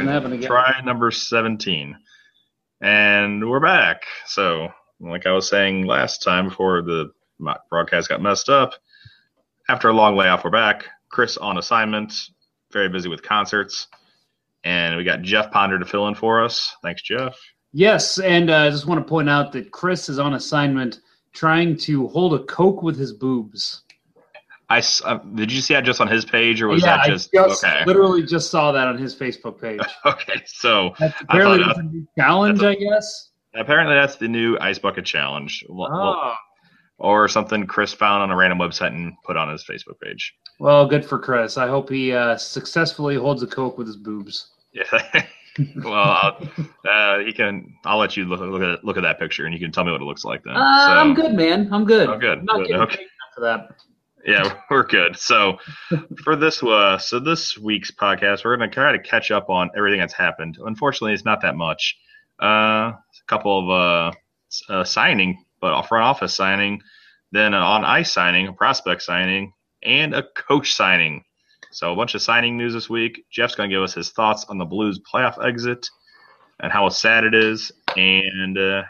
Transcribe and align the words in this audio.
Doesn't 0.00 0.12
happen 0.12 0.32
again. 0.32 0.48
Try 0.48 0.80
number 0.84 1.10
17. 1.10 1.96
And 2.80 3.48
we're 3.48 3.60
back. 3.60 4.04
So, 4.26 4.68
like 5.00 5.26
I 5.26 5.32
was 5.32 5.48
saying 5.48 5.86
last 5.86 6.22
time 6.22 6.48
before 6.48 6.82
the 6.82 7.10
broadcast 7.68 8.08
got 8.08 8.22
messed 8.22 8.48
up, 8.48 8.74
after 9.68 9.88
a 9.88 9.92
long 9.92 10.16
layoff, 10.16 10.44
we're 10.44 10.50
back. 10.50 10.86
Chris 11.10 11.36
on 11.36 11.58
assignment, 11.58 12.14
very 12.72 12.88
busy 12.88 13.08
with 13.08 13.22
concerts. 13.22 13.88
And 14.64 14.96
we 14.96 15.04
got 15.04 15.22
Jeff 15.22 15.50
Ponder 15.50 15.78
to 15.78 15.84
fill 15.84 16.08
in 16.08 16.14
for 16.14 16.42
us. 16.42 16.74
Thanks, 16.82 17.02
Jeff. 17.02 17.38
Yes, 17.72 18.18
and 18.18 18.50
uh, 18.50 18.58
I 18.58 18.70
just 18.70 18.86
want 18.86 19.04
to 19.04 19.08
point 19.08 19.28
out 19.28 19.52
that 19.52 19.70
Chris 19.70 20.08
is 20.08 20.18
on 20.18 20.34
assignment 20.34 21.00
trying 21.32 21.76
to 21.76 22.08
hold 22.08 22.34
a 22.34 22.44
Coke 22.44 22.82
with 22.82 22.98
his 22.98 23.12
boobs. 23.12 23.82
I 24.70 24.82
uh, 25.04 25.18
did 25.34 25.50
you 25.50 25.60
see 25.60 25.74
that 25.74 25.84
just 25.84 26.00
on 26.00 26.06
his 26.08 26.24
page, 26.24 26.62
or 26.62 26.68
was 26.68 26.82
yeah, 26.82 26.98
that 26.98 27.06
just, 27.06 27.28
I 27.36 27.48
just 27.48 27.64
okay? 27.64 27.84
literally 27.86 28.22
just 28.22 28.50
saw 28.50 28.70
that 28.72 28.86
on 28.86 28.96
his 28.96 29.14
Facebook 29.14 29.60
page. 29.60 29.80
Okay, 30.06 30.40
so 30.46 30.94
That's 30.98 31.20
apparently 31.22 31.58
that's 31.64 31.78
a 31.78 31.82
new 31.82 32.06
challenge, 32.16 32.62
I 32.62 32.76
guess. 32.76 33.30
apparently 33.54 33.96
that's 33.96 34.16
the 34.16 34.28
new 34.28 34.56
ice 34.60 34.78
bucket 34.78 35.04
challenge. 35.04 35.64
Well, 35.68 35.90
Oh, 35.92 36.34
or 36.98 37.26
something 37.28 37.66
Chris 37.66 37.92
found 37.92 38.22
on 38.22 38.30
a 38.30 38.36
random 38.36 38.58
website 38.58 38.88
and 38.88 39.12
put 39.24 39.36
on 39.36 39.48
his 39.50 39.64
Facebook 39.64 39.98
page. 40.02 40.34
well, 40.60 40.86
good 40.86 41.04
for 41.04 41.18
Chris. 41.18 41.56
I 41.56 41.66
hope 41.66 41.88
he 41.90 42.12
uh, 42.12 42.36
successfully 42.36 43.16
holds 43.16 43.42
a 43.42 43.46
Coke 43.48 43.76
with 43.78 43.86
his 43.88 43.96
boobs. 43.96 44.50
Yeah. 44.72 44.84
well, 45.82 45.94
I'll, 45.94 46.48
uh, 46.88 47.18
he 47.24 47.32
can. 47.32 47.74
I'll 47.84 47.98
let 47.98 48.16
you 48.16 48.24
look, 48.26 48.40
look 48.40 48.62
at 48.62 48.84
look 48.84 48.96
at 48.96 49.02
that 49.02 49.18
picture, 49.18 49.46
and 49.46 49.52
you 49.54 49.58
can 49.58 49.72
tell 49.72 49.82
me 49.84 49.90
what 49.90 50.00
it 50.00 50.04
looks 50.04 50.24
like 50.24 50.44
then. 50.44 50.56
Uh, 50.56 50.86
So, 50.86 50.92
I'm 50.92 51.14
good, 51.14 51.32
man. 51.34 51.68
I'm 51.72 51.84
good. 51.84 52.08
Oh, 52.08 52.18
good, 52.18 52.38
I'm 52.38 52.44
not 52.44 52.66
good, 52.66 52.76
okay. 52.76 53.06
for 53.34 53.40
that. 53.40 53.70
Yeah, 54.24 54.54
we're 54.70 54.86
good. 54.86 55.16
So 55.16 55.58
for 56.22 56.36
this, 56.36 56.62
uh, 56.62 56.98
so 56.98 57.20
this 57.20 57.56
week's 57.58 57.90
podcast, 57.90 58.44
we're 58.44 58.56
gonna 58.56 58.70
try 58.70 58.92
to 58.92 58.98
catch 58.98 59.30
up 59.30 59.48
on 59.50 59.70
everything 59.76 60.00
that's 60.00 60.14
happened. 60.14 60.58
Unfortunately, 60.64 61.14
it's 61.14 61.24
not 61.24 61.42
that 61.42 61.56
much. 61.56 61.96
Uh, 62.42 62.92
a 62.92 63.26
couple 63.26 63.58
of 63.58 63.70
uh, 63.70 64.72
uh 64.72 64.84
signing, 64.84 65.44
but 65.60 65.78
a 65.78 65.86
front 65.86 66.04
office 66.04 66.34
signing, 66.34 66.82
then 67.32 67.54
an 67.54 67.62
on 67.62 67.84
ice 67.84 68.12
signing, 68.12 68.48
a 68.48 68.52
prospect 68.52 69.02
signing, 69.02 69.52
and 69.82 70.14
a 70.14 70.22
coach 70.22 70.74
signing. 70.74 71.24
So 71.72 71.92
a 71.92 71.96
bunch 71.96 72.14
of 72.14 72.22
signing 72.22 72.56
news 72.56 72.72
this 72.72 72.90
week. 72.90 73.24
Jeff's 73.30 73.54
gonna 73.54 73.68
give 73.68 73.82
us 73.82 73.94
his 73.94 74.10
thoughts 74.10 74.44
on 74.48 74.58
the 74.58 74.64
Blues 74.64 75.00
playoff 75.00 75.42
exit 75.44 75.88
and 76.58 76.72
how 76.72 76.88
sad 76.88 77.24
it 77.24 77.34
is, 77.34 77.72
and 77.96 78.58
uh, 78.58 78.82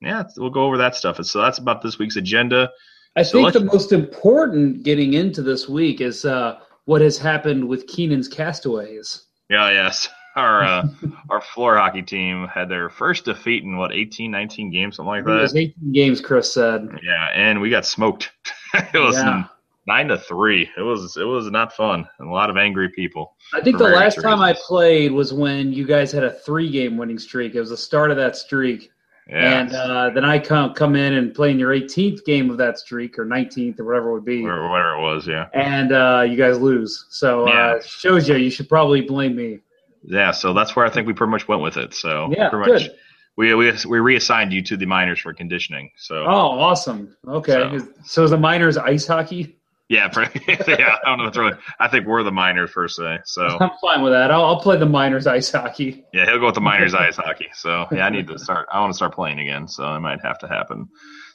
yeah, 0.00 0.24
we'll 0.36 0.50
go 0.50 0.64
over 0.64 0.78
that 0.78 0.94
stuff. 0.94 1.22
So 1.24 1.42
that's 1.42 1.58
about 1.58 1.82
this 1.82 1.98
week's 1.98 2.16
agenda. 2.16 2.70
I 3.16 3.22
So 3.22 3.38
think 3.42 3.52
the 3.52 3.60
most 3.64 3.92
important 3.92 4.82
getting 4.82 5.14
into 5.14 5.42
this 5.42 5.68
week 5.68 6.00
is 6.00 6.24
uh, 6.24 6.60
what 6.84 7.00
has 7.00 7.18
happened 7.18 7.66
with 7.68 7.86
Keenan's 7.86 8.28
Castaways. 8.28 9.24
Yeah, 9.48 9.70
yes. 9.70 10.08
Our 10.36 10.62
uh, 10.62 10.88
our 11.28 11.40
floor 11.40 11.76
hockey 11.76 12.02
team 12.02 12.46
had 12.46 12.68
their 12.68 12.88
first 12.88 13.24
defeat 13.24 13.64
in 13.64 13.76
what 13.76 13.92
18, 13.92 14.30
19 14.30 14.70
games, 14.70 14.94
something 14.94 15.08
like 15.08 15.24
It 15.26 15.28
was 15.28 15.52
that. 15.52 15.58
18 15.58 15.92
games, 15.92 16.20
Chris 16.20 16.52
said. 16.54 16.88
Yeah, 17.02 17.26
and 17.34 17.60
we 17.60 17.68
got 17.68 17.84
smoked. 17.84 18.30
it 18.74 18.94
was 18.98 19.16
Yeah. 19.16 19.46
nine 19.88 20.06
to 20.06 20.16
three. 20.16 20.70
It 20.78 20.82
was 20.82 21.16
it 21.16 21.24
was 21.24 21.50
not 21.50 21.72
fun 21.72 22.06
and 22.20 22.28
a 22.28 22.32
lot 22.32 22.48
of 22.48 22.56
angry 22.56 22.90
people. 22.90 23.34
I 23.52 23.60
think 23.60 23.78
the 23.78 23.88
last 23.88 24.22
time 24.22 24.40
I 24.40 24.54
played 24.54 25.10
was 25.10 25.32
when 25.34 25.72
you 25.72 25.84
guys 25.84 26.12
had 26.12 26.22
a 26.22 26.30
three-game 26.32 26.96
winning 26.96 27.18
streak. 27.18 27.56
It 27.56 27.60
was 27.60 27.70
the 27.70 27.76
start 27.76 28.12
of 28.12 28.16
that 28.18 28.36
streak, 28.36 28.92
Yeah, 29.30 29.60
and 29.60 29.72
uh, 29.74 30.10
then 30.10 30.24
I 30.24 30.38
come 30.40 30.74
come 30.74 30.96
in 30.96 31.12
and 31.14 31.32
play 31.32 31.52
in 31.52 31.58
your 31.58 31.70
18th 31.72 32.24
game 32.24 32.50
of 32.50 32.56
that 32.58 32.78
streak 32.78 33.16
or 33.18 33.24
19th 33.24 33.78
or 33.78 33.84
whatever 33.84 34.10
it 34.10 34.14
would 34.14 34.24
be, 34.24 34.44
or 34.44 34.68
whatever 34.68 34.94
it 34.96 35.02
was. 35.02 35.26
Yeah, 35.26 35.46
and 35.54 35.92
uh, 35.92 36.24
you 36.28 36.36
guys 36.36 36.58
lose. 36.58 37.06
So 37.10 37.46
Yeah. 37.46 37.74
uh, 37.76 37.82
shows 37.82 38.28
you 38.28 38.34
you 38.36 38.50
should 38.50 38.68
probably 38.68 39.02
blame 39.02 39.36
me. 39.36 39.60
yeah. 40.02 40.32
So 40.32 40.52
that's 40.52 40.74
where 40.74 40.84
I 40.84 40.90
think 40.90 41.06
we 41.06 41.12
pretty 41.12 41.30
much 41.30 41.46
went 41.46 41.62
with 41.62 41.76
it. 41.76 41.94
So 41.94 42.28
Yeah, 42.36 42.48
pretty 42.48 42.72
much 42.72 42.82
good. 42.82 42.96
we 43.36 43.54
we 43.54 43.72
we 43.88 44.00
reassigned 44.00 44.52
you 44.52 44.62
to 44.62 44.76
the 44.76 44.86
minors 44.86 45.20
for 45.20 45.32
conditioning. 45.32 45.90
So 45.96 46.24
Oh, 46.24 46.58
awesome. 46.58 47.16
Okay, 47.28 47.52
So- 47.78 47.88
so 48.04 48.24
is 48.24 48.30
the 48.32 48.38
minors 48.38 48.76
ice 48.76 49.06
hockey? 49.06 49.59
Yeah, 49.90 50.06
pretty, 50.12 50.40
yeah. 50.46 50.96
I 51.04 51.08
don't 51.10 51.18
know. 51.18 51.26
It's 51.26 51.36
really, 51.36 51.52
I 51.80 51.88
think 51.88 52.06
we're 52.06 52.22
the 52.22 52.30
minors 52.30 52.70
per 52.70 52.86
se. 52.86 53.18
So 53.24 53.42
I'm 53.60 53.72
fine 53.80 54.02
with 54.02 54.12
that. 54.12 54.30
I'll, 54.30 54.44
I'll 54.44 54.60
play 54.60 54.76
the 54.78 54.86
minors 54.86 55.26
ice 55.26 55.50
hockey. 55.50 56.04
Yeah, 56.14 56.26
he'll 56.26 56.38
go 56.38 56.46
with 56.46 56.54
the 56.54 56.60
minors 56.60 56.94
ice 56.94 57.16
hockey. 57.18 57.48
So 57.52 57.86
yeah, 57.90 58.06
I 58.06 58.10
need 58.10 58.28
to 58.28 58.38
start. 58.38 58.68
I 58.72 58.78
want 58.80 58.92
to 58.92 58.96
start 58.96 59.12
playing 59.14 59.40
again. 59.40 59.66
So 59.66 59.92
it 59.94 60.00
might 60.00 60.20
have 60.22 60.38
to 60.38 60.48
happen. 60.48 60.88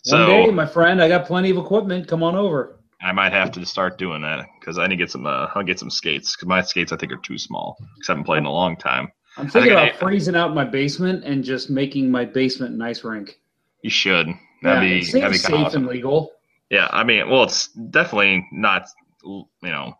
One 0.07 0.25
day, 0.27 0.45
So 0.45 0.51
my 0.53 0.65
friend, 0.65 1.01
I 1.01 1.09
got 1.09 1.25
plenty 1.25 1.49
of 1.49 1.57
equipment. 1.57 2.07
Come 2.07 2.23
on 2.23 2.35
over. 2.35 2.79
I 3.01 3.11
might 3.11 3.33
have 3.33 3.51
to 3.51 3.65
start 3.65 3.97
doing 3.97 4.21
that 4.21 4.45
because 4.59 4.79
I 4.79 4.87
need 4.87 4.95
to 4.95 5.03
get 5.03 5.11
some. 5.11 5.25
Uh, 5.25 5.47
I'll 5.53 5.61
get 5.63 5.77
some 5.77 5.89
skates 5.89 6.33
because 6.35 6.47
my 6.47 6.61
skates 6.61 6.93
I 6.93 6.95
think 6.95 7.11
are 7.11 7.17
too 7.17 7.37
small 7.37 7.75
because 7.95 8.09
I 8.09 8.13
haven't 8.13 8.23
played 8.23 8.37
in 8.39 8.45
a 8.45 8.51
long 8.53 8.77
time. 8.77 9.11
I'm 9.37 9.49
thinking 9.49 9.71
think 9.71 9.81
I- 9.81 9.87
about 9.87 9.99
freezing 9.99 10.35
out 10.37 10.55
my 10.55 10.63
basement 10.63 11.25
and 11.25 11.43
just 11.43 11.69
making 11.69 12.09
my 12.09 12.23
basement 12.23 12.73
an 12.73 12.81
ice 12.81 13.03
rink. 13.03 13.37
You 13.81 13.89
should. 13.89 14.27
That'd 14.63 14.89
yeah, 14.89 14.99
be 15.01 15.11
that'd 15.11 15.31
be 15.33 15.37
safe 15.37 15.53
awesome. 15.55 15.83
and 15.83 15.91
legal. 15.91 16.31
Yeah, 16.69 16.87
I 16.91 17.03
mean, 17.03 17.29
well, 17.29 17.43
it's 17.43 17.67
definitely 17.69 18.47
not 18.51 18.87
you 19.23 19.45
know 19.63 19.93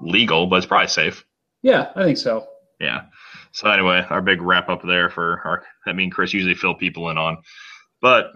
legal, 0.00 0.46
but 0.46 0.56
it's 0.56 0.66
probably 0.66 0.88
safe. 0.88 1.24
Yeah, 1.62 1.90
I 1.96 2.04
think 2.04 2.18
so. 2.18 2.46
Yeah. 2.80 3.02
So 3.52 3.68
anyway, 3.70 4.04
our 4.08 4.22
big 4.22 4.40
wrap 4.42 4.68
up 4.68 4.82
there 4.82 5.10
for 5.10 5.40
our 5.44 5.64
that 5.86 5.96
me 5.96 6.04
and 6.04 6.12
Chris 6.12 6.32
usually 6.32 6.54
fill 6.54 6.74
people 6.74 7.10
in 7.10 7.18
on, 7.18 7.38
but 8.00 8.32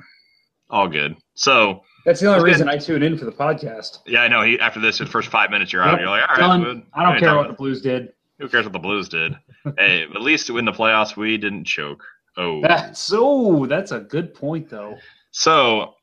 all 0.70 0.88
good. 0.88 1.16
So 1.34 1.82
That's 2.04 2.20
the 2.20 2.32
only 2.34 2.44
reason 2.50 2.68
I 2.68 2.78
tune 2.78 3.02
in 3.02 3.16
for 3.16 3.24
the 3.24 3.32
podcast. 3.32 3.98
yeah, 4.06 4.22
I 4.22 4.28
know. 4.28 4.42
He, 4.42 4.58
after 4.58 4.80
this, 4.80 4.98
the 4.98 5.06
first 5.06 5.28
five 5.28 5.50
minutes 5.50 5.72
you're 5.72 5.82
out, 5.82 5.92
Yep, 5.92 6.00
you're 6.00 6.08
like, 6.08 6.22
all 6.28 6.48
right, 6.48 6.64
good. 6.64 6.82
I 6.94 7.02
don't 7.04 7.20
care 7.20 7.36
what 7.36 7.48
the 7.48 7.54
Blues 7.54 7.82
did. 7.82 8.12
Who 8.38 8.48
cares 8.48 8.64
what 8.64 8.72
the 8.72 8.78
Blues 8.78 9.08
did? 9.08 9.36
hey, 9.78 10.02
at 10.02 10.22
least 10.22 10.50
in 10.50 10.64
the 10.64 10.72
playoffs 10.72 11.16
we 11.16 11.36
didn't 11.36 11.64
choke. 11.64 12.02
Oh, 12.36 12.62
That's 12.62 13.12
oh, 13.14 13.66
that's 13.66 13.92
a 13.92 14.00
good 14.00 14.34
point 14.34 14.70
though. 14.70 14.96
so 15.30 15.94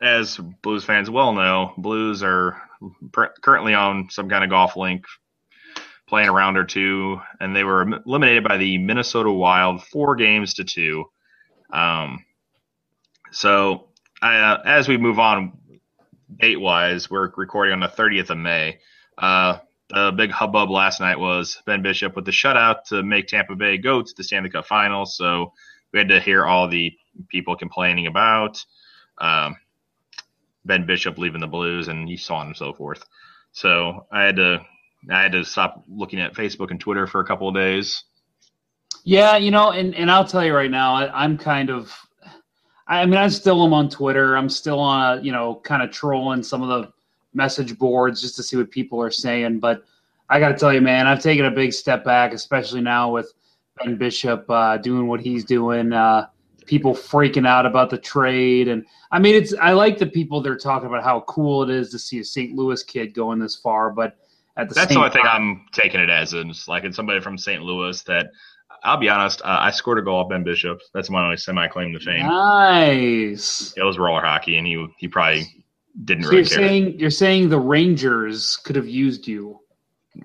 as 0.00 0.38
Blues 0.62 0.84
fans 0.84 1.10
well 1.10 1.32
know, 1.32 1.72
Blues 1.76 2.22
are 2.22 2.60
per- 3.12 3.34
currently 3.40 3.74
on 3.74 4.08
some 4.10 4.28
kind 4.28 4.44
of 4.44 4.50
golf 4.50 4.76
link, 4.76 5.04
playing 6.06 6.28
a 6.28 6.32
round 6.32 6.58
or 6.58 6.64
two, 6.64 7.20
and 7.40 7.54
they 7.54 7.64
were 7.64 7.82
eliminated 8.06 8.44
by 8.44 8.56
the 8.56 8.78
Minnesota 8.78 9.30
Wild 9.30 9.82
four 9.84 10.16
games 10.16 10.54
to 10.54 10.64
two. 10.64 11.04
Um, 11.72 12.24
so 13.32 13.88
uh, 14.22 14.58
as 14.64 14.88
we 14.88 14.96
move 14.96 15.18
on, 15.18 15.58
date 16.40 16.60
wise, 16.60 17.10
we're 17.10 17.30
recording 17.36 17.72
on 17.72 17.80
the 17.80 17.88
30th 17.88 18.30
of 18.30 18.38
May. 18.38 18.78
Uh, 19.18 19.58
the 19.88 20.12
big 20.16 20.30
hubbub 20.30 20.70
last 20.70 21.00
night 21.00 21.18
was 21.18 21.62
Ben 21.64 21.82
Bishop 21.82 22.16
with 22.16 22.24
the 22.24 22.32
shutout 22.32 22.84
to 22.88 23.02
make 23.02 23.28
Tampa 23.28 23.54
Bay 23.54 23.78
go 23.78 24.02
to 24.02 24.14
the 24.16 24.24
Stanley 24.24 24.50
Cup 24.50 24.66
Finals. 24.66 25.16
So 25.16 25.52
we 25.92 25.98
had 25.98 26.08
to 26.08 26.20
hear 26.20 26.44
all 26.44 26.68
the 26.68 26.92
people 27.28 27.56
complaining 27.56 28.06
about 28.06 28.62
um, 29.18 29.56
Ben 30.66 30.84
Bishop 30.86 31.18
leaving 31.18 31.40
the 31.40 31.46
Blues 31.46 31.88
and 31.88 32.18
so 32.18 32.34
on 32.34 32.48
and 32.48 32.56
so 32.56 32.72
forth. 32.72 33.04
So 33.52 34.06
I 34.12 34.24
had 34.24 34.36
to 34.36 34.60
I 35.10 35.22
had 35.22 35.32
to 35.32 35.44
stop 35.44 35.84
looking 35.88 36.20
at 36.20 36.34
Facebook 36.34 36.70
and 36.70 36.80
Twitter 36.80 37.06
for 37.06 37.20
a 37.20 37.24
couple 37.24 37.48
of 37.48 37.54
days. 37.54 38.04
Yeah, 39.04 39.36
you 39.36 39.52
know, 39.52 39.70
and, 39.70 39.94
and 39.94 40.10
I'll 40.10 40.24
tell 40.26 40.44
you 40.44 40.52
right 40.52 40.70
now, 40.70 40.94
I, 40.94 41.24
I'm 41.24 41.38
kind 41.38 41.70
of, 41.70 41.96
I 42.88 43.06
mean, 43.06 43.18
I 43.18 43.28
still 43.28 43.64
am 43.64 43.72
on 43.72 43.88
Twitter. 43.88 44.36
I'm 44.36 44.48
still 44.48 44.80
on, 44.80 45.24
you 45.24 45.30
know, 45.30 45.60
kind 45.62 45.80
of 45.80 45.92
trolling 45.92 46.42
some 46.42 46.60
of 46.60 46.68
the 46.68 46.92
message 47.32 47.78
boards 47.78 48.20
just 48.20 48.34
to 48.36 48.42
see 48.42 48.56
what 48.56 48.70
people 48.70 49.00
are 49.00 49.12
saying. 49.12 49.60
But 49.60 49.84
I 50.28 50.40
got 50.40 50.48
to 50.48 50.56
tell 50.56 50.72
you, 50.72 50.80
man, 50.80 51.06
I've 51.06 51.22
taken 51.22 51.44
a 51.44 51.50
big 51.52 51.72
step 51.72 52.04
back, 52.04 52.32
especially 52.32 52.80
now 52.80 53.12
with 53.12 53.32
Ben 53.78 53.96
Bishop 53.96 54.44
uh, 54.48 54.76
doing 54.78 55.06
what 55.06 55.20
he's 55.20 55.44
doing. 55.44 55.92
Uh, 55.92 56.26
people 56.66 56.94
freaking 56.94 57.46
out 57.46 57.66
about 57.66 57.90
the 57.90 57.98
trade, 57.98 58.68
and 58.68 58.84
I 59.10 59.18
mean, 59.18 59.34
it's 59.34 59.54
I 59.54 59.72
like 59.72 59.98
the 59.98 60.06
people 60.06 60.40
they're 60.40 60.56
talking 60.56 60.88
about 60.88 61.04
how 61.04 61.20
cool 61.22 61.62
it 61.62 61.70
is 61.70 61.90
to 61.90 61.98
see 61.98 62.18
a 62.20 62.24
St. 62.24 62.52
Louis 62.54 62.82
kid 62.82 63.14
going 63.14 63.38
this 63.38 63.56
far, 63.56 63.90
but 63.90 64.16
at 64.56 64.68
the 64.68 64.74
That's 64.74 64.88
same 64.88 64.94
the 64.96 65.00
only 65.04 65.12
thing 65.12 65.22
time, 65.22 65.42
I'm 65.42 65.66
taking 65.72 66.00
it 66.00 66.10
as. 66.10 66.32
Is 66.34 66.66
like 66.68 66.84
it's 66.84 66.96
somebody 66.96 67.20
from 67.20 67.36
St. 67.38 67.62
Louis 67.62 68.02
that 68.04 68.26
I'll 68.84 68.96
be 68.98 69.08
honest. 69.08 69.40
Uh, 69.42 69.58
I 69.60 69.70
scored 69.70 69.98
a 69.98 70.02
goal 70.02 70.20
off 70.20 70.28
Ben 70.30 70.44
Bishop. 70.44 70.80
That's 70.94 71.10
my 71.10 71.24
only 71.24 71.36
semi 71.36 71.66
claim 71.68 71.92
to 71.92 72.00
fame. 72.00 72.26
nice. 72.26 73.72
It 73.76 73.82
was 73.82 73.98
roller 73.98 74.22
hockey, 74.22 74.56
and 74.58 74.66
he 74.66 74.86
he 74.98 75.08
probably 75.08 75.64
didn't 76.04 76.24
So 76.24 76.30
really 76.30 76.42
you're 76.42 76.48
care. 76.48 76.58
saying 76.58 76.98
you're 77.00 77.10
saying 77.10 77.48
the 77.48 77.58
Rangers 77.60 78.56
could 78.56 78.76
have 78.76 78.88
used 78.88 79.26
you. 79.26 79.60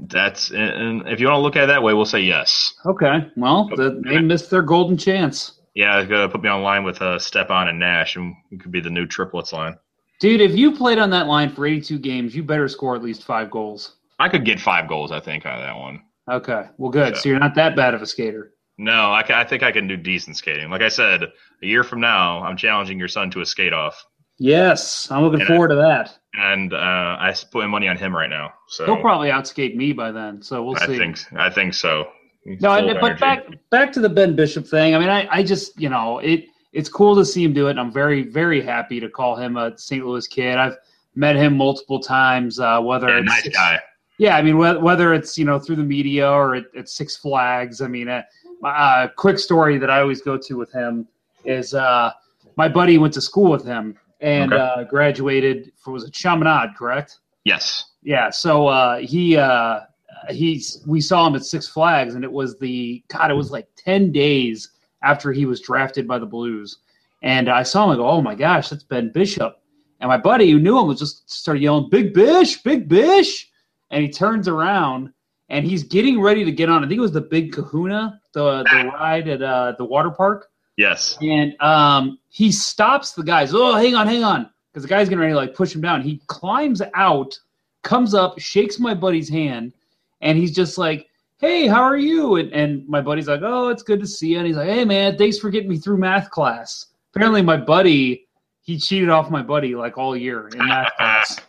That's 0.02 0.52
and 0.52 1.08
if 1.08 1.20
you 1.20 1.28
want 1.28 1.38
to 1.38 1.42
look 1.42 1.56
at 1.58 1.66
it 1.66 1.68
that 1.68 1.84
way, 1.84 1.94
we'll 1.94 2.06
say 2.06 2.22
yes. 2.22 2.74
Okay. 2.86 3.28
Well, 3.36 3.68
the, 3.76 4.02
they 4.06 4.20
missed 4.20 4.50
their 4.50 4.62
golden 4.62 4.98
chance. 4.98 5.60
Yeah, 5.74 6.04
gotta 6.06 6.30
put 6.30 6.42
me 6.42 6.50
on 6.50 6.64
line 6.64 6.84
with 6.84 7.02
uh, 7.02 7.18
Stepan 7.18 7.70
and 7.70 7.80
Nash, 7.80 8.16
and 8.16 8.36
we 8.50 8.58
could 8.58 8.72
be 8.72 8.82
the 8.82 8.90
new 8.90 9.06
triplets 9.06 9.54
line. 9.54 9.78
Dude, 10.20 10.42
if 10.42 10.56
you 10.56 10.76
played 10.76 11.00
on 11.00 11.10
that 11.12 11.28
line 11.28 11.50
for 11.50 11.66
82 11.66 11.98
games, 12.00 12.36
you 12.36 12.44
better 12.44 12.68
score 12.68 12.96
at 12.96 13.02
least 13.02 13.24
five 13.24 13.50
goals. 13.50 13.96
I 14.20 14.30
could 14.30 14.46
get 14.46 14.60
five 14.60 14.88
goals, 14.88 15.12
I 15.12 15.20
think, 15.20 15.46
out 15.46 15.60
of 15.60 15.66
that 15.66 15.76
one. 15.76 16.04
Okay. 16.30 16.66
Well, 16.78 16.92
good. 16.92 17.16
So, 17.16 17.22
so 17.22 17.30
you're 17.30 17.40
not 17.40 17.56
that 17.56 17.76
bad 17.76 17.96
of 17.96 18.02
a 18.02 18.06
skater. 18.06 18.54
No, 18.78 19.12
I, 19.12 19.24
can, 19.24 19.36
I 19.36 19.44
think 19.44 19.64
I 19.64 19.72
can 19.72 19.88
do 19.88 19.98
decent 19.98 20.38
skating. 20.38 20.70
Like 20.70 20.82
I 20.82 20.90
said, 20.90 21.24
a 21.24 21.66
year 21.66 21.84
from 21.84 22.02
now, 22.02 22.44
I'm 22.44 22.56
challenging 22.56 23.00
your 23.00 23.08
son 23.08 23.32
to 23.32 23.42
a 23.42 23.46
skate 23.46 23.74
off. 23.74 24.06
Yes, 24.38 25.10
I'm 25.12 25.24
looking 25.24 25.42
and 25.42 25.48
forward 25.48 25.72
I, 25.72 25.76
to 25.76 25.82
that. 25.82 26.18
And 26.34 26.74
uh, 26.74 26.78
I 26.78 27.36
put 27.52 27.68
money 27.68 27.88
on 27.88 27.98
him 27.98 28.16
right 28.16 28.30
now. 28.30 28.54
So 28.68 28.86
he'll 28.86 29.02
probably 29.02 29.30
outskate 29.30 29.76
me 29.76 29.94
by 29.94 30.12
then. 30.12 30.42
So 30.42 30.64
we'll 30.64 30.76
see. 30.76 30.96
I 30.96 30.98
think 30.98 31.20
I 31.34 31.50
think 31.52 31.74
so. 31.76 32.10
No, 32.46 32.98
but 33.00 33.20
back 33.20 33.48
back 33.70 33.92
to 33.94 34.00
the 34.00 34.10
Ben 34.10 34.36
Bishop 34.36 34.68
thing. 34.68 34.96
I 34.96 35.00
mean, 35.00 35.10
I, 35.10 35.28
I 35.30 35.44
just 35.44 35.80
you 35.80 35.90
know 35.90 36.20
it 36.20 36.46
it's 36.74 36.90
cool 36.90 37.16
to 37.16 37.26
see 37.26 37.44
him 37.44 37.54
do 37.54 37.68
it. 37.68 37.78
I'm 37.78 37.92
very 37.92 38.24
very 38.24 38.62
happy 38.62 39.00
to 39.00 39.10
call 39.10 39.36
him 39.36 39.58
a 39.58 39.78
St. 39.78 40.06
Louis 40.06 40.28
kid. 40.28 40.58
I've 40.58 40.78
met 41.16 41.36
him 41.36 41.56
multiple 41.58 42.00
times. 42.00 42.60
Uh, 42.60 42.80
whether 42.82 43.10
yeah, 43.10 43.18
it's 43.18 43.28
nice 43.28 43.50
guy. 43.50 43.80
Yeah, 44.18 44.38
I 44.38 44.42
mean 44.42 44.58
whether 44.58 45.14
it's 45.14 45.38
you 45.38 45.46
know 45.46 45.60
through 45.60 45.78
the 45.78 45.84
media 45.84 46.30
or 46.30 46.56
at, 46.56 46.66
at 46.76 46.90
Six 46.90 47.18
Flags. 47.18 47.82
I 47.82 47.88
mean, 47.88 48.08
a 48.08 48.26
uh, 48.64 48.68
uh, 48.68 49.08
quick 49.18 49.40
story 49.40 49.78
that 49.78 49.90
I 49.90 50.00
always 50.00 50.22
go 50.22 50.38
to 50.38 50.58
with 50.58 50.72
him 50.72 51.08
is 51.46 51.74
uh, 51.74 52.12
my 52.56 52.68
buddy 52.68 52.98
went 52.98 53.14
to 53.16 53.22
school 53.22 53.52
with 53.52 53.66
him 53.66 53.98
and 54.20 54.54
okay. 54.54 54.62
uh, 54.62 54.84
graduated 54.84 55.72
for 55.78 55.92
was 55.92 56.04
it 56.04 56.14
Chaminade, 56.14 56.76
correct? 56.78 57.20
Yes. 57.44 57.86
Yeah. 58.04 58.30
So 58.30 58.68
uh, 58.68 58.98
he 58.98 59.38
uh, 59.38 59.82
he's 60.30 60.84
we 60.86 61.02
saw 61.02 61.28
him 61.28 61.36
at 61.36 61.46
Six 61.46 61.68
Flags, 61.68 62.16
and 62.16 62.24
it 62.24 62.32
was 62.32 62.58
the 62.60 63.04
God. 63.08 63.32
It 63.32 63.36
was 63.36 63.52
like 63.52 63.68
ten 63.76 64.12
days 64.12 64.72
after 65.04 65.32
he 65.32 65.46
was 65.46 65.62
drafted 65.62 66.08
by 66.08 66.20
the 66.20 66.26
Blues, 66.26 66.78
and 67.22 67.50
I 67.50 67.64
saw 67.64 67.86
him. 67.86 67.92
I 67.92 67.96
go, 67.96 68.08
oh 68.08 68.22
my 68.22 68.36
gosh, 68.36 68.70
that's 68.70 68.84
Ben 68.84 69.12
Bishop. 69.12 69.58
And 70.00 70.10
my 70.10 70.18
buddy 70.18 70.50
who 70.50 70.60
knew 70.60 70.80
him 70.80 70.88
was 70.88 71.00
just 71.00 71.30
started 71.32 71.62
yelling, 71.62 71.90
"Big 71.90 72.14
Bish, 72.14 72.62
Big 72.64 72.88
Bish!" 72.88 73.50
And 73.92 74.04
he 74.04 74.10
turns 74.10 74.48
around 74.48 75.12
and 75.50 75.66
he's 75.66 75.84
getting 75.84 76.20
ready 76.22 76.46
to 76.46 76.52
get 76.52 76.70
on. 76.70 76.84
I 76.84 76.88
think 76.88 76.98
it 76.98 77.02
was 77.02 77.12
the 77.12 77.22
Big 77.22 77.52
Kahuna, 77.52 78.20
the 78.34 78.64
the 78.64 78.92
ride 78.94 79.28
at 79.28 79.42
uh, 79.42 79.74
the 79.78 79.86
water 79.86 80.10
park. 80.10 80.50
Yes. 80.78 81.18
And 81.22 81.54
um, 81.62 82.18
he 82.30 82.52
stops 82.52 83.12
the 83.12 83.24
guys. 83.24 83.54
Oh, 83.54 83.76
hang 83.76 83.94
on, 83.94 84.08
hang 84.08 84.24
on, 84.24 84.50
because 84.72 84.84
the 84.84 84.90
guy's 84.90 85.10
getting 85.10 85.20
ready 85.20 85.34
to 85.34 85.38
like 85.38 85.54
push 85.54 85.76
him 85.76 85.82
down. 85.82 86.02
He 86.02 86.22
climbs 86.28 86.82
out, 86.96 87.38
comes 87.84 88.14
up, 88.14 88.40
shakes 88.40 88.80
my 88.80 88.94
buddy's 88.94 89.30
hand, 89.30 89.74
and 90.22 90.38
he's 90.38 90.54
just 90.54 90.78
like, 90.78 91.08
"Hey, 91.38 91.68
how 91.68 91.82
are 91.82 91.98
you?" 91.98 92.36
And, 92.36 92.52
and 92.54 92.88
my 92.88 93.02
buddy's 93.02 93.28
like, 93.28 93.42
"Oh, 93.44 93.70
it's 93.70 93.84
good 93.84 94.00
to 94.00 94.08
see 94.08 94.30
you." 94.30 94.38
And 94.38 94.48
he's 94.48 94.56
like, 94.56 94.70
"Hey, 94.70 94.86
man, 94.86 95.18
thanks 95.18 95.38
for 95.38 95.50
getting 95.50 95.70
me 95.70 95.78
through 95.78 95.98
math 95.98 96.30
class." 96.30 96.88
Apparently, 97.14 97.42
my 97.42 97.58
buddy 97.58 98.28
he 98.62 98.78
cheated 98.78 99.10
off 99.10 99.30
my 99.30 99.42
buddy 99.42 99.76
like 99.76 99.98
all 99.98 100.16
year 100.16 100.48
in 100.50 100.60
math 100.60 100.92
class, 100.98 101.40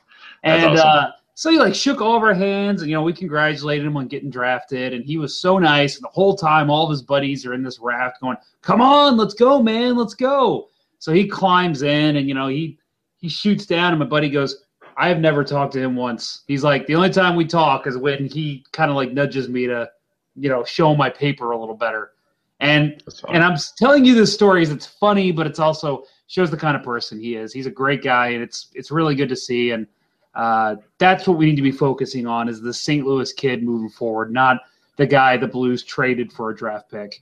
and 0.42 0.72
awesome. 0.72 0.86
uh, 0.86 1.10
so 1.34 1.50
he 1.50 1.58
like 1.58 1.74
shook 1.74 2.00
all 2.00 2.16
of 2.16 2.22
our 2.22 2.34
hands, 2.34 2.82
and 2.82 2.90
you 2.90 2.96
know 2.96 3.02
we 3.02 3.12
congratulated 3.12 3.86
him 3.86 3.96
on 3.96 4.08
getting 4.08 4.30
drafted, 4.30 4.92
and 4.92 5.04
he 5.04 5.18
was 5.18 5.38
so 5.38 5.58
nice. 5.58 5.96
And 5.96 6.04
the 6.04 6.08
whole 6.08 6.36
time, 6.36 6.70
all 6.70 6.84
of 6.84 6.90
his 6.90 7.02
buddies 7.02 7.46
are 7.46 7.54
in 7.54 7.62
this 7.62 7.78
raft 7.78 8.20
going, 8.20 8.36
"Come 8.60 8.80
on, 8.80 9.16
let's 9.16 9.34
go, 9.34 9.62
man, 9.62 9.96
let's 9.96 10.14
go." 10.14 10.68
So 10.98 11.12
he 11.12 11.26
climbs 11.26 11.82
in, 11.82 12.16
and 12.16 12.28
you 12.28 12.34
know 12.34 12.48
he 12.48 12.78
he 13.18 13.28
shoots 13.28 13.66
down, 13.66 13.92
and 13.92 13.98
my 13.98 14.06
buddy 14.06 14.28
goes, 14.28 14.64
"I 15.02 15.08
have 15.08 15.18
never 15.18 15.44
talked 15.44 15.72
to 15.74 15.80
him 15.80 15.96
once." 15.96 16.42
He's 16.46 16.64
like, 16.64 16.86
"The 16.86 16.94
only 16.94 17.10
time 17.10 17.36
we 17.36 17.44
talk 17.44 17.86
is 17.86 17.96
when 17.96 18.26
he 18.26 18.64
kind 18.72 18.90
of 18.90 18.96
like 18.96 19.12
nudges 19.12 19.48
me 19.48 19.66
to, 19.66 19.90
you 20.36 20.48
know, 20.48 20.64
show 20.64 20.94
my 20.94 21.10
paper 21.10 21.50
a 21.50 21.58
little 21.58 21.76
better." 21.76 22.12
And 22.60 23.02
and 23.28 23.42
I'm 23.42 23.56
telling 23.76 24.04
you 24.04 24.14
this 24.14 24.32
story 24.32 24.62
is 24.62 24.70
it's 24.70 24.86
funny, 24.86 25.32
but 25.32 25.46
it's 25.46 25.58
also 25.58 26.04
shows 26.26 26.50
the 26.50 26.56
kind 26.56 26.76
of 26.76 26.82
person 26.82 27.20
he 27.20 27.36
is. 27.36 27.52
He's 27.52 27.66
a 27.66 27.70
great 27.70 28.02
guy, 28.02 28.28
and 28.28 28.42
it's 28.42 28.68
it's 28.74 28.90
really 28.90 29.14
good 29.14 29.28
to 29.28 29.36
see 29.36 29.72
and 29.72 29.86
uh, 30.34 30.76
that's 30.98 31.26
what 31.26 31.36
we 31.36 31.46
need 31.46 31.56
to 31.56 31.62
be 31.62 31.72
focusing 31.72 32.26
on 32.26 32.48
is 32.48 32.60
the 32.60 32.72
St. 32.72 33.06
Louis 33.06 33.32
kid 33.32 33.62
moving 33.62 33.90
forward, 33.90 34.32
not 34.32 34.62
the 34.96 35.06
guy 35.06 35.36
the 35.36 35.46
Blues 35.46 35.82
traded 35.82 36.32
for 36.32 36.50
a 36.50 36.56
draft 36.56 36.90
pick. 36.90 37.20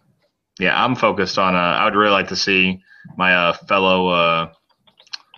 Yeah, 0.59 0.83
I'm 0.83 0.95
focused 0.95 1.39
on. 1.39 1.55
Uh, 1.57 1.59
I 1.59 1.85
would 1.85 1.95
really 1.95 2.13
like 2.13 2.29
to 2.29 2.37
see 2.37 2.83
my 3.17 3.35
uh, 3.35 3.53
fellow 3.53 4.09
uh, 4.09 4.53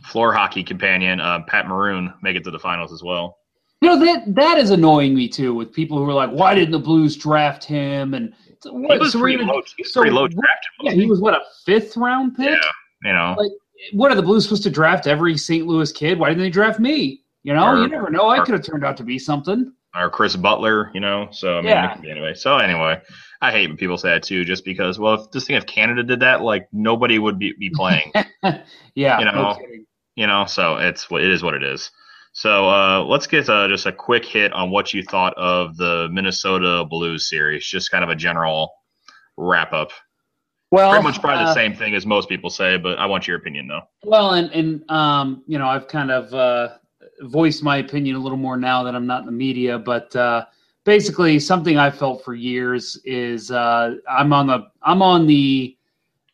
floor 0.05 0.33
hockey 0.33 0.63
companion 0.63 1.21
uh, 1.21 1.41
Pat 1.47 1.67
Maroon 1.67 2.13
make 2.23 2.37
it 2.37 2.45
to 2.45 2.51
the 2.51 2.59
finals 2.59 2.93
as 2.93 3.03
well. 3.03 3.39
You 3.81 3.89
know 3.89 4.05
that 4.05 4.35
that 4.37 4.59
is 4.59 4.71
annoying 4.71 5.15
me 5.15 5.29
too. 5.29 5.55
With 5.55 5.73
people 5.73 5.99
who 5.99 6.09
are 6.09 6.15
like, 6.15 6.31
"Why 6.31 6.55
didn't 6.55 6.71
the 6.71 6.79
Blues 6.79 7.17
draft 7.17 7.65
him?" 7.65 8.15
And 8.15 8.33
what, 8.65 8.93
he 8.93 8.99
was, 8.99 9.13
so 9.13 9.21
pretty, 9.21 9.43
low, 9.43 9.61
he 9.77 9.83
was 9.83 9.93
so, 9.93 10.01
pretty 10.03 10.15
low 10.15 10.29
drafted. 10.29 10.71
Yeah, 10.83 10.93
he 10.93 11.07
was 11.07 11.21
what 11.21 11.35
a 11.35 11.41
fifth 11.67 11.97
round 11.97 12.37
pick. 12.37 12.51
Yeah, 12.51 12.71
you 13.03 13.13
know, 13.13 13.35
like 13.37 13.51
what 13.93 14.13
are 14.13 14.15
the 14.15 14.23
Blues 14.23 14.45
supposed 14.45 14.63
to 14.63 14.71
draft 14.71 15.09
every 15.09 15.37
St. 15.37 15.67
Louis 15.67 15.91
kid? 15.91 16.19
Why 16.19 16.29
didn't 16.29 16.45
they 16.45 16.51
draft 16.51 16.79
me? 16.79 17.23
You 17.43 17.55
know, 17.55 17.67
or, 17.67 17.83
you 17.83 17.89
never 17.89 18.09
know. 18.09 18.29
I 18.29 18.45
could 18.45 18.55
have 18.55 18.63
turned 18.63 18.85
out 18.85 18.97
to 18.99 19.03
be 19.03 19.19
something. 19.19 19.73
Or 19.97 20.09
Chris 20.09 20.37
Butler, 20.37 20.93
you 20.95 21.01
know. 21.01 21.29
So 21.33 21.59
I 21.59 21.61
mean, 21.61 21.71
yeah. 21.71 21.97
anyway. 22.09 22.35
So 22.35 22.59
anyway, 22.59 23.01
I 23.41 23.51
hate 23.51 23.67
when 23.67 23.77
people 23.77 23.99
say 23.99 24.11
that 24.11 24.23
too, 24.23 24.45
just 24.45 24.65
because. 24.65 25.01
Well, 25.01 25.15
if 25.15 25.33
this 25.33 25.49
thing 25.49 25.57
if 25.57 25.67
Canada 25.67 26.05
did 26.05 26.21
that, 26.21 26.43
like 26.43 26.69
nobody 26.73 27.19
would 27.19 27.41
be, 27.41 27.53
be 27.59 27.69
playing. 27.69 28.13
yeah. 28.95 29.19
You 29.19 29.25
know. 29.25 29.33
No 29.33 29.59
you 30.15 30.27
know. 30.27 30.45
So 30.47 30.77
it's 30.77 31.07
it 31.11 31.31
is 31.31 31.43
what 31.43 31.55
it 31.55 31.63
is. 31.63 31.91
So 32.33 32.69
uh, 32.69 33.05
let's 33.05 33.27
get 33.27 33.49
uh, 33.49 33.69
just 33.69 33.87
a 33.87 33.93
quick 33.93 34.25
hit 34.25 34.53
on 34.53 34.71
what 34.71 34.95
you 34.95 35.03
thought 35.03 35.35
of 35.37 35.77
the 35.77 36.09
Minnesota 36.11 36.85
Blues 36.89 37.29
series. 37.29 37.67
Just 37.67 37.91
kind 37.91 38.03
of 38.03 38.11
a 38.11 38.17
general 38.17 38.73
wrap 39.37 39.73
up. 39.73 39.91
Well, 40.71 40.91
pretty 40.91 41.05
much 41.05 41.21
probably 41.21 41.45
uh, 41.45 41.49
the 41.49 41.55
same 41.55 41.75
thing 41.75 41.95
as 41.95 42.07
most 42.07 42.31
people 42.31 42.49
say, 42.49 42.79
but 42.79 42.99
I 42.99 43.05
want 43.05 43.29
your 43.29 43.37
opinion 43.37 43.69
though. 43.69 43.83
Well, 44.05 44.33
and 44.33 44.51
and 44.53 44.91
um, 44.91 45.43
you 45.47 45.59
know, 45.59 45.67
I've 45.67 45.87
kind 45.87 46.11
of 46.11 46.33
uh, 46.33 46.77
voice 47.21 47.61
my 47.61 47.77
opinion 47.77 48.17
a 48.17 48.19
little 48.19 48.39
more 48.39 48.57
now 48.57 48.83
that 48.85 48.95
I'm 48.95 49.07
not 49.07 49.21
in 49.21 49.27
the 49.27 49.33
media, 49.33 49.79
but 49.79 50.15
uh, 50.17 50.47
basically 50.85 51.39
something 51.39 51.77
I've 51.77 51.97
felt 51.97 52.25
for 52.25 52.35
years 52.35 52.99
is 53.05 53.51
uh, 53.51 53.97
I'm 54.09 54.33
on 54.33 54.47
the 54.47 54.69
I'm 54.83 55.03
on 55.03 55.27
the 55.27 55.77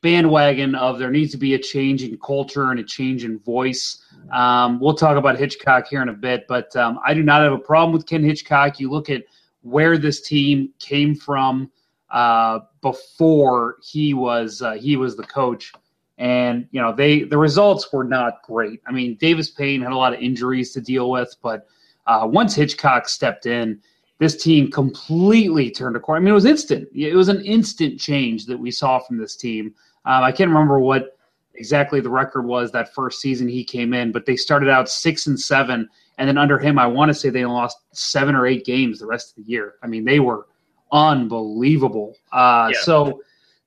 bandwagon 0.09 0.75
of 0.75 0.99
there 0.99 1.11
needs 1.11 1.31
to 1.33 1.37
be 1.37 1.53
a 1.53 1.59
change 1.59 2.03
in 2.03 2.17
culture 2.19 2.71
and 2.71 2.81
a 2.81 2.83
change 2.83 3.25
in 3.25 3.39
voice. 3.41 4.03
Um, 4.33 4.81
we'll 4.81 4.95
talk 4.95 5.19
about 5.19 5.39
Hitchcock 5.39 5.87
here 5.87 6.01
in 6.01 6.09
a 6.09 6.15
bit, 6.15 6.47
but 6.49 6.75
um, 6.77 6.99
I 7.07 7.13
do 7.13 7.23
not 7.23 7.43
have 7.43 7.53
a 7.53 7.59
problem 7.59 7.93
with 7.93 8.07
Ken 8.07 8.25
Hitchcock. 8.25 8.81
You 8.81 8.91
look 8.91 9.11
at 9.11 9.25
where 9.61 9.99
this 9.99 10.23
team 10.23 10.71
came 10.79 11.15
from 11.15 11.71
uh, 12.09 12.61
before 12.81 13.77
he 13.83 14.15
was 14.15 14.63
uh, 14.63 14.73
he 14.73 14.97
was 14.97 15.15
the 15.15 15.25
coach 15.25 15.75
and 16.17 16.67
you 16.71 16.81
know 16.81 16.95
they 16.95 17.25
the 17.25 17.37
results 17.37 17.93
were 17.93 18.05
not 18.05 18.43
great. 18.43 18.81
I 18.87 18.93
mean, 18.93 19.17
Davis 19.17 19.51
Payne 19.51 19.83
had 19.83 19.93
a 19.93 19.97
lot 19.97 20.15
of 20.15 20.21
injuries 20.21 20.73
to 20.73 20.81
deal 20.81 21.11
with, 21.11 21.37
but 21.43 21.67
uh, 22.07 22.27
once 22.27 22.55
Hitchcock 22.55 23.11
stepped 23.11 23.45
in, 23.45 23.79
this 24.19 24.43
team 24.43 24.71
completely 24.71 25.71
turned 25.71 25.97
a 25.97 26.01
corner. 26.01 26.19
I 26.19 26.21
mean, 26.21 26.31
it 26.31 26.35
was 26.35 26.47
instant. 26.47 26.89
It 26.95 27.15
was 27.15 27.29
an 27.29 27.45
instant 27.45 28.01
change 28.01 28.47
that 28.47 28.59
we 28.59 28.71
saw 28.71 29.01
from 29.01 29.19
this 29.19 29.37
team. 29.37 29.75
Um, 30.09 30.25
I 30.25 30.33
can't 30.33 30.49
remember 30.49 30.81
what 30.81 31.19
exactly 31.55 32.01
the 32.01 32.09
record 32.09 32.47
was 32.47 32.73
that 32.73 32.95
first 32.95 33.21
season 33.21 33.47
he 33.47 33.63
came 33.63 33.93
in, 33.93 34.11
but 34.11 34.25
they 34.25 34.37
started 34.37 34.71
out 34.71 34.89
six 34.89 35.27
and 35.27 35.39
seven, 35.39 35.87
and 36.17 36.27
then 36.27 36.39
under 36.39 36.59
him, 36.59 36.79
I 36.79 36.87
want 36.87 37.11
to 37.11 37.15
say 37.15 37.29
they 37.29 37.45
lost 37.45 37.79
seven 37.93 38.35
or 38.35 38.47
eight 38.47 38.65
games 38.65 39.01
the 39.01 39.07
rest 39.07 39.31
of 39.31 39.45
the 39.45 39.51
year. 39.51 39.75
I 39.83 39.87
mean, 39.87 40.05
they 40.07 40.19
were 40.19 40.47
unbelievable. 40.93 42.17
Uh, 42.33 42.71
yeah. 42.73 42.81
So 42.81 43.21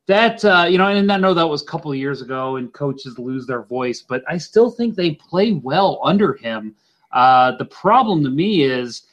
that 0.08 0.44
uh, 0.44 0.66
you 0.68 0.80
know, 0.80 0.88
and 0.88 1.12
I 1.12 1.18
know 1.18 1.36
that 1.36 1.48
was 1.48 1.62
a 1.62 1.66
couple 1.66 1.92
of 1.92 1.98
years 1.98 2.24
ago, 2.24 2.56
and 2.56 2.74
coaches 2.74 3.20
lose 3.20 3.46
their 3.46 3.62
voice, 3.62 4.02
but 4.02 4.24
I 4.28 4.38
still 4.38 4.72
think 4.72 4.96
they 4.96 5.12
play 5.12 5.54
well 5.54 6.02
under 6.04 6.34
him. 6.34 6.76
Uh, 7.12 7.56
the 7.58 7.66
problem 7.66 8.24
to 8.24 8.32
me 8.32 8.64
is 8.64 9.04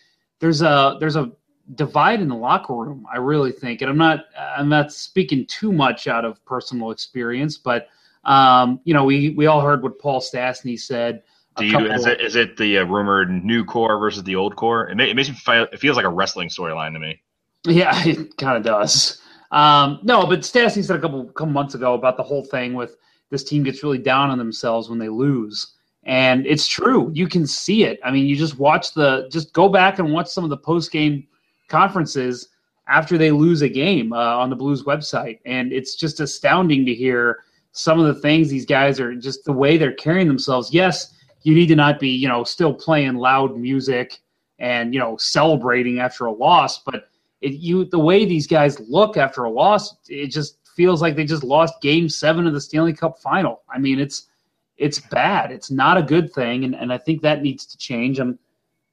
there's 0.40 0.62
a 0.62 0.96
there's 0.98 1.16
a 1.16 1.30
divide 1.74 2.20
in 2.20 2.28
the 2.28 2.34
locker 2.34 2.74
room. 2.74 3.06
I 3.12 3.18
really 3.18 3.52
think, 3.52 3.82
and 3.82 3.90
I'm 3.90 3.98
not 3.98 4.26
I'm 4.36 4.68
not 4.68 4.92
speaking 4.92 5.46
too 5.46 5.72
much 5.72 6.06
out 6.06 6.24
of 6.24 6.44
personal 6.44 6.90
experience, 6.90 7.58
but 7.58 7.88
um, 8.24 8.80
you 8.84 8.94
know, 8.94 9.04
we 9.04 9.30
we 9.30 9.46
all 9.46 9.60
heard 9.60 9.82
what 9.82 9.98
Paul 9.98 10.20
Stastny 10.20 10.78
said. 10.78 11.22
Do 11.56 11.64
you, 11.64 11.90
is 11.90 12.06
it 12.06 12.20
is 12.20 12.36
it 12.36 12.56
the 12.56 12.78
uh, 12.78 12.84
rumored 12.84 13.44
new 13.44 13.64
core 13.64 13.98
versus 13.98 14.22
the 14.22 14.36
old 14.36 14.54
core? 14.56 14.88
It, 14.88 14.96
may, 14.96 15.10
it 15.10 15.14
makes 15.14 15.28
me 15.28 15.34
feel, 15.34 15.66
it 15.72 15.80
feels 15.80 15.96
like 15.96 16.06
a 16.06 16.10
wrestling 16.10 16.48
storyline 16.48 16.92
to 16.92 17.00
me. 17.00 17.20
Yeah, 17.64 17.92
it 18.06 18.36
kind 18.36 18.56
of 18.56 18.62
does. 18.62 19.20
Um, 19.50 20.00
no, 20.02 20.26
but 20.26 20.40
Stastny 20.40 20.84
said 20.84 20.96
a 20.96 21.00
couple 21.00 21.24
couple 21.26 21.52
months 21.52 21.74
ago 21.74 21.94
about 21.94 22.16
the 22.16 22.22
whole 22.22 22.44
thing 22.44 22.74
with 22.74 22.96
this 23.30 23.44
team 23.44 23.62
gets 23.62 23.82
really 23.82 23.98
down 23.98 24.30
on 24.30 24.38
themselves 24.38 24.88
when 24.88 24.98
they 24.98 25.08
lose. 25.08 25.74
And 26.04 26.46
it's 26.46 26.66
true. 26.66 27.10
You 27.12 27.28
can 27.28 27.46
see 27.46 27.84
it. 27.84 28.00
I 28.02 28.10
mean, 28.10 28.26
you 28.26 28.36
just 28.36 28.58
watch 28.58 28.94
the 28.94 29.28
just 29.30 29.52
go 29.52 29.68
back 29.68 29.98
and 29.98 30.12
watch 30.12 30.28
some 30.28 30.44
of 30.44 30.50
the 30.50 30.56
post 30.56 30.90
game 30.90 31.26
conferences 31.68 32.48
after 32.88 33.18
they 33.18 33.30
lose 33.30 33.62
a 33.62 33.68
game 33.68 34.12
uh, 34.12 34.16
on 34.16 34.50
the 34.50 34.56
Blues 34.56 34.84
website, 34.84 35.40
and 35.44 35.72
it's 35.72 35.94
just 35.94 36.20
astounding 36.20 36.86
to 36.86 36.94
hear 36.94 37.40
some 37.72 38.00
of 38.00 38.06
the 38.06 38.20
things 38.20 38.48
these 38.48 38.66
guys 38.66 38.98
are 38.98 39.14
just 39.14 39.44
the 39.44 39.52
way 39.52 39.76
they're 39.76 39.92
carrying 39.92 40.26
themselves. 40.26 40.72
Yes, 40.72 41.14
you 41.42 41.54
need 41.54 41.66
to 41.66 41.76
not 41.76 42.00
be, 42.00 42.08
you 42.08 42.28
know, 42.28 42.44
still 42.44 42.74
playing 42.74 43.14
loud 43.14 43.56
music 43.56 44.18
and 44.58 44.92
you 44.92 44.98
know 44.98 45.16
celebrating 45.16 46.00
after 46.00 46.26
a 46.26 46.32
loss, 46.32 46.80
but 46.82 47.08
it, 47.40 47.52
you 47.54 47.84
the 47.84 47.98
way 47.98 48.24
these 48.24 48.46
guys 48.46 48.80
look 48.80 49.16
after 49.16 49.44
a 49.44 49.50
loss, 49.50 49.96
it 50.08 50.28
just 50.28 50.58
feels 50.74 51.00
like 51.00 51.16
they 51.16 51.24
just 51.24 51.44
lost 51.44 51.80
Game 51.80 52.08
Seven 52.08 52.46
of 52.46 52.54
the 52.54 52.60
Stanley 52.60 52.92
Cup 52.92 53.18
Final. 53.18 53.62
I 53.68 53.78
mean, 53.78 54.00
it's 54.00 54.28
it's 54.76 55.00
bad. 55.00 55.52
It's 55.52 55.70
not 55.70 55.98
a 55.98 56.02
good 56.02 56.32
thing, 56.32 56.64
and, 56.64 56.74
and 56.74 56.92
I 56.92 56.98
think 56.98 57.22
that 57.22 57.42
needs 57.42 57.66
to 57.66 57.78
change. 57.78 58.18
I'm 58.18 58.38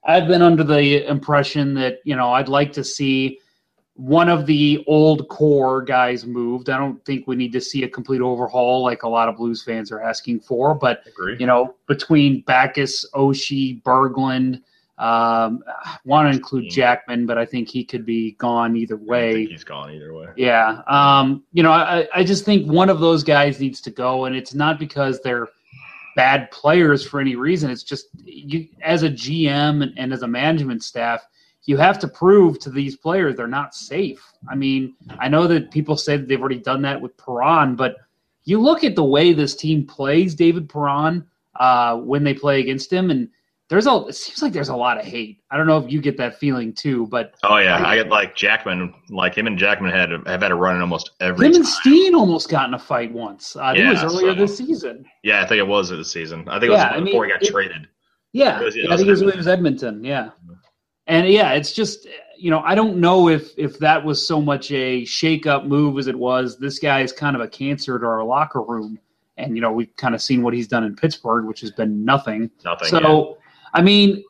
I've 0.05 0.27
been 0.27 0.41
under 0.41 0.63
the 0.63 1.07
impression 1.07 1.73
that 1.75 1.99
you 2.03 2.15
know 2.15 2.31
I'd 2.31 2.49
like 2.49 2.71
to 2.73 2.83
see 2.83 3.39
one 3.95 4.27
of 4.27 4.45
the 4.45 4.83
old 4.87 5.27
core 5.29 5.81
guys 5.81 6.25
moved. 6.25 6.69
I 6.69 6.77
don't 6.77 7.03
think 7.05 7.27
we 7.27 7.35
need 7.35 7.53
to 7.53 7.61
see 7.61 7.83
a 7.83 7.89
complete 7.89 8.21
overhaul 8.21 8.83
like 8.83 9.03
a 9.03 9.09
lot 9.09 9.29
of 9.29 9.37
Blues 9.37 9.63
fans 9.63 9.91
are 9.91 10.01
asking 10.01 10.41
for. 10.41 10.75
But 10.75 11.03
you 11.39 11.47
know, 11.47 11.75
between 11.87 12.41
Backes, 12.41 13.05
Oshie, 13.13 13.81
Berglund, 13.83 14.61
um, 14.97 15.63
I 15.67 15.97
want 16.05 16.31
to 16.31 16.37
include 16.37 16.69
Jackman, 16.69 17.25
but 17.25 17.37
I 17.37 17.45
think 17.45 17.69
he 17.69 17.83
could 17.83 18.05
be 18.05 18.33
gone 18.33 18.75
either 18.77 18.95
I 18.95 18.97
think 18.97 19.09
way. 19.09 19.45
he's 19.45 19.63
gone 19.63 19.91
either 19.91 20.13
way. 20.13 20.27
Yeah, 20.35 20.81
um, 20.87 21.43
you 21.51 21.63
know, 21.63 21.71
I, 21.71 22.07
I 22.13 22.23
just 22.23 22.45
think 22.45 22.69
one 22.69 22.89
of 22.89 22.99
those 22.99 23.23
guys 23.23 23.59
needs 23.59 23.81
to 23.81 23.91
go, 23.91 24.25
and 24.25 24.35
it's 24.35 24.53
not 24.53 24.79
because 24.79 25.19
they're 25.21 25.47
bad 26.15 26.49
players 26.51 27.05
for 27.05 27.19
any 27.19 27.35
reason. 27.35 27.69
It's 27.69 27.83
just 27.83 28.07
you, 28.23 28.67
as 28.81 29.03
a 29.03 29.09
GM 29.09 29.83
and, 29.83 29.93
and 29.97 30.13
as 30.13 30.23
a 30.23 30.27
management 30.27 30.83
staff, 30.83 31.25
you 31.65 31.77
have 31.77 31.99
to 31.99 32.07
prove 32.07 32.59
to 32.59 32.69
these 32.69 32.95
players 32.95 33.35
they're 33.35 33.47
not 33.47 33.75
safe. 33.75 34.23
I 34.47 34.55
mean, 34.55 34.95
I 35.19 35.27
know 35.27 35.47
that 35.47 35.71
people 35.71 35.97
say 35.97 36.17
that 36.17 36.27
they've 36.27 36.39
already 36.39 36.59
done 36.59 36.81
that 36.83 37.01
with 37.01 37.17
Perron, 37.17 37.75
but 37.75 37.97
you 38.45 38.61
look 38.61 38.83
at 38.83 38.95
the 38.95 39.03
way 39.03 39.33
this 39.33 39.55
team 39.55 39.85
plays 39.85 40.35
David 40.35 40.69
Perron 40.69 41.25
uh, 41.59 41.97
when 41.97 42.23
they 42.23 42.33
play 42.33 42.59
against 42.59 42.93
him, 42.93 43.09
and 43.09 43.29
there's 43.67 43.87
a 43.87 43.95
it 44.07 44.13
seems 44.15 44.41
like 44.41 44.53
there's 44.53 44.69
a 44.69 44.75
lot 44.75 44.99
of 44.99 45.05
hate. 45.05 45.41
I 45.49 45.57
don't 45.57 45.65
know 45.67 45.77
if 45.77 45.91
you 45.91 45.99
get 46.01 46.17
that 46.17 46.39
feeling 46.39 46.71
too, 46.73 47.07
but 47.07 47.33
Oh 47.43 47.57
yeah, 47.57 47.83
I 47.85 47.95
get 47.95 48.09
like 48.09 48.35
Jackman, 48.35 48.93
like 49.09 49.35
him 49.35 49.47
and 49.47 49.57
Jackman 49.57 49.91
had 49.91 50.11
have 50.11 50.41
had 50.41 50.51
a 50.51 50.55
run 50.55 50.75
in 50.75 50.81
almost 50.81 51.11
every. 51.19 51.47
him 51.47 51.55
and. 51.55 51.65
Steen 51.65 52.13
almost 52.13 52.49
got 52.49 52.67
in 52.67 52.73
a 52.75 52.79
fight 52.79 53.11
once. 53.11 53.55
Uh, 53.55 53.61
I 53.63 53.73
think 53.73 53.85
it 53.85 53.89
was 53.89 54.01
Yeah, 54.01 54.05
earlier 54.07 54.33
so- 54.33 54.39
this 54.41 54.57
season. 54.57 55.05
Yeah, 55.23 55.41
I 55.41 55.47
think 55.47 55.59
it 55.59 55.67
was 55.67 55.89
this 55.89 56.11
season. 56.11 56.47
I 56.47 56.53
think 56.59 56.65
it 56.65 56.69
was 56.71 56.79
Yeah, 56.79 56.89
I 56.89 56.95
mean, 56.97 57.05
before 57.05 57.25
he 57.25 57.31
got 57.31 57.41
it- 57.41 57.51
traded. 57.51 57.87
Yeah, 58.33 58.59
It 58.61 58.65
was- 58.65 58.75
it 58.75 58.91
I 58.91 58.97
think 58.97 59.07
it 59.07 59.11
was, 59.11 59.23
was 59.23 59.47
Edmonton. 59.47 60.03
Yeah, 60.03 60.29
and 61.07 61.27
yeah, 61.27 61.53
it's 61.53 61.73
just 61.73 62.07
you 62.37 62.51
know 62.51 62.59
I 62.59 62.75
don't 62.75 62.97
know 62.97 63.29
if 63.29 63.51
if 63.57 63.79
that 63.79 64.03
was 64.05 64.25
so 64.25 64.41
much 64.41 64.71
a 64.71 65.05
shake-up 65.05 65.65
move 65.65 65.97
as 65.97 66.07
it 66.07 66.15
was. 66.17 66.57
This 66.59 66.77
guy 66.79 67.01
is 67.01 67.11
kind 67.11 67.35
of 67.35 67.41
a 67.41 67.47
cancer 67.47 67.97
to 67.97 68.05
our 68.05 68.23
locker 68.23 68.61
room, 68.61 68.99
and 69.37 69.55
you 69.55 69.61
know 69.61 69.71
we've 69.71 69.95
kind 69.97 70.13
of 70.13 70.21
seen 70.21 70.43
what 70.43 70.53
he's 70.53 70.67
done 70.67 70.83
in 70.83 70.95
Pittsburgh, 70.95 71.45
which 71.45 71.61
has 71.61 71.71
been 71.71 72.03
nothing. 72.05 72.51
Nothing. 72.63 72.89
So, 72.89 73.37
I 73.75 73.81
mean, 73.81 74.23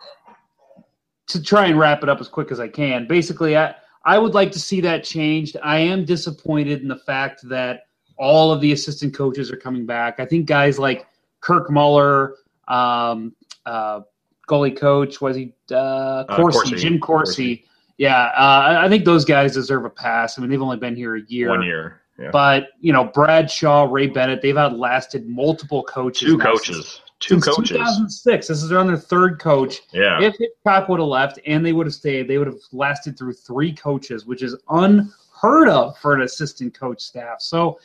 to 1.27 1.41
try 1.41 1.67
and 1.67 1.79
wrap 1.79 2.03
it 2.03 2.09
up 2.09 2.19
as 2.19 2.27
quick 2.27 2.51
as 2.51 2.59
I 2.59 2.67
can, 2.67 3.07
basically, 3.07 3.55
I 3.57 3.75
I 4.03 4.17
would 4.19 4.33
like 4.33 4.51
to 4.51 4.59
see 4.59 4.81
that 4.81 5.03
changed. 5.03 5.57
I 5.63 5.77
am 5.79 6.05
disappointed 6.05 6.81
in 6.81 6.87
the 6.87 6.97
fact 6.97 7.47
that 7.49 7.87
all 8.17 8.51
of 8.51 8.61
the 8.61 8.71
assistant 8.71 9.13
coaches 9.15 9.51
are 9.51 9.57
coming 9.57 9.85
back. 9.85 10.19
I 10.19 10.25
think 10.25 10.45
guys 10.45 10.77
like 10.77 11.07
Kirk 11.41 11.69
Muller, 11.71 12.35
um, 12.67 13.35
uh, 13.65 14.01
goalie 14.47 14.77
coach, 14.77 15.21
was 15.21 15.35
he 15.35 15.53
uh, 15.71 15.75
Uh, 15.75 16.35
Corsi, 16.35 16.59
Corsi. 16.59 16.75
Jim 16.75 16.99
Corsi. 16.99 17.65
Yeah, 17.97 18.25
uh, 18.37 18.81
I- 18.83 18.89
think 18.89 19.05
those 19.05 19.25
guys 19.25 19.53
deserve 19.53 19.85
a 19.85 19.89
pass. 19.89 20.37
I 20.37 20.41
mean, 20.41 20.49
they've 20.49 20.61
only 20.61 20.77
been 20.77 20.95
here 20.95 21.15
a 21.15 21.21
year. 21.21 21.49
one 21.49 21.63
year. 21.63 22.01
Yeah. 22.19 22.29
But 22.31 22.69
you 22.79 22.93
know, 22.93 23.05
Brad 23.05 23.49
Shaw, 23.49 23.83
Ray 23.89 24.07
Bennett, 24.07 24.41
they've 24.41 24.57
outlasted 24.57 25.27
multiple 25.27 25.83
coaches. 25.83 26.29
Two 26.29 26.37
coaches. 26.37 27.01
Two 27.19 27.35
since 27.35 27.55
coaches. 27.55 27.77
2006. 27.77 28.47
This 28.47 28.63
is 28.63 28.71
on 28.71 28.87
their 28.87 28.97
third 28.97 29.39
coach. 29.39 29.81
Yeah. 29.93 30.21
If 30.21 30.35
Hitchcock 30.37 30.89
would 30.89 30.99
have 30.99 31.07
left 31.07 31.39
and 31.45 31.65
they 31.65 31.73
would 31.73 31.87
have 31.87 31.93
stayed, 31.93 32.27
they 32.27 32.37
would 32.37 32.47
have 32.47 32.59
lasted 32.71 33.17
through 33.17 33.33
three 33.33 33.73
coaches, 33.73 34.25
which 34.25 34.43
is 34.43 34.55
unheard 34.69 35.69
of 35.69 35.97
for 35.99 36.13
an 36.13 36.21
assistant 36.21 36.77
coach 36.77 37.01
staff. 37.01 37.41
So, 37.41 37.79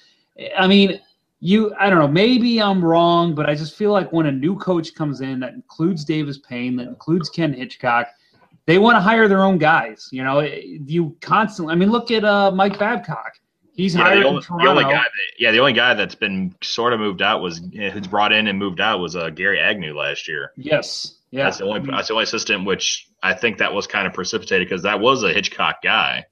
I 0.59 0.67
mean, 0.67 1.01
you, 1.41 1.75
I 1.79 1.89
don't 1.89 1.99
know, 1.99 2.09
maybe 2.09 2.61
I'm 2.61 2.85
wrong, 2.85 3.35
but 3.35 3.49
I 3.49 3.55
just 3.55 3.77
feel 3.77 3.93
like 3.93 4.13
when 4.13 4.27
a 4.27 4.33
new 4.33 4.57
coach 4.57 4.95
comes 4.95 5.23
in 5.23 5.41
that 5.41 5.55
includes 5.55 6.05
Davis 6.05 6.39
Payne, 6.39 6.77
that 6.77 6.89
includes 6.89 7.31
Ken 7.31 7.53
Hitchcock, 7.53 8.09
they 8.67 8.79
want 8.79 8.97
to 8.97 9.01
hire 9.01 9.27
their 9.27 9.43
own 9.43 9.57
guys. 9.57 10.09
You 10.13 10.23
know, 10.23 10.41
you 10.41 11.17
constantly, 11.21 11.73
I 11.73 11.77
mean, 11.77 11.91
look 11.91 12.11
at 12.11 12.25
uh, 12.25 12.51
Mike 12.51 12.79
Babcock. 12.79 13.40
He's 13.75 13.95
Yeah, 13.95 14.03
hired 14.03 14.17
the, 14.19 14.21
in 14.21 14.27
only, 14.27 14.43
the 14.43 14.69
only 14.69 14.85
guy 14.85 14.91
that, 15.03 15.11
yeah, 15.39 15.51
the 15.53 15.59
only 15.61 15.73
guy 15.73 15.95
that's 15.95 16.15
been 16.15 16.55
sort 16.63 16.93
of 16.93 17.01
moved 17.01 17.23
out 17.23 17.41
was 17.41 17.61
who's 17.75 18.07
brought 18.09 18.33
in 18.33 18.47
and 18.49 18.59
moved 18.59 18.81
out 18.81 19.01
was 19.01 19.17
uh, 19.17 19.31
Gary 19.31 19.59
Agnew 19.61 19.97
last 19.97 20.29
year. 20.29 20.53
yes. 20.57 21.17
Yeah. 21.33 21.45
That's 21.45 21.59
the 21.59 21.65
only 21.65 21.89
that's 21.89 22.09
the 22.09 22.15
only 22.15 22.25
assistant 22.25 22.67
which 22.67 23.07
I 23.23 23.35
think 23.35 23.59
that 23.59 23.73
was 23.73 23.87
kind 23.87 24.05
of 24.09 24.13
precipitated 24.13 24.69
because 24.69 24.83
that 24.83 24.99
was 24.99 25.23
a 25.23 25.33
Hitchcock 25.33 25.81
guy, 25.81 26.27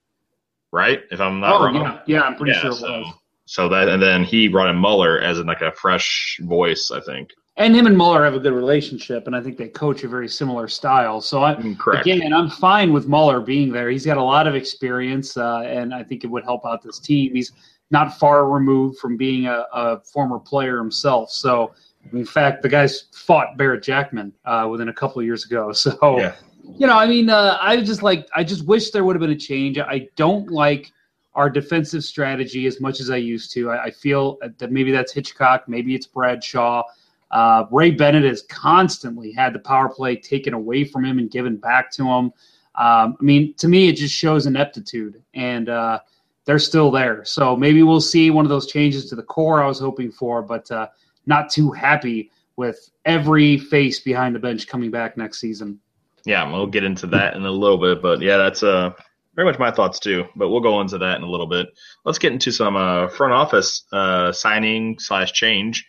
right? 0.72 1.02
If 1.12 1.20
I'm 1.20 1.38
not 1.38 1.54
oh, 1.60 1.64
wrong. 1.66 1.74
yeah. 1.76 2.00
Yeah, 2.06 2.22
I'm 2.22 2.34
pretty 2.34 2.50
Yeah, 2.52 2.62
sure 2.62 2.70
it 2.70 2.74
so, 2.74 2.90
was. 3.02 3.14
so 3.46 3.68
that 3.68 3.88
and 3.88 4.02
then 4.02 4.24
he 4.24 4.48
brought 4.48 4.70
in 4.70 4.76
Muller 4.76 5.20
as 5.20 5.38
in 5.38 5.46
like 5.46 5.60
a 5.60 5.70
fresh 5.70 6.40
voice, 6.42 6.90
I 6.90 7.00
think. 7.00 7.30
And 7.58 7.74
him 7.74 7.86
and 7.86 7.96
Muller 7.96 8.24
have 8.24 8.34
a 8.34 8.38
good 8.38 8.52
relationship, 8.52 9.26
and 9.26 9.34
I 9.34 9.40
think 9.40 9.56
they 9.58 9.66
coach 9.66 10.04
a 10.04 10.08
very 10.08 10.28
similar 10.28 10.68
style. 10.68 11.20
So 11.20 11.42
I, 11.42 11.56
Correct. 11.76 12.06
again, 12.06 12.32
I'm 12.32 12.48
fine 12.48 12.92
with 12.92 13.08
Muller 13.08 13.40
being 13.40 13.72
there. 13.72 13.90
He's 13.90 14.06
got 14.06 14.16
a 14.16 14.22
lot 14.22 14.46
of 14.46 14.54
experience, 14.54 15.36
uh, 15.36 15.62
and 15.66 15.92
I 15.92 16.04
think 16.04 16.22
it 16.22 16.28
would 16.28 16.44
help 16.44 16.64
out 16.64 16.82
this 16.84 17.00
team. 17.00 17.34
He's 17.34 17.50
not 17.90 18.16
far 18.16 18.48
removed 18.48 18.98
from 19.00 19.16
being 19.16 19.46
a, 19.46 19.64
a 19.72 19.98
former 20.00 20.38
player 20.38 20.78
himself. 20.78 21.32
So, 21.32 21.74
in 22.12 22.24
fact, 22.24 22.62
the 22.62 22.68
guys 22.68 23.06
fought 23.12 23.56
Barrett 23.56 23.82
Jackman 23.82 24.32
uh, 24.44 24.68
within 24.70 24.88
a 24.88 24.94
couple 24.94 25.18
of 25.18 25.26
years 25.26 25.44
ago. 25.44 25.72
So, 25.74 26.18
Yeah. 26.18 26.34
you 26.78 26.86
know, 26.86 26.96
I 26.96 27.06
mean, 27.08 27.28
uh, 27.28 27.58
I 27.60 27.80
just 27.80 28.04
like, 28.04 28.28
I 28.36 28.44
just 28.44 28.66
wish 28.66 28.92
there 28.92 29.04
would 29.04 29.16
have 29.16 29.20
been 29.20 29.30
a 29.30 29.36
change. 29.36 29.78
I 29.80 30.08
don't 30.14 30.48
like 30.50 30.92
our 31.34 31.50
defensive 31.50 32.04
strategy 32.04 32.66
as 32.66 32.80
much 32.80 33.00
as 33.00 33.10
I 33.10 33.16
used 33.16 33.52
to. 33.54 33.70
I, 33.70 33.84
I 33.86 33.90
feel 33.90 34.38
that 34.58 34.70
maybe 34.70 34.92
that's 34.92 35.12
Hitchcock, 35.12 35.68
maybe 35.68 35.96
it's 35.96 36.06
Brad 36.06 36.44
Shaw. 36.44 36.84
Uh, 37.30 37.64
Ray 37.70 37.90
Bennett 37.90 38.24
has 38.24 38.42
constantly 38.42 39.32
had 39.32 39.52
the 39.52 39.58
power 39.58 39.88
play 39.88 40.16
taken 40.16 40.54
away 40.54 40.84
from 40.84 41.04
him 41.04 41.18
and 41.18 41.30
given 41.30 41.56
back 41.56 41.90
to 41.92 42.04
him. 42.04 42.32
Um, 42.74 43.16
I 43.20 43.22
mean, 43.22 43.54
to 43.54 43.68
me, 43.68 43.88
it 43.88 43.96
just 43.96 44.14
shows 44.14 44.46
ineptitude, 44.46 45.22
and 45.34 45.68
uh, 45.68 46.00
they're 46.44 46.58
still 46.58 46.90
there. 46.90 47.24
So 47.24 47.56
maybe 47.56 47.82
we'll 47.82 48.00
see 48.00 48.30
one 48.30 48.44
of 48.44 48.50
those 48.50 48.66
changes 48.66 49.08
to 49.10 49.16
the 49.16 49.22
core 49.22 49.62
I 49.62 49.66
was 49.66 49.80
hoping 49.80 50.12
for, 50.12 50.42
but 50.42 50.70
uh, 50.70 50.88
not 51.26 51.50
too 51.50 51.70
happy 51.70 52.30
with 52.56 52.90
every 53.04 53.58
face 53.58 54.00
behind 54.00 54.34
the 54.34 54.38
bench 54.38 54.66
coming 54.66 54.90
back 54.90 55.16
next 55.16 55.40
season. 55.40 55.78
Yeah, 56.24 56.50
we'll 56.50 56.66
get 56.66 56.84
into 56.84 57.06
that 57.08 57.34
in 57.34 57.44
a 57.44 57.50
little 57.50 57.78
bit, 57.78 58.02
but 58.02 58.20
yeah, 58.20 58.36
that's 58.36 58.62
uh 58.62 58.92
very 59.38 59.46
much 59.46 59.58
my 59.60 59.70
thoughts 59.70 60.00
too. 60.00 60.24
But 60.34 60.48
we'll 60.48 60.60
go 60.60 60.80
into 60.80 60.98
that 60.98 61.16
in 61.16 61.22
a 61.22 61.30
little 61.30 61.46
bit. 61.46 61.68
Let's 62.04 62.18
get 62.18 62.32
into 62.32 62.50
some 62.50 62.74
uh, 62.74 63.06
front 63.06 63.32
office 63.32 63.84
uh, 63.92 64.32
signing 64.32 64.98
slash 64.98 65.32
change. 65.32 65.86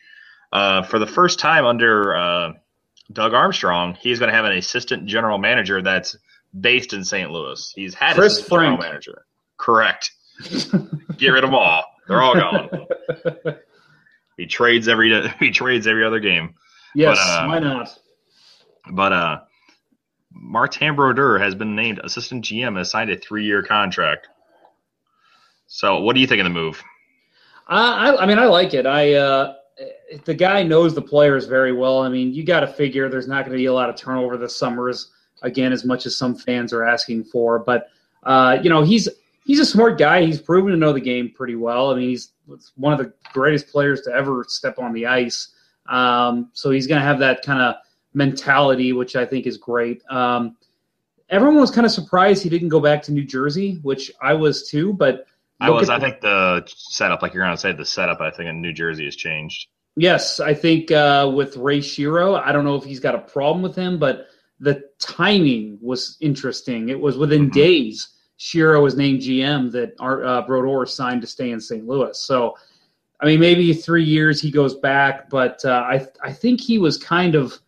Uh, 0.51 0.81
for 0.83 0.99
the 0.99 1.07
first 1.07 1.39
time 1.39 1.65
under 1.65 2.15
uh, 2.15 2.53
Doug 3.11 3.33
Armstrong, 3.33 3.95
he's 3.99 4.19
going 4.19 4.29
to 4.29 4.35
have 4.35 4.45
an 4.45 4.53
assistant 4.53 5.05
general 5.05 5.37
manager 5.37 5.81
that's 5.81 6.15
based 6.59 6.93
in 6.93 7.03
St. 7.03 7.29
Louis. 7.29 7.71
He's 7.75 7.93
had 7.93 8.15
Chris 8.15 8.33
assistant 8.33 8.61
general 8.61 8.77
manager. 8.77 9.25
Correct. 9.57 10.11
Get 11.17 11.29
rid 11.29 11.43
of 11.43 11.49
them 11.49 11.55
all. 11.55 11.83
They're 12.07 12.21
all 12.21 12.33
gone. 12.33 12.87
he 14.37 14.47
trades 14.47 14.87
every 14.87 15.29
he 15.39 15.51
trades 15.51 15.85
every 15.85 16.03
other 16.03 16.19
game. 16.19 16.55
Yes, 16.95 17.17
But, 17.17 17.43
uh, 17.43 17.47
why 17.47 17.59
not? 17.59 17.99
But 18.91 19.13
uh, 19.13 19.39
Martin 20.31 20.95
Brodeur 20.95 21.37
has 21.37 21.53
been 21.53 21.75
named 21.75 21.99
assistant 22.03 22.43
GM 22.45 22.77
and 22.77 22.87
signed 22.87 23.11
a 23.11 23.17
three-year 23.17 23.61
contract. 23.61 24.27
So, 25.67 25.99
what 25.99 26.15
do 26.15 26.21
you 26.21 26.25
think 26.25 26.39
of 26.39 26.45
the 26.45 26.49
move? 26.49 26.81
I, 27.67 28.09
I, 28.09 28.23
I 28.23 28.25
mean, 28.25 28.39
I 28.39 28.45
like 28.45 28.73
it. 28.73 28.87
I 28.87 29.13
uh, 29.13 29.53
the 30.25 30.33
guy 30.33 30.63
knows 30.63 30.93
the 30.93 31.01
players 31.01 31.45
very 31.45 31.71
well. 31.71 31.99
I 31.99 32.09
mean, 32.09 32.33
you 32.33 32.43
got 32.43 32.61
to 32.61 32.67
figure 32.67 33.09
there's 33.09 33.27
not 33.27 33.45
going 33.45 33.51
to 33.51 33.57
be 33.57 33.65
a 33.65 33.73
lot 33.73 33.89
of 33.89 33.95
turnover 33.95 34.37
this 34.37 34.55
summer, 34.55 34.89
as 34.89 35.07
again, 35.41 35.71
as 35.71 35.85
much 35.85 36.05
as 36.05 36.17
some 36.17 36.35
fans 36.35 36.73
are 36.73 36.83
asking 36.83 37.25
for. 37.25 37.59
But 37.59 37.89
uh, 38.23 38.57
you 38.61 38.69
know, 38.69 38.83
he's 38.83 39.07
he's 39.45 39.59
a 39.59 39.65
smart 39.65 39.97
guy. 39.97 40.25
He's 40.25 40.41
proven 40.41 40.71
to 40.71 40.77
know 40.77 40.93
the 40.93 40.99
game 40.99 41.31
pretty 41.35 41.55
well. 41.55 41.91
I 41.91 41.95
mean, 41.95 42.09
he's 42.09 42.31
one 42.75 42.93
of 42.93 42.99
the 42.99 43.13
greatest 43.33 43.67
players 43.67 44.01
to 44.01 44.11
ever 44.11 44.45
step 44.47 44.79
on 44.79 44.93
the 44.93 45.05
ice. 45.05 45.49
Um, 45.87 46.49
so 46.53 46.69
he's 46.69 46.87
going 46.87 46.99
to 46.99 47.05
have 47.05 47.19
that 47.19 47.41
kind 47.43 47.61
of 47.61 47.75
mentality, 48.13 48.93
which 48.93 49.15
I 49.15 49.25
think 49.25 49.47
is 49.47 49.57
great. 49.57 50.03
Um, 50.09 50.55
everyone 51.29 51.59
was 51.59 51.71
kind 51.71 51.85
of 51.85 51.91
surprised 51.91 52.43
he 52.43 52.49
didn't 52.49 52.69
go 52.69 52.79
back 52.79 53.01
to 53.03 53.11
New 53.11 53.23
Jersey, 53.23 53.79
which 53.81 54.11
I 54.21 54.33
was 54.33 54.69
too. 54.69 54.93
But 54.93 55.25
I 55.59 55.69
was. 55.69 55.89
I 55.89 55.99
think 55.99 56.21
the 56.21 56.63
setup, 56.67 57.21
like 57.21 57.33
you're 57.33 57.43
going 57.43 57.55
to 57.55 57.61
say, 57.61 57.73
the 57.73 57.85
setup. 57.85 58.21
I 58.21 58.31
think 58.31 58.49
in 58.49 58.61
New 58.61 58.73
Jersey 58.73 59.05
has 59.05 59.15
changed. 59.15 59.67
Yes, 59.95 60.39
I 60.39 60.53
think 60.53 60.91
uh, 60.91 61.29
with 61.33 61.57
Ray 61.57 61.79
Shero, 61.79 62.41
I 62.41 62.51
don't 62.51 62.63
know 62.63 62.75
if 62.75 62.85
he's 62.85 62.99
got 63.01 63.15
a 63.15 63.19
problem 63.19 63.61
with 63.61 63.75
him, 63.75 63.99
but 63.99 64.27
the 64.61 64.83
timing 64.99 65.77
was 65.81 66.17
interesting. 66.21 66.89
It 66.89 66.99
was 66.99 67.17
within 67.17 67.49
Mhm. 67.49 67.53
days 67.53 68.07
Shiro 68.37 68.81
was 68.81 68.95
named 68.95 69.19
GM 69.21 69.69
that 69.71 69.95
our, 69.99 70.23
uh, 70.23 70.41
Brodeur 70.43 70.85
signed 70.85 71.21
to 71.21 71.27
stay 71.27 71.51
in 71.51 71.59
St. 71.59 71.85
Louis. 71.85 72.17
So, 72.21 72.55
I 73.19 73.25
mean, 73.25 73.41
maybe 73.41 73.73
three 73.73 74.03
years 74.03 74.41
he 74.41 74.49
goes 74.51 74.75
back, 74.75 75.29
but 75.29 75.63
uh, 75.65 75.71
I 75.85 76.07
I 76.23 76.31
think 76.31 76.61
he 76.61 76.77
was 76.77 76.97
kind 76.97 77.35
of 77.35 77.59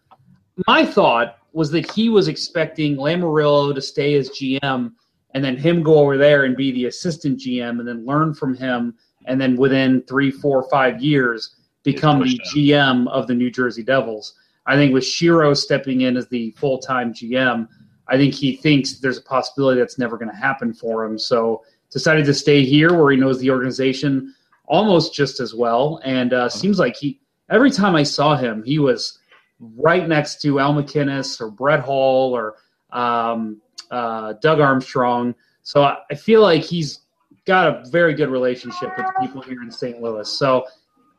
my 0.68 0.86
thought 0.86 1.38
was 1.52 1.72
that 1.72 1.92
he 1.92 2.08
was 2.08 2.30
expecting 2.30 2.96
Lamoriello 2.96 3.76
to 3.76 3.82
stay 3.82 4.14
as 4.16 4.30
GM 4.30 4.94
and 5.34 5.44
then 5.44 5.58
him 5.58 5.84
go 5.84 6.00
over 6.00 6.18
there 6.18 6.44
and 6.46 6.56
be 6.56 6.72
the 6.72 6.86
assistant 6.86 7.40
GM 7.40 7.80
and 7.80 7.88
then 7.88 8.06
learn 8.06 8.34
from 8.34 8.56
him 8.56 8.96
and 9.26 9.40
then 9.40 9.56
within 9.56 10.04
three, 10.04 10.32
four, 10.32 10.68
five 10.70 11.02
years 11.02 11.56
become 11.84 12.20
the 12.20 12.40
GM 12.54 13.08
of 13.10 13.28
the 13.28 13.34
New 13.34 13.50
Jersey 13.50 13.84
Devils. 13.84 14.36
I 14.66 14.76
think 14.76 14.94
with 14.94 15.04
Shero 15.04 15.56
stepping 15.56 16.02
in 16.02 16.18
as 16.18 16.28
the 16.28 16.52
full 16.52 16.80
time 16.80 17.14
GM, 17.14 17.68
I 18.08 18.18
think 18.18 18.34
he 18.34 18.58
thinks 18.58 19.00
there's 19.00 19.18
a 19.18 19.24
possibility 19.24 19.80
that's 19.80 19.98
never 19.98 20.18
going 20.18 20.30
to 20.30 20.36
happen 20.36 20.74
for 20.74 21.04
him. 21.04 21.18
So 21.18 21.64
decided 21.92 22.26
to 22.26 22.34
stay 22.34 22.64
here 22.64 22.94
where 22.94 23.12
he 23.12 23.18
knows 23.18 23.40
the 23.40 23.52
organization 23.52 24.34
almost 24.66 25.14
just 25.14 25.40
as 25.40 25.54
well. 25.54 26.00
And 26.04 26.34
uh, 26.34 26.50
seems 26.50 26.80
like 26.80 26.96
he 26.96 27.20
every 27.50 27.72
time 27.72 27.96
I 27.96 28.04
saw 28.04 28.36
him, 28.36 28.64
he 28.64 28.80
was 28.80 29.20
right 29.60 30.08
next 30.08 30.42
to 30.42 30.60
Al 30.60 30.74
MacInnis 30.74 31.40
or 31.40 31.50
Brett 31.50 31.82
Hull 31.82 32.34
or 32.34 32.56
um, 32.92 33.62
uh, 33.92 34.34
Doug 34.42 34.60
Armstrong. 34.60 35.36
So 35.64 35.84
I, 35.84 35.98
I 36.10 36.16
feel 36.16 36.42
like 36.42 36.64
he's 36.64 37.02
got 37.46 37.68
a 37.68 37.84
very 37.90 38.14
good 38.14 38.30
relationship 38.30 38.92
with 38.98 39.06
the 39.06 39.14
people 39.20 39.42
here 39.42 39.62
in 39.62 39.72
St. 39.72 40.02
Louis. 40.02 40.30
So 40.30 40.66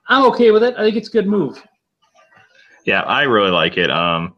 I'm 0.09 0.25
okay 0.26 0.50
with 0.50 0.62
it. 0.62 0.75
I 0.76 0.83
think 0.83 0.97
it's 0.97 1.09
a 1.09 1.12
good 1.12 1.26
move. 1.26 1.62
Yeah, 2.85 3.02
I 3.02 3.23
really 3.23 3.50
like 3.50 3.76
it. 3.76 3.91
Um, 3.91 4.35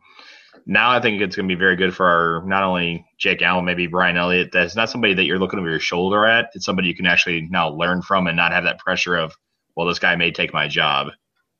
now 0.67 0.91
I 0.91 1.00
think 1.00 1.21
it's 1.21 1.37
going 1.37 1.49
to 1.49 1.55
be 1.55 1.59
very 1.59 1.76
good 1.76 1.95
for 1.95 2.07
our 2.07 2.47
not 2.47 2.62
only 2.62 3.07
Jake 3.19 3.43
Allen, 3.43 3.64
maybe 3.64 3.87
Brian 3.87 4.17
Elliott. 4.17 4.50
That's 4.53 4.76
not 4.76 4.91
somebody 4.91 5.14
that 5.14 5.25
you're 5.25 5.38
looking 5.38 5.59
over 5.59 5.69
your 5.69 5.81
shoulder 5.81 6.25
at. 6.26 6.50
It's 6.55 6.64
somebody 6.64 6.88
you 6.88 6.95
can 6.95 7.07
actually 7.07 7.49
now 7.50 7.71
learn 7.71 8.03
from 8.03 8.26
and 8.26 8.37
not 8.37 8.53
have 8.53 8.64
that 8.64 8.79
pressure 8.79 9.17
of, 9.17 9.35
well, 9.76 9.87
this 9.87 9.99
guy 9.99 10.17
may 10.17 10.31
take 10.31 10.53
my 10.53 10.69
job 10.69 11.09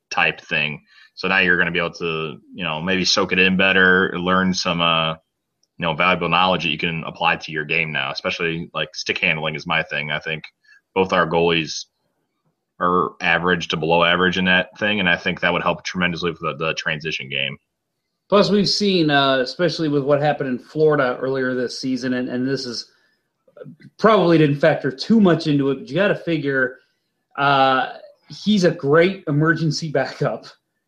type 0.09 0.41
thing. 0.41 0.83
So 1.13 1.27
now 1.27 1.39
you're 1.39 1.57
going 1.57 1.67
to 1.67 1.71
be 1.71 1.79
able 1.79 1.93
to, 1.93 2.39
you 2.53 2.63
know, 2.63 2.81
maybe 2.81 3.05
soak 3.05 3.31
it 3.31 3.39
in 3.39 3.57
better, 3.57 4.17
learn 4.17 4.53
some, 4.53 4.81
uh, 4.81 5.15
you 5.77 5.85
know, 5.85 5.93
valuable 5.93 6.29
knowledge 6.29 6.63
that 6.63 6.69
you 6.69 6.77
can 6.77 7.03
apply 7.05 7.37
to 7.37 7.51
your 7.51 7.65
game 7.65 7.91
now. 7.91 8.11
Especially 8.11 8.69
like 8.73 8.95
stick 8.95 9.17
handling 9.17 9.55
is 9.55 9.67
my 9.67 9.83
thing. 9.83 10.11
I 10.11 10.19
think 10.19 10.45
both 10.93 11.11
our 11.11 11.27
goalies 11.27 11.85
are 12.79 13.11
average 13.21 13.69
to 13.69 13.77
below 13.77 14.03
average 14.03 14.37
in 14.37 14.45
that 14.45 14.77
thing, 14.77 14.99
and 14.99 15.09
I 15.09 15.17
think 15.17 15.41
that 15.41 15.53
would 15.53 15.63
help 15.63 15.83
tremendously 15.83 16.33
for 16.33 16.53
the, 16.53 16.57
the 16.57 16.73
transition 16.73 17.29
game. 17.29 17.57
Plus, 18.27 18.49
we've 18.49 18.69
seen, 18.69 19.11
uh, 19.11 19.37
especially 19.37 19.87
with 19.87 20.03
what 20.03 20.21
happened 20.21 20.49
in 20.49 20.59
Florida 20.59 21.17
earlier 21.19 21.53
this 21.53 21.79
season, 21.79 22.13
and, 22.13 22.27
and 22.27 22.47
this 22.47 22.65
is 22.65 22.91
probably 23.97 24.37
didn't 24.37 24.59
factor 24.59 24.91
too 24.91 25.19
much 25.21 25.47
into 25.47 25.69
it, 25.69 25.75
but 25.75 25.89
you 25.89 25.95
got 25.95 26.07
to 26.07 26.15
figure 26.15 26.79
uh, 27.37 27.93
he's 28.29 28.63
a 28.63 28.71
great 28.71 29.23
emergency 29.27 29.91
backup. 29.91 30.45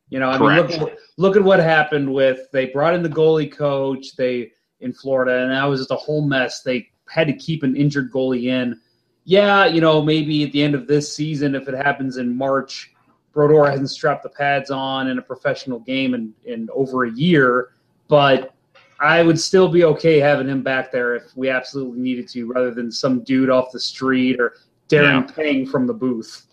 You 0.10 0.20
know, 0.20 0.30
I 0.30 0.38
Correct. 0.38 0.70
mean, 0.70 0.80
look 0.80 0.94
look 1.18 1.36
at 1.36 1.44
what 1.44 1.60
happened 1.60 2.12
with 2.14 2.50
they 2.54 2.68
brought 2.68 2.94
in 2.94 3.04
the 3.04 3.10
goalie 3.10 3.52
coach 3.52 4.16
they 4.16 4.52
in 4.82 4.94
Florida, 4.94 5.44
and 5.44 5.52
that 5.52 5.66
was 5.66 5.80
just 5.80 5.92
a 5.92 5.96
whole 5.96 6.28
mess. 6.28 6.62
They 6.62 6.90
had 7.10 7.28
to 7.28 7.34
keep 7.34 7.64
an 7.64 7.76
injured 7.76 8.12
goalie 8.12 8.46
in. 8.46 8.80
Yeah, 9.24 9.66
you 9.66 9.82
know, 9.82 10.02
maybe 10.02 10.44
at 10.44 10.52
the 10.52 10.64
end 10.64 10.76
of 10.76 10.88
this 10.88 11.14
season, 11.14 11.56
if 11.56 11.68
it 11.68 11.76
happens 11.76 12.18
in 12.18 12.36
March, 12.36 12.94
Brodeur 13.34 13.70
hasn't 13.70 13.90
strapped 13.90 14.24
the 14.24 14.30
pads 14.30 14.72
on 14.72 15.10
in 15.10 15.18
a 15.18 15.22
professional 15.22 15.80
game 15.80 16.14
in, 16.14 16.34
in 16.46 16.70
over 16.74 17.06
a 17.06 17.12
year, 17.12 17.72
but 18.08 18.54
I 19.00 19.22
would 19.22 19.40
still 19.40 19.68
be 19.68 19.84
okay 19.84 20.20
having 20.20 20.48
him 20.48 20.64
back 20.64 20.92
there 20.92 21.16
if 21.16 21.36
we 21.36 21.50
absolutely 21.50 22.00
needed 22.00 22.28
to, 22.30 22.52
rather 22.52 22.72
than 22.72 22.92
some 22.92 23.24
dude 23.24 23.50
off 23.50 23.72
the 23.72 23.80
street 23.80 24.40
or 24.40 24.56
Darren 24.90 25.28
yeah. 25.28 25.34
Pang 25.36 25.66
from 25.66 25.88
the 25.88 25.94
booth. 25.94 26.46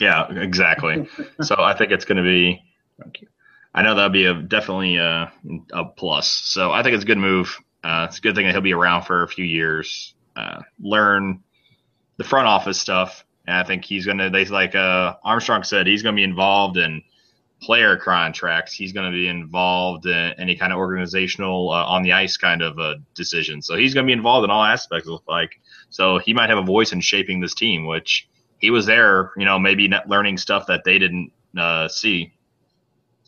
Yeah, 0.00 0.30
exactly. 0.32 1.08
so 1.42 1.56
I 1.58 1.74
think 1.74 1.92
it's 1.92 2.04
going 2.04 2.18
to 2.18 2.22
be. 2.22 2.62
I 3.78 3.82
know 3.82 3.94
that'll 3.94 4.10
be 4.10 4.24
a 4.24 4.34
definitely 4.34 4.96
a, 4.96 5.32
a 5.72 5.84
plus. 5.84 6.26
So 6.26 6.72
I 6.72 6.82
think 6.82 6.96
it's 6.96 7.04
a 7.04 7.06
good 7.06 7.16
move. 7.16 7.56
Uh, 7.84 8.06
it's 8.08 8.18
a 8.18 8.20
good 8.20 8.34
thing 8.34 8.44
that 8.46 8.50
he'll 8.50 8.60
be 8.60 8.74
around 8.74 9.04
for 9.04 9.22
a 9.22 9.28
few 9.28 9.44
years, 9.44 10.14
uh, 10.34 10.62
learn 10.80 11.44
the 12.16 12.24
front 12.24 12.48
office 12.48 12.80
stuff, 12.80 13.24
and 13.46 13.56
I 13.56 13.62
think 13.62 13.84
he's 13.84 14.04
to, 14.18 14.30
they 14.30 14.46
like 14.46 14.74
uh, 14.74 15.14
Armstrong 15.22 15.62
said, 15.62 15.86
he's 15.86 16.02
to 16.16 16.18
be 16.18 16.24
involved 16.24 16.76
in 16.76 17.04
player 17.62 17.96
contracts. 17.96 18.72
He's 18.72 18.92
going 18.92 19.12
to 19.12 19.16
be 19.16 19.28
involved 19.28 20.06
in 20.06 20.32
any 20.38 20.56
kind 20.56 20.72
of 20.72 20.78
organizational 20.78 21.70
uh, 21.70 21.84
on 21.84 22.02
the 22.02 22.14
ice 22.14 22.36
kind 22.36 22.62
of 22.62 22.80
uh, 22.80 22.96
decision. 23.14 23.62
So 23.62 23.76
he's 23.76 23.94
going 23.94 24.06
to 24.06 24.08
be 24.08 24.12
involved 24.12 24.42
in 24.42 24.50
all 24.50 24.64
aspects. 24.64 25.08
Of 25.08 25.20
like 25.28 25.52
so 25.88 26.18
he 26.18 26.34
might 26.34 26.50
have 26.50 26.58
a 26.58 26.62
voice 26.62 26.92
in 26.92 27.00
shaping 27.00 27.38
this 27.38 27.54
team, 27.54 27.86
which 27.86 28.28
he 28.58 28.70
was 28.70 28.86
there. 28.86 29.30
You 29.36 29.44
know, 29.44 29.60
maybe 29.60 29.88
learning 30.08 30.38
stuff 30.38 30.66
that 30.66 30.82
they 30.82 30.98
didn't 30.98 31.30
uh, 31.56 31.86
see. 31.86 32.32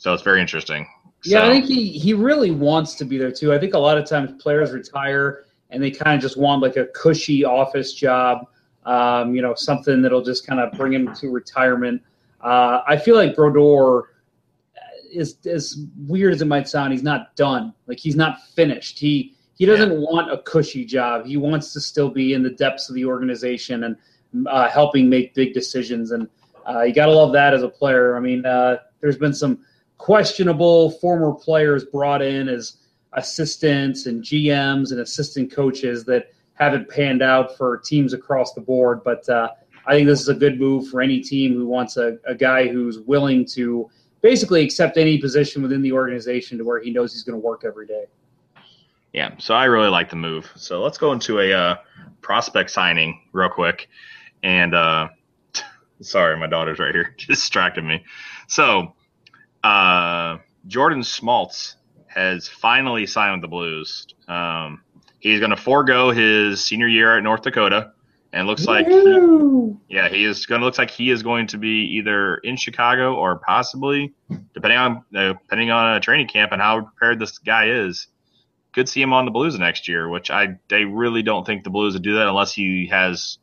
So 0.01 0.13
it's 0.15 0.23
very 0.23 0.41
interesting. 0.41 0.87
Yeah, 1.25 1.47
I 1.47 1.51
think 1.51 1.67
he 1.67 1.91
he 1.93 2.15
really 2.15 2.51
wants 2.51 2.95
to 2.95 3.05
be 3.05 3.19
there 3.19 3.31
too. 3.31 3.53
I 3.53 3.59
think 3.59 3.75
a 3.75 3.79
lot 3.79 3.99
of 3.99 4.09
times 4.09 4.43
players 4.43 4.73
retire 4.73 5.45
and 5.69 5.83
they 5.83 5.91
kind 5.91 6.17
of 6.17 6.23
just 6.23 6.39
want 6.39 6.63
like 6.63 6.77
a 6.77 6.87
cushy 6.87 7.45
office 7.45 7.93
job 7.93 8.47
um, 8.87 9.35
you 9.35 9.43
know, 9.43 9.55
something 9.55 10.03
that'll 10.03 10.23
just 10.23 10.47
kind 10.47 10.61
of 10.61 10.73
bring 10.73 10.93
him 10.93 11.15
to 11.17 11.31
retirement. 11.31 12.03
Uh, 12.41 12.81
I 12.87 12.97
feel 12.97 13.15
like 13.15 13.37
Brodeur 13.37 14.09
is 15.13 15.37
as 15.47 15.77
weird 16.07 16.33
as 16.33 16.43
it 16.43 16.47
might 16.47 16.69
sound. 16.69 16.93
He's 16.93 17.03
not 17.03 17.37
done. 17.37 17.75
Like 17.87 17.99
he's 17.99 18.17
not 18.17 18.43
finished. 18.55 18.99
He 18.99 19.35
he 19.59 19.67
doesn't 19.67 19.93
yeah. 19.93 19.99
want 19.99 20.33
a 20.33 20.39
cushy 20.39 20.85
job. 20.87 21.27
He 21.27 21.37
wants 21.37 21.73
to 21.75 21.81
still 21.81 22.09
be 22.09 22.33
in 22.33 22.43
the 22.43 22.51
depths 22.51 22.89
of 22.89 22.95
the 22.95 23.05
organization 23.05 23.85
and 23.85 23.97
uh, 24.47 24.69
helping 24.71 25.11
make 25.11 25.35
big 25.35 25.53
decisions. 25.53 26.13
And 26.13 26.29
uh, 26.67 26.83
you 26.83 26.95
got 26.95 27.07
to 27.07 27.13
love 27.13 27.33
that 27.35 27.53
as 27.53 27.63
a 27.63 27.69
player. 27.69 28.17
I 28.17 28.21
mean, 28.21 28.47
uh, 28.47 28.79
there's 29.01 29.19
been 29.19 29.35
some 29.35 29.65
questionable 30.01 30.93
former 30.93 31.31
players 31.31 31.85
brought 31.85 32.23
in 32.23 32.49
as 32.49 32.79
assistants 33.13 34.07
and 34.07 34.23
GMs 34.23 34.93
and 34.93 35.01
assistant 35.01 35.53
coaches 35.53 36.07
that 36.07 36.33
haven't 36.55 36.89
panned 36.89 37.21
out 37.21 37.55
for 37.55 37.77
teams 37.77 38.15
across 38.15 38.55
the 38.55 38.63
board. 38.63 39.05
But 39.05 39.29
uh, 39.29 39.51
I 39.87 39.93
think 39.93 40.07
this 40.07 40.23
is 40.23 40.29
a 40.31 40.35
good 40.35 40.59
move 40.59 40.89
for 40.89 41.03
any 41.03 41.21
team 41.21 41.53
who 41.53 41.67
wants 41.67 41.99
a, 41.99 42.17
a 42.27 42.35
guy 42.35 42.67
who's 42.67 43.01
willing 43.01 43.45
to 43.49 43.91
basically 44.23 44.65
accept 44.65 44.97
any 44.97 45.19
position 45.19 45.61
within 45.61 45.83
the 45.83 45.93
organization 45.93 46.57
to 46.57 46.65
where 46.65 46.81
he 46.81 46.91
knows 46.91 47.13
he's 47.13 47.23
going 47.23 47.39
to 47.39 47.47
work 47.47 47.65
every 47.67 47.87
day. 47.87 48.07
Yeah, 49.13 49.35
so 49.37 49.53
I 49.53 49.67
really 49.67 49.91
like 49.91 50.09
the 50.09 50.17
move. 50.17 50.51
So 50.57 50.83
let's 50.83 50.97
go 50.97 51.13
into 51.13 51.41
a 51.41 51.53
uh, 51.53 51.77
prospect 52.23 52.71
signing 52.71 53.21
real 53.33 53.51
quick. 53.51 53.91
And 54.43 54.75
uh, 54.75 55.09
sorry, 56.01 56.39
my 56.39 56.47
daughter's 56.47 56.79
right 56.79 56.95
here, 56.95 57.15
distracted 57.29 57.85
me. 57.85 58.03
So 58.49 58.95
uh, 59.63 60.39
Jordan 60.67 61.03
Schmaltz 61.03 61.77
has 62.07 62.49
finally 62.49 63.07
signed 63.07 63.35
with 63.35 63.43
the 63.43 63.49
Blues. 63.49 64.07
Um, 64.29 64.83
He's 65.21 65.39
going 65.39 65.51
to 65.51 65.57
forego 65.57 66.11
his 66.11 66.65
senior 66.65 66.89
year 66.89 67.19
at 67.19 67.23
North 67.23 67.43
Dakota, 67.43 67.93
and 68.33 68.47
looks 68.47 68.65
like 68.65 68.87
he, 68.87 69.75
yeah, 69.89 70.09
he 70.09 70.25
is 70.25 70.47
going 70.47 70.63
to 70.63 70.65
looks 70.65 70.79
like 70.79 70.91
he 70.91 71.11
is 71.11 71.23
going 71.23 71.47
to 71.49 71.59
be 71.59 71.99
either 71.99 72.37
in 72.37 72.57
Chicago 72.57 73.15
or 73.15 73.37
possibly, 73.47 74.15
depending 74.55 74.79
on 74.79 75.05
uh, 75.15 75.35
depending 75.35 75.71
on 75.71 75.97
a 75.97 76.01
training 76.01 76.27
camp 76.27 76.53
and 76.53 76.63
how 76.63 76.81
prepared 76.81 77.19
this 77.19 77.37
guy 77.37 77.69
is, 77.69 78.07
could 78.73 78.89
see 78.89 79.03
him 79.03 79.13
on 79.13 79.27
the 79.27 79.31
Blues 79.31 79.59
next 79.59 79.89
year. 79.89 80.09
Which 80.09 80.31
I 80.31 80.59
they 80.69 80.85
really 80.85 81.23
don't 81.23 81.45
think 81.45 81.65
the 81.65 81.71
Blues 81.71 81.93
would 81.93 82.03
do 82.03 82.15
that 82.15 82.27
unless 82.27 82.55
he 82.55 82.89
has 82.91 83.37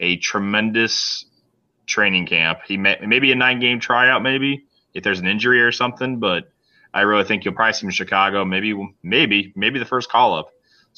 a 0.00 0.16
tremendous 0.16 1.26
training 1.84 2.26
camp. 2.26 2.60
He 2.66 2.78
may 2.78 2.96
maybe 3.06 3.32
a 3.32 3.34
nine 3.34 3.60
game 3.60 3.80
tryout, 3.80 4.22
maybe 4.22 4.64
if 4.98 5.04
there's 5.04 5.20
an 5.20 5.26
injury 5.26 5.60
or 5.62 5.72
something, 5.72 6.18
but. 6.18 6.50
I 6.94 7.02
really 7.02 7.24
think 7.24 7.44
you'll 7.44 7.52
probably 7.52 7.74
see 7.74 7.82
him 7.82 7.90
in 7.90 7.92
Chicago. 7.92 8.46
Maybe, 8.46 8.74
maybe, 9.02 9.52
maybe 9.54 9.78
the 9.78 9.84
first 9.84 10.08
call 10.08 10.32
up. 10.32 10.48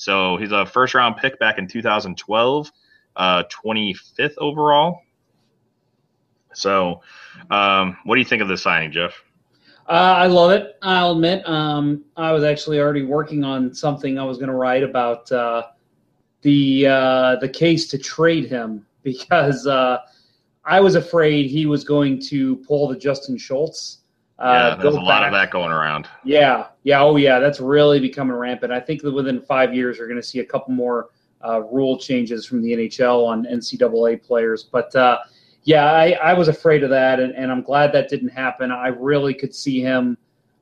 So 0.00 0.36
he's 0.38 0.50
a 0.50 0.64
first 0.64 0.94
round 0.94 1.16
pick 1.18 1.38
back 1.38 1.58
in 1.58 1.66
2012, 1.66 2.72
uh, 3.16 3.42
25th 3.64 4.34
overall. 4.38 5.02
So, 6.54 7.02
um, 7.50 7.98
what 8.04 8.14
do 8.14 8.20
you 8.20 8.24
think 8.24 8.40
of 8.40 8.48
this 8.48 8.62
signing, 8.62 8.92
Jeff? 8.92 9.22
Uh, 9.86 10.16
I 10.18 10.26
love 10.26 10.52
it. 10.52 10.76
I'll 10.82 11.12
admit, 11.12 11.46
um, 11.48 12.04
I 12.16 12.32
was 12.32 12.44
actually 12.44 12.78
already 12.80 13.02
working 13.02 13.44
on 13.44 13.74
something 13.74 14.18
I 14.18 14.24
was 14.24 14.38
going 14.38 14.48
to 14.48 14.54
write 14.54 14.82
about 14.82 15.30
uh, 15.32 15.64
the 16.42 16.86
uh, 16.86 17.36
the 17.36 17.48
case 17.48 17.88
to 17.88 17.98
trade 17.98 18.48
him 18.48 18.86
because 19.02 19.66
uh, 19.66 19.98
I 20.64 20.80
was 20.80 20.94
afraid 20.94 21.46
he 21.46 21.66
was 21.66 21.84
going 21.84 22.20
to 22.22 22.56
pull 22.56 22.88
the 22.88 22.96
Justin 22.96 23.38
Schultz 23.38 24.00
uh, 24.40 24.70
yeah, 24.70 24.82
there's 24.82 24.94
a 24.94 24.98
back. 24.98 25.06
lot 25.06 25.24
of 25.24 25.32
that 25.32 25.50
going 25.50 25.70
around. 25.70 26.08
Yeah, 26.24 26.68
yeah, 26.82 27.02
oh 27.02 27.16
yeah, 27.16 27.38
that's 27.38 27.60
really 27.60 28.00
becoming 28.00 28.34
rampant. 28.34 28.72
I 28.72 28.80
think 28.80 29.02
that 29.02 29.12
within 29.12 29.42
five 29.42 29.74
years, 29.74 29.98
we're 29.98 30.06
going 30.06 30.20
to 30.20 30.26
see 30.26 30.38
a 30.38 30.44
couple 30.44 30.72
more 30.72 31.10
uh, 31.44 31.60
rule 31.70 31.98
changes 31.98 32.46
from 32.46 32.62
the 32.62 32.72
NHL 32.72 33.26
on 33.26 33.44
NCAA 33.44 34.22
players. 34.22 34.64
But 34.64 34.96
uh, 34.96 35.18
yeah, 35.64 35.92
I, 35.92 36.12
I, 36.22 36.32
was 36.32 36.48
afraid 36.48 36.82
of 36.82 36.90
that, 36.90 37.20
and, 37.20 37.34
and, 37.34 37.52
I'm 37.52 37.62
glad 37.62 37.92
that 37.92 38.08
didn't 38.08 38.30
happen. 38.30 38.70
I 38.70 38.88
really 38.88 39.34
could 39.34 39.54
see 39.54 39.80
him. 39.80 40.16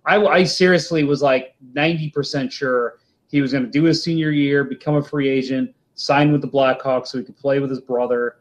I, 0.04 0.16
I 0.24 0.44
seriously 0.44 1.04
was 1.04 1.22
like 1.22 1.54
90% 1.72 2.50
sure 2.50 2.98
he 3.28 3.40
was 3.40 3.52
going 3.52 3.64
to 3.64 3.70
do 3.70 3.84
his 3.84 4.02
senior 4.02 4.30
year, 4.30 4.64
become 4.64 4.96
a 4.96 5.02
free 5.02 5.28
agent, 5.28 5.72
sign 5.94 6.32
with 6.32 6.40
the 6.40 6.48
Blackhawks 6.48 7.08
so 7.08 7.18
he 7.18 7.24
could 7.24 7.36
play 7.36 7.60
with 7.60 7.70
his 7.70 7.80
brother. 7.80 8.38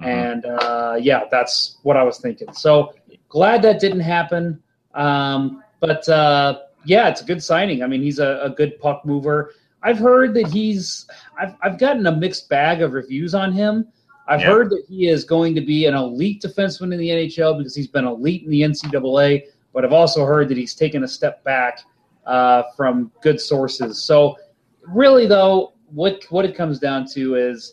Mm-hmm. 0.00 0.08
And 0.08 0.44
uh, 0.46 0.98
yeah, 1.00 1.22
that's 1.30 1.78
what 1.82 1.96
I 1.96 2.02
was 2.02 2.18
thinking. 2.18 2.52
So 2.52 2.94
glad 3.28 3.62
that 3.62 3.80
didn't 3.80 4.00
happen. 4.00 4.62
Um, 4.94 5.62
but 5.80 6.08
uh, 6.08 6.60
yeah, 6.84 7.08
it's 7.08 7.20
a 7.22 7.24
good 7.24 7.42
signing. 7.42 7.82
I 7.82 7.86
mean, 7.86 8.02
he's 8.02 8.18
a, 8.18 8.40
a 8.42 8.50
good 8.50 8.78
puck 8.80 9.04
mover. 9.04 9.52
I've 9.82 9.98
heard 9.98 10.34
that 10.34 10.48
he's. 10.48 11.06
I've 11.38 11.54
I've 11.62 11.78
gotten 11.78 12.06
a 12.06 12.14
mixed 12.16 12.48
bag 12.48 12.82
of 12.82 12.92
reviews 12.92 13.34
on 13.34 13.52
him. 13.52 13.88
I've 14.28 14.40
Yeah. 14.40 14.46
heard 14.46 14.70
that 14.70 14.84
he 14.88 15.08
is 15.08 15.24
going 15.24 15.54
to 15.54 15.60
be 15.60 15.86
an 15.86 15.94
elite 15.94 16.42
defenseman 16.42 16.92
in 16.92 16.98
the 16.98 17.08
NHL 17.10 17.56
because 17.56 17.74
he's 17.74 17.86
been 17.86 18.04
elite 18.04 18.42
in 18.42 18.50
the 18.50 18.62
NCAA. 18.62 19.44
But 19.72 19.84
I've 19.84 19.92
also 19.92 20.24
heard 20.24 20.48
that 20.48 20.56
he's 20.56 20.74
taken 20.74 21.04
a 21.04 21.08
step 21.08 21.44
back 21.44 21.80
uh, 22.26 22.64
from 22.76 23.12
good 23.20 23.40
sources. 23.40 24.02
So, 24.02 24.36
really, 24.82 25.26
though, 25.26 25.74
what 25.92 26.24
what 26.30 26.44
it 26.44 26.56
comes 26.56 26.78
down 26.78 27.06
to 27.12 27.36
is 27.36 27.72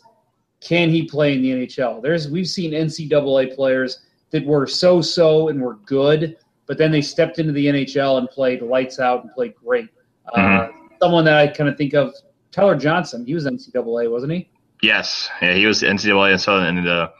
can 0.64 0.88
he 0.88 1.04
play 1.04 1.34
in 1.34 1.42
the 1.42 1.50
NHL? 1.50 2.02
There's 2.02 2.28
we've 2.28 2.48
seen 2.48 2.72
NCAA 2.72 3.54
players 3.54 4.00
that 4.30 4.44
were 4.44 4.66
so 4.66 5.00
so 5.00 5.48
and 5.48 5.60
were 5.60 5.74
good, 5.86 6.36
but 6.66 6.78
then 6.78 6.90
they 6.90 7.02
stepped 7.02 7.38
into 7.38 7.52
the 7.52 7.66
NHL 7.66 8.18
and 8.18 8.28
played 8.28 8.62
lights 8.62 8.98
out 8.98 9.22
and 9.22 9.32
played 9.32 9.54
great. 9.54 9.88
Uh, 10.34 10.68
someone 11.00 11.24
that 11.26 11.36
I 11.36 11.46
kind 11.46 11.68
of 11.68 11.76
think 11.76 11.92
of, 11.92 12.14
Tyler 12.50 12.76
Johnson. 12.76 13.26
He 13.26 13.34
was 13.34 13.46
NCAA, 13.46 14.10
wasn't 14.10 14.32
he? 14.32 14.48
Yes, 14.82 15.28
yeah, 15.42 15.54
he 15.54 15.66
was 15.66 15.82
NCAA 15.82 16.32
and 16.32 16.40
so 16.40 16.58
and 16.58 16.78
the 16.78 17.12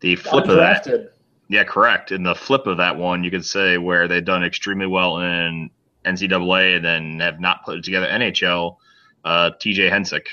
the 0.00 0.16
flip 0.16 0.48
of 0.48 0.56
that. 0.56 1.12
Yeah, 1.48 1.64
correct. 1.64 2.12
In 2.12 2.22
the 2.22 2.34
flip 2.34 2.66
of 2.66 2.76
that 2.76 2.96
one, 2.96 3.24
you 3.24 3.30
could 3.30 3.44
say 3.44 3.78
where 3.78 4.06
they've 4.06 4.24
done 4.24 4.44
extremely 4.44 4.86
well 4.86 5.18
in 5.18 5.70
NCAA 6.04 6.76
and 6.76 6.84
then 6.84 7.20
have 7.20 7.40
not 7.40 7.64
put 7.64 7.78
it 7.78 7.84
together 7.84 8.06
NHL. 8.06 8.76
Uh, 9.24 9.50
TJ 9.60 9.90
Hensick. 9.90 10.26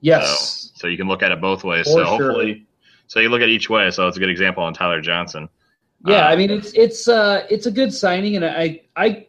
Yes. 0.00 0.72
So 0.74 0.86
you 0.86 0.96
can 0.96 1.08
look 1.08 1.22
at 1.22 1.32
it 1.32 1.40
both 1.40 1.64
ways. 1.64 1.86
For 1.86 1.92
so 1.92 2.04
sure. 2.04 2.06
hopefully, 2.06 2.66
so 3.06 3.20
you 3.20 3.28
look 3.28 3.42
at 3.42 3.48
each 3.48 3.68
way. 3.68 3.90
So 3.90 4.08
it's 4.08 4.16
a 4.16 4.20
good 4.20 4.30
example 4.30 4.62
on 4.62 4.72
Tyler 4.74 5.00
Johnson. 5.00 5.48
Yeah, 6.06 6.26
I 6.26 6.36
mean 6.36 6.50
it's 6.50 6.72
it's 6.72 7.08
uh 7.08 7.46
it's 7.50 7.66
a 7.66 7.70
good 7.70 7.92
signing, 7.92 8.36
and 8.36 8.44
I 8.44 8.82
I 8.96 9.26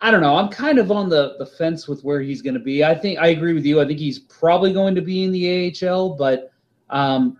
I 0.00 0.10
don't 0.10 0.20
know. 0.20 0.36
I'm 0.36 0.48
kind 0.48 0.78
of 0.78 0.92
on 0.92 1.08
the 1.08 1.34
the 1.38 1.46
fence 1.46 1.88
with 1.88 2.04
where 2.04 2.20
he's 2.20 2.42
going 2.42 2.54
to 2.54 2.60
be. 2.60 2.84
I 2.84 2.94
think 2.94 3.18
I 3.18 3.28
agree 3.28 3.54
with 3.54 3.64
you. 3.64 3.80
I 3.80 3.86
think 3.86 3.98
he's 3.98 4.18
probably 4.18 4.72
going 4.72 4.94
to 4.94 5.00
be 5.00 5.24
in 5.24 5.32
the 5.32 5.74
AHL, 5.82 6.16
but 6.16 6.52
um, 6.90 7.36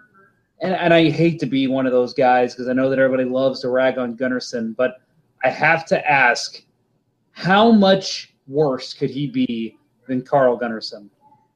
and 0.60 0.74
and 0.74 0.92
I 0.92 1.10
hate 1.10 1.38
to 1.40 1.46
be 1.46 1.68
one 1.68 1.86
of 1.86 1.92
those 1.92 2.14
guys 2.14 2.54
because 2.54 2.68
I 2.68 2.72
know 2.72 2.90
that 2.90 2.98
everybody 2.98 3.28
loves 3.28 3.60
to 3.60 3.68
rag 3.68 3.98
on 3.98 4.16
Gunnarsson, 4.16 4.74
but 4.74 5.02
I 5.44 5.50
have 5.50 5.84
to 5.86 6.10
ask, 6.10 6.62
how 7.32 7.70
much 7.70 8.34
worse 8.48 8.94
could 8.94 9.10
he 9.10 9.26
be 9.26 9.76
than 10.08 10.22
Carl 10.22 10.58
Gunnarsson? 10.58 11.10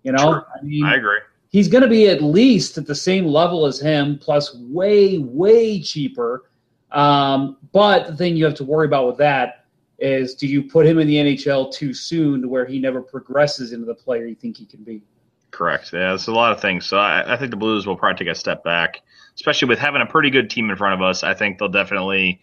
You 0.09 0.13
know, 0.13 0.33
Sure. 0.33 0.47
I 0.59 0.63
mean, 0.65 0.85
I 0.85 0.97
agree. 0.97 1.19
he's 1.51 1.69
going 1.69 1.83
to 1.83 1.89
be 1.89 2.09
at 2.09 2.23
least 2.23 2.79
at 2.79 2.87
the 2.87 2.95
same 2.95 3.27
level 3.27 3.67
as 3.67 3.79
him, 3.79 4.19
plus 4.19 4.55
way, 4.57 5.19
way 5.19 5.81
cheaper. 5.83 6.51
Um, 6.93 7.59
but 7.73 8.07
the 8.07 8.17
thing 8.17 8.37
you 8.37 8.45
have 8.47 8.55
to 8.55 8.65
worry 8.65 8.87
about 8.87 9.07
with 9.07 9.19
that 9.19 9.67
is 9.99 10.35
do 10.35 10.47
you 10.47 10.63
put 10.63 10.87
him 10.87 10.99
in 10.99 11.07
the 11.07 11.17
NHL 11.17 11.71
too 11.73 11.93
soon 11.93 12.41
to 12.41 12.49
where 12.49 12.65
he 12.65 12.79
never 12.79 13.03
progresses 13.03 13.73
into 13.73 13.85
the 13.85 13.95
player 13.95 14.27
you 14.27 14.35
think 14.35 14.57
he 14.57 14.65
can 14.65 14.83
be? 14.83 15.03
Correct. 15.51 15.93
Yeah, 15.93 16.15
it's 16.15 16.27
a 16.29 16.33
lot 16.33 16.53
of 16.53 16.61
things. 16.61 16.87
So 16.87 16.97
I, 16.97 17.35
I 17.35 17.37
think 17.37 17.51
the 17.51 17.57
Blues 17.57 17.87
will 17.87 17.97
probably 17.97 18.25
take 18.25 18.33
a 18.33 18.35
step 18.35 18.65
back, 18.65 19.03
especially 19.35 19.69
with 19.69 19.79
having 19.79 20.01
a 20.01 20.07
pretty 20.07 20.31
good 20.31 20.49
team 20.51 20.71
in 20.71 20.77
front 20.77 20.95
of 20.95 21.03
us. 21.03 21.23
I 21.23 21.35
think 21.35 21.59
they'll 21.59 21.69
definitely 21.69 22.41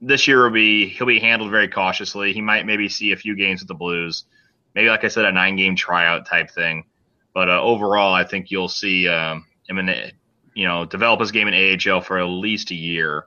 this 0.00 0.28
year 0.28 0.44
will 0.44 0.50
be 0.50 0.88
he'll 0.88 1.06
be 1.06 1.20
handled 1.20 1.50
very 1.50 1.68
cautiously. 1.68 2.32
He 2.32 2.40
might 2.40 2.66
maybe 2.66 2.88
see 2.88 3.12
a 3.12 3.16
few 3.16 3.34
games 3.36 3.60
with 3.60 3.68
the 3.68 3.74
Blues, 3.74 4.24
maybe 4.76 4.88
like 4.88 5.02
I 5.02 5.08
said, 5.08 5.24
a 5.24 5.32
nine 5.32 5.56
game 5.56 5.74
tryout 5.74 6.26
type 6.26 6.50
thing. 6.50 6.84
But 7.34 7.48
uh, 7.48 7.60
overall, 7.60 8.14
I 8.14 8.22
think 8.24 8.50
you'll 8.50 8.68
see 8.68 9.08
um, 9.08 9.44
him 9.68 9.78
in 9.78 10.12
you 10.54 10.66
know 10.68 10.84
develop 10.84 11.18
his 11.18 11.32
game 11.32 11.48
in 11.48 11.54
AHL 11.54 12.00
for 12.02 12.18
at 12.18 12.24
least 12.24 12.70
a 12.70 12.74
year. 12.76 13.24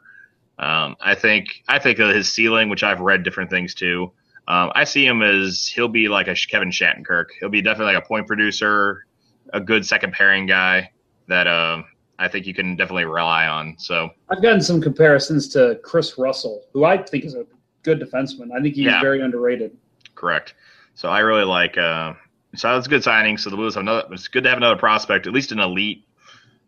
Um, 0.58 0.96
I 1.02 1.16
think 1.16 1.64
I 1.68 1.80
think 1.80 2.00
of 2.00 2.16
his 2.16 2.34
ceiling, 2.34 2.70
which 2.70 2.84
I've 2.84 3.02
read 3.02 3.24
different 3.24 3.50
things 3.50 3.74
too. 3.74 4.12
Um, 4.48 4.72
I 4.74 4.84
see 4.84 5.06
him 5.06 5.22
as 5.22 5.68
he'll 5.68 5.88
be 5.90 6.08
like 6.08 6.28
a 6.28 6.36
Kevin 6.36 6.70
Shattenkirk. 6.72 7.26
He'll 7.40 7.50
be 7.50 7.62
definitely 7.62 7.94
like 7.94 8.04
a 8.04 8.08
point 8.08 8.26
producer, 8.26 9.06
a 9.54 9.60
good 9.60 9.86
second 9.86 10.14
pairing 10.14 10.46
guy 10.48 10.92
that 11.28 11.48
um 11.48 11.86
I 12.18 12.28
think 12.28 12.48
you 12.48 12.54
can 12.54 12.76
definitely 12.76 13.06
rely 13.06 13.48
on. 13.48 13.76
So 13.78 14.10
I've 14.30 14.42
gotten 14.42 14.62
some 14.62 14.82
comparisons 14.82 15.48
to 15.50 15.80
Kris 15.84 16.18
Russell, 16.18 16.64
who 16.74 16.84
I 16.84 16.98
think 16.98 17.24
is 17.26 17.36
a 17.36 17.46
good 17.84 18.02
defenseman. 18.02 18.52
I 18.52 18.60
think 18.62 18.76
he's 18.76 18.86
Yeah. 18.86 19.00
very 19.02 19.22
underrated. 19.22 19.78
correct. 20.16 20.56
So 21.00 21.08
I 21.08 21.20
really 21.20 21.46
like. 21.46 21.78
Uh, 21.78 22.12
so 22.58 22.74
that's 22.74 22.88
a 22.88 22.90
good 22.90 23.06
signing. 23.06 23.38
So 23.38 23.50
the 23.50 23.56
Blues 23.56 23.76
have 23.76 23.84
another. 23.84 24.04
It's 24.12 24.28
good 24.28 24.44
to 24.44 24.50
have 24.50 24.58
another 24.58 24.76
prospect, 24.76 25.28
at 25.28 25.34
least 25.34 25.54
an 25.54 25.60
elite 25.62 26.04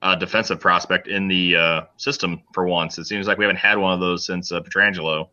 uh, 0.01 0.15
defensive 0.15 0.57
prospect 0.57 1.09
in 1.09 1.27
the 1.27 1.57
uh, 1.57 1.81
system 1.97 2.41
for 2.53 2.65
once. 2.65 2.97
It 2.97 3.07
seems 3.07 3.27
like 3.27 3.37
we 3.37 3.43
haven't 3.43 3.57
had 3.57 3.77
one 3.77 3.93
of 3.93 3.99
those 3.99 4.25
since 4.25 4.53
uh, 4.53 4.61
Pietrangelo. 4.61 5.27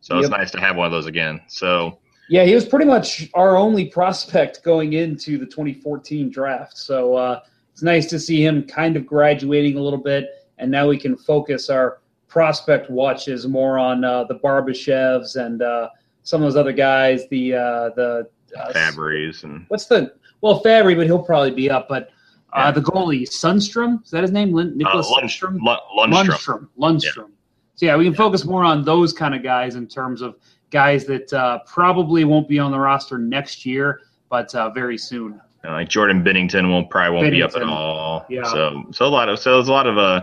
So 0.00 0.18
it's 0.18 0.28
nice 0.28 0.50
to 0.50 0.58
have 0.58 0.74
one 0.74 0.86
of 0.86 0.90
those 0.90 1.06
again. 1.06 1.40
So 1.46 2.00
Yeah, 2.28 2.42
he 2.42 2.52
was 2.52 2.64
pretty 2.64 2.84
much 2.84 3.30
our 3.34 3.56
only 3.56 3.84
prospect 3.84 4.64
going 4.64 4.94
into 4.94 5.38
the 5.38 5.46
2014 5.46 6.28
draft. 6.28 6.76
So 6.76 7.14
uh, 7.14 7.42
it's 7.70 7.84
nice 7.84 8.06
to 8.06 8.18
see 8.18 8.44
him 8.44 8.64
kind 8.64 8.96
of 8.96 9.06
graduating 9.06 9.76
a 9.76 9.80
little 9.80 10.02
bit, 10.02 10.26
and 10.58 10.68
now 10.68 10.88
we 10.88 10.98
can 10.98 11.16
focus 11.16 11.70
our 11.70 12.00
prospect 12.26 12.90
watches 12.90 13.46
more 13.46 13.78
on 13.78 14.02
uh, 14.02 14.24
the 14.24 14.40
Barbashevs 14.40 15.36
and 15.36 15.62
uh, 15.62 15.90
some 16.22 16.42
of 16.42 16.46
those 16.46 16.56
other 16.56 16.72
guys. 16.72 17.28
The 17.28 17.54
uh, 17.54 17.90
the 17.96 18.28
uh, 18.58 18.72
Fabbris 18.72 19.44
and 19.44 19.64
what's 19.68 19.86
the 19.86 20.12
well 20.40 20.62
Fabbri, 20.62 20.96
but 20.96 21.06
he'll 21.06 21.22
probably 21.22 21.50
be 21.52 21.70
up. 21.70 21.88
But 21.88 22.10
uh, 22.52 22.64
Yeah. 22.66 22.70
the 22.72 22.80
goalie 22.82 23.22
Sundstrom 23.22 24.02
is 24.04 24.10
that 24.10 24.22
his 24.22 24.30
name? 24.32 24.52
Lin- 24.52 24.68
uh, 24.68 24.76
Nicholas 24.76 25.08
Lund- 25.10 25.28
Sundstrom. 25.28 25.58
Lund- 25.62 25.80
Lundstrom. 26.12 26.36
Lundstrom. 26.36 26.68
Lundstrom. 26.78 27.30
So 27.74 27.86
yeah, 27.86 27.96
we 27.96 28.04
can 28.04 28.14
focus 28.14 28.44
more 28.44 28.64
on 28.64 28.84
those 28.84 29.12
kind 29.12 29.34
of 29.34 29.42
guys 29.42 29.74
in 29.76 29.86
terms 29.88 30.20
of 30.22 30.36
guys 30.70 31.04
that 31.06 31.32
uh, 31.32 31.60
probably 31.66 32.24
won't 32.24 32.48
be 32.48 32.58
on 32.58 32.70
the 32.70 32.78
roster 32.78 33.18
next 33.18 33.64
year, 33.66 34.00
but 34.28 34.54
uh, 34.54 34.70
very 34.70 34.98
soon. 34.98 35.40
Uh, 35.64 35.72
like 35.72 35.88
Jordan 35.88 36.22
Binnington 36.24 36.70
won't 36.70 36.90
probably 36.90 37.16
won't 37.16 37.30
be 37.30 37.42
up 37.42 37.54
at 37.56 37.62
all. 37.62 38.26
Yeah. 38.28 38.42
So 38.44 38.84
so 38.90 39.06
a 39.06 39.08
lot 39.08 39.28
of 39.28 39.38
so 39.38 39.54
there's 39.54 39.68
a 39.68 39.72
lot 39.72 39.86
of 39.86 39.96
uh 39.96 40.22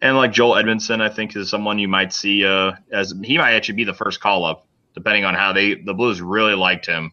and 0.00 0.16
like 0.16 0.32
Joel 0.32 0.54
Edmundson 0.54 1.00
I 1.00 1.08
think 1.08 1.34
is 1.36 1.50
someone 1.50 1.78
you 1.78 1.88
might 1.88 2.12
see 2.12 2.44
uh 2.44 2.72
as 2.92 3.12
he 3.24 3.36
might 3.36 3.52
actually 3.54 3.74
be 3.76 3.84
the 3.84 3.94
first 3.94 4.20
call 4.20 4.44
up 4.44 4.66
depending 4.96 5.24
on 5.24 5.34
how 5.34 5.52
they 5.52 5.74
the 5.74 5.94
Blues 5.94 6.20
really 6.20 6.54
liked 6.54 6.86
him 6.86 7.12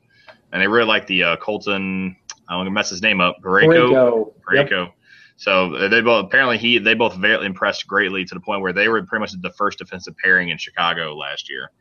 and 0.51 0.61
they 0.61 0.67
really 0.67 0.87
liked 0.87 1.07
the 1.07 1.21
uh, 1.21 1.37
Colton 1.37 2.15
I'm 2.49 2.59
gonna 2.59 2.71
mess 2.71 2.89
his 2.89 3.01
name 3.01 3.21
up 3.21 3.37
Pareko 3.43 4.33
Parayko. 4.41 4.85
Yep. 4.85 4.93
So 5.35 5.89
they 5.89 6.01
both 6.01 6.25
apparently 6.25 6.57
he 6.57 6.77
they 6.77 6.93
both 6.93 7.15
very 7.15 7.45
impressed 7.45 7.85
greatly 7.87 8.25
to 8.25 8.33
the 8.33 8.39
point 8.39 8.61
where 8.61 8.73
they 8.73 8.87
were 8.87 9.03
pretty 9.03 9.19
much 9.19 9.33
the 9.39 9.51
first 9.51 9.77
defensive 9.77 10.15
pairing 10.23 10.49
in 10.49 10.57
Chicago 10.57 11.15
last 11.15 11.49
year. 11.49 11.71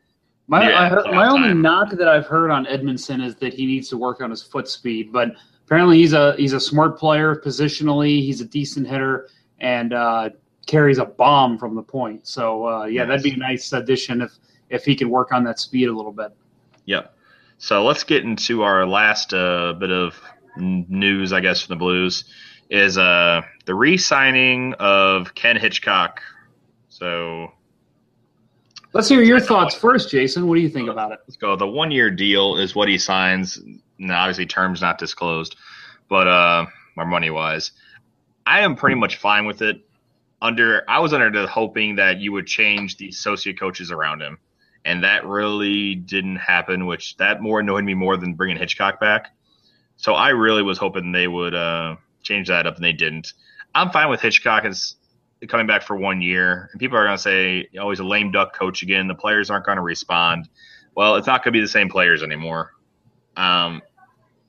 My, 0.47 0.69
Yeah, 0.69 0.99
I 1.05 1.11
my 1.11 1.29
only 1.29 1.49
time. 1.49 1.61
knock 1.61 1.91
that 1.91 2.07
I've 2.07 2.25
heard 2.25 2.51
on 2.51 2.65
Edmundson 2.65 3.23
is 3.23 3.35
that 3.37 3.53
he 3.53 3.65
needs 3.65 3.87
to 3.89 3.97
work 3.97 4.21
on 4.21 4.29
his 4.29 4.43
foot 4.43 4.67
speed, 4.67 5.13
but 5.13 5.29
apparently 5.65 5.97
he's 5.97 6.13
a 6.13 6.35
he's 6.35 6.53
a 6.53 6.59
smart 6.59 6.97
player 6.97 7.35
positionally. 7.35 8.19
He's 8.21 8.41
a 8.41 8.45
decent 8.45 8.87
hitter 8.87 9.29
and 9.59 9.93
uh, 9.93 10.31
carries 10.65 10.97
a 10.97 11.05
bomb 11.05 11.57
from 11.57 11.75
the 11.75 11.83
point. 11.83 12.27
So 12.27 12.67
uh, 12.67 12.85
yeah, 12.85 13.05
that'd 13.05 13.23
be 13.23 13.31
a 13.31 13.37
nice 13.37 13.71
addition 13.71 14.21
if 14.21 14.31
if 14.73 14.83
he 14.85 14.95
could 14.95 15.07
work 15.07 15.31
on 15.31 15.43
that 15.45 15.59
speed 15.59 15.87
a 15.87 15.93
little 15.93 16.11
bit. 16.11 16.31
Yep. 16.85 17.15
So 17.57 17.85
let's 17.85 18.03
get 18.03 18.23
into 18.23 18.63
our 18.63 18.85
last 18.85 19.33
uh, 19.33 19.73
bit 19.73 19.91
of 19.91 20.19
news, 20.57 21.31
I 21.31 21.39
guess, 21.39 21.61
from 21.61 21.75
the 21.75 21.79
Blues 21.79 22.25
is 22.69 22.97
uh, 22.97 23.41
the 23.65 23.75
re-signing 23.75 24.73
of 24.79 25.35
Ken 25.35 25.57
Hitchcock. 25.57 26.21
So 26.89 27.51
Let's 28.93 29.09
hear 29.09 29.23
your 29.23 29.39
thoughts 29.39 29.73
first, 29.73 30.11
Jason. 30.11 30.47
What 30.47 30.55
do 30.55 30.61
you 30.61 30.69
think 30.69 30.87
about 30.87 31.11
it? 31.11 31.19
let's 31.27 31.35
go. 31.35 31.55
The 31.55 31.67
one-year 31.67 32.11
deal 32.11 32.57
is 32.57 32.75
what 32.75 32.87
he 32.87 32.99
signs. 32.99 33.59
Now, 33.97 34.21
obviously, 34.21 34.45
terms 34.45 34.81
not 34.81 34.99
disclosed, 34.99 35.55
but 36.09 36.27
uh, 36.27 36.65
or 36.95 37.05
money-wise, 37.05 37.71
I 38.45 38.59
am 38.59 38.75
pretty 38.75 38.95
much 38.95 39.17
fine 39.17 39.45
with 39.45 39.63
it. 39.63 39.81
Under, 40.43 40.83
I 40.87 40.99
was 40.99 41.13
under 41.13 41.31
the 41.31 41.47
hoping 41.47 41.95
that 41.95 42.19
you 42.19 42.33
would 42.33 42.45
change 42.45 42.97
the 42.97 43.07
associate 43.07 43.59
coaches 43.59 43.91
around 43.91 44.21
him, 44.21 44.37
and 44.85 45.03
that 45.03 45.25
really 45.25 45.95
didn't 45.95 46.37
happen. 46.37 46.85
Which 46.85 47.17
that 47.17 47.41
more 47.41 47.59
annoyed 47.59 47.83
me 47.83 47.93
more 47.93 48.17
than 48.17 48.33
bringing 48.33 48.57
Hitchcock 48.57 48.99
back. 48.99 49.35
So 49.97 50.13
I 50.13 50.29
really 50.29 50.63
was 50.63 50.77
hoping 50.77 51.11
they 51.11 51.27
would 51.27 51.53
uh, 51.53 51.95
change 52.23 52.47
that 52.47 52.67
up, 52.67 52.75
and 52.75 52.83
they 52.83 52.93
didn't. 52.93 53.33
I'm 53.75 53.89
fine 53.89 54.09
with 54.09 54.21
Hitchcock 54.21 54.65
as 54.65 54.95
coming 55.47 55.67
back 55.67 55.83
for 55.83 55.95
one 55.95 56.21
year, 56.21 56.69
and 56.71 56.79
people 56.79 56.97
are 56.97 57.05
going 57.05 57.17
to 57.17 57.21
say, 57.21 57.69
"Oh, 57.79 57.89
he's 57.89 57.99
a 57.99 58.03
lame 58.03 58.31
duck 58.31 58.55
coach 58.55 58.81
again. 58.81 59.07
The 59.07 59.15
players 59.15 59.49
aren't 59.49 59.65
going 59.65 59.77
to 59.77 59.83
respond." 59.83 60.49
Well, 60.95 61.15
it's 61.15 61.27
not 61.27 61.43
going 61.43 61.53
to 61.53 61.57
be 61.57 61.61
the 61.61 61.67
same 61.67 61.89
players 61.89 62.21
anymore. 62.21 62.71
Um, 63.35 63.81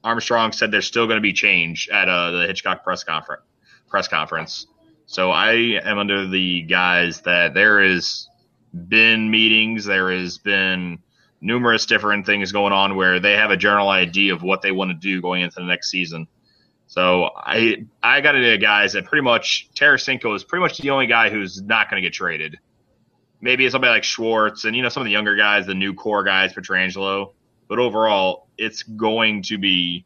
Armstrong 0.03 0.53
said 0.53 0.71
there's 0.71 0.87
still 0.87 1.07
going 1.07 1.17
to 1.17 1.23
be 1.23 1.33
change 1.33 1.89
at 1.91 2.09
uh, 2.09 2.33
the 2.33 2.47
Hitchcock 2.47 2.85
press 2.85 3.03
conference. 3.03 3.43
Press 3.89 4.09
conference. 4.09 4.67
So 5.07 5.31
I 5.31 5.53
am 5.83 5.99
under 5.99 6.27
the 6.27 6.63
guise 6.63 7.23
that 7.23 7.55
there 7.55 7.83
has 7.83 8.29
been 8.75 9.31
meetings, 9.31 9.85
there 9.85 10.11
has 10.11 10.39
been 10.39 10.99
numerous 11.41 11.87
different 11.87 12.27
things 12.27 12.53
going 12.53 12.73
on 12.73 12.97
where 12.97 13.21
they 13.21 13.33
have 13.33 13.51
a 13.51 13.57
general 13.57 13.89
idea 13.89 14.35
of 14.35 14.43
what 14.43 14.63
they 14.63 14.73
want 14.73 14.91
to 14.91 14.95
do 14.95 15.21
going 15.21 15.43
into 15.43 15.57
the 15.57 15.67
next 15.67 15.91
season. 15.91 16.27
So 16.87 17.31
I 17.37 17.87
I 18.03 18.21
got 18.21 18.33
to 18.33 18.59
guys 18.59 18.93
that 18.93 19.07
pretty 19.07 19.23
much 19.23 19.69
Tarasenko 19.75 20.35
is 20.35 20.45
pretty 20.45 20.63
much 20.63 20.79
the 20.79 20.91
only 20.91 21.07
guy 21.07 21.31
who's 21.31 21.63
not 21.63 21.91
going 21.91 22.03
to 22.03 22.07
get 22.07 22.15
traded. 22.15 22.59
Maybe 23.41 23.65
it's 23.65 23.73
somebody 23.73 23.91
like 23.91 24.05
Schwartz 24.05 24.65
and 24.65 24.77
you 24.77 24.83
know 24.83 24.89
some 24.89 25.03
of 25.03 25.07
the 25.07 25.11
younger 25.11 25.37
guys, 25.37 25.67
the 25.67 25.75
new 25.75 25.95
core 25.95 26.25
guys, 26.25 26.53
Pietrangelo. 26.53 27.33
but 27.69 27.79
overall, 27.79 28.49
it's 28.57 28.83
going 28.83 29.43
to 29.43 29.59
be, 29.59 30.05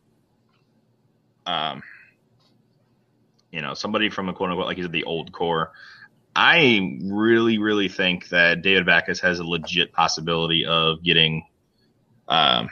um, 1.47 1.83
you 3.53 3.61
know, 3.61 3.75
somebody 3.75 4.09
from 4.11 4.29
a 4.29 4.33
quote 4.33 4.51
unquote, 4.51 4.67
like 4.67 4.77
you 4.77 4.85
said, 4.85 4.93
the 4.93 5.05
old 5.05 5.33
core. 5.33 5.73
I 6.41 7.01
really, 7.03 7.59
really 7.59 7.89
think 7.89 8.29
that 8.29 8.63
David 8.63 8.87
Backes 8.87 9.19
has 9.19 9.41
a 9.41 9.45
legit 9.45 9.93
possibility 9.93 10.65
of 10.65 11.03
getting 11.03 11.45
um, 12.29 12.71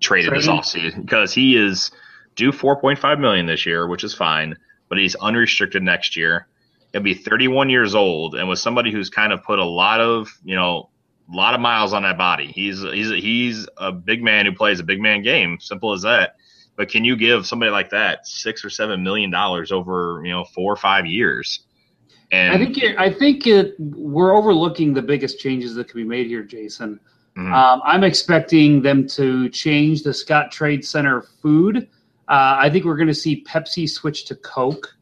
traded 0.00 0.32
this 0.32 0.46
offseason 0.46 1.02
because 1.02 1.34
he 1.34 1.54
is 1.54 1.90
due 2.34 2.50
4.5 2.50 3.20
million 3.20 3.44
this 3.44 3.66
year, 3.66 3.86
which 3.86 4.04
is 4.04 4.14
fine, 4.14 4.56
but 4.88 4.96
he's 4.96 5.16
unrestricted 5.16 5.82
next 5.82 6.16
year. 6.16 6.46
He'll 6.92 7.02
be 7.02 7.12
31 7.12 7.68
years 7.68 7.94
old, 7.94 8.36
and 8.36 8.48
with 8.48 8.58
somebody 8.58 8.90
who's 8.90 9.10
kind 9.10 9.34
of 9.34 9.44
put 9.44 9.58
a 9.58 9.64
lot 9.64 10.00
of, 10.00 10.30
you 10.44 10.56
know, 10.56 10.88
a 11.30 11.36
lot 11.36 11.52
of 11.52 11.60
miles 11.60 11.92
on 11.92 12.04
that 12.04 12.16
body. 12.16 12.46
He's 12.46 12.80
he's 12.80 13.10
he's 13.10 13.68
a 13.76 13.92
big 13.92 14.22
man 14.22 14.46
who 14.46 14.52
plays 14.52 14.80
a 14.80 14.84
big 14.84 15.02
man 15.02 15.20
game. 15.20 15.58
Simple 15.60 15.92
as 15.92 16.00
that. 16.02 16.36
But 16.74 16.88
can 16.88 17.04
you 17.04 17.16
give 17.16 17.46
somebody 17.46 17.70
like 17.70 17.90
that 17.90 18.26
six 18.26 18.64
or 18.64 18.70
seven 18.70 19.02
million 19.02 19.30
dollars 19.30 19.72
over 19.72 20.22
you 20.24 20.30
know 20.30 20.44
four 20.44 20.72
or 20.72 20.76
five 20.76 21.04
years? 21.04 21.65
And 22.32 22.52
I 22.52 22.58
think 22.58 22.98
I 22.98 23.12
think 23.12 23.46
it, 23.46 23.74
we're 23.78 24.34
overlooking 24.36 24.94
the 24.94 25.02
biggest 25.02 25.38
changes 25.38 25.74
that 25.76 25.88
can 25.88 26.00
be 26.00 26.04
made 26.04 26.26
here, 26.26 26.42
Jason. 26.42 26.98
Mm-hmm. 27.36 27.52
Um, 27.52 27.82
I'm 27.84 28.02
expecting 28.02 28.82
them 28.82 29.06
to 29.08 29.48
change 29.50 30.02
the 30.02 30.10
Scottrade 30.10 30.84
Center 30.84 31.22
food. 31.22 31.88
Uh, 32.28 32.56
I 32.58 32.70
think 32.70 32.84
we're 32.84 32.96
going 32.96 33.08
to 33.08 33.14
see 33.14 33.44
Pepsi 33.44 33.88
switch 33.88 34.24
to 34.26 34.34
Coke. 34.36 34.94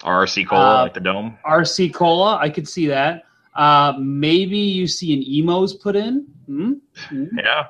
RC 0.00 0.48
Cola, 0.48 0.78
uh, 0.78 0.82
like 0.82 0.94
the 0.94 1.00
dome. 1.00 1.36
RC 1.44 1.92
Cola, 1.92 2.38
I 2.38 2.48
could 2.48 2.66
see 2.66 2.86
that. 2.86 3.24
Uh, 3.54 3.94
maybe 3.98 4.56
you 4.56 4.86
see 4.86 5.12
an 5.12 5.22
Imo's 5.22 5.74
put 5.74 5.96
in. 5.96 6.26
Mm-hmm. 6.48 7.36
Yeah, 7.36 7.66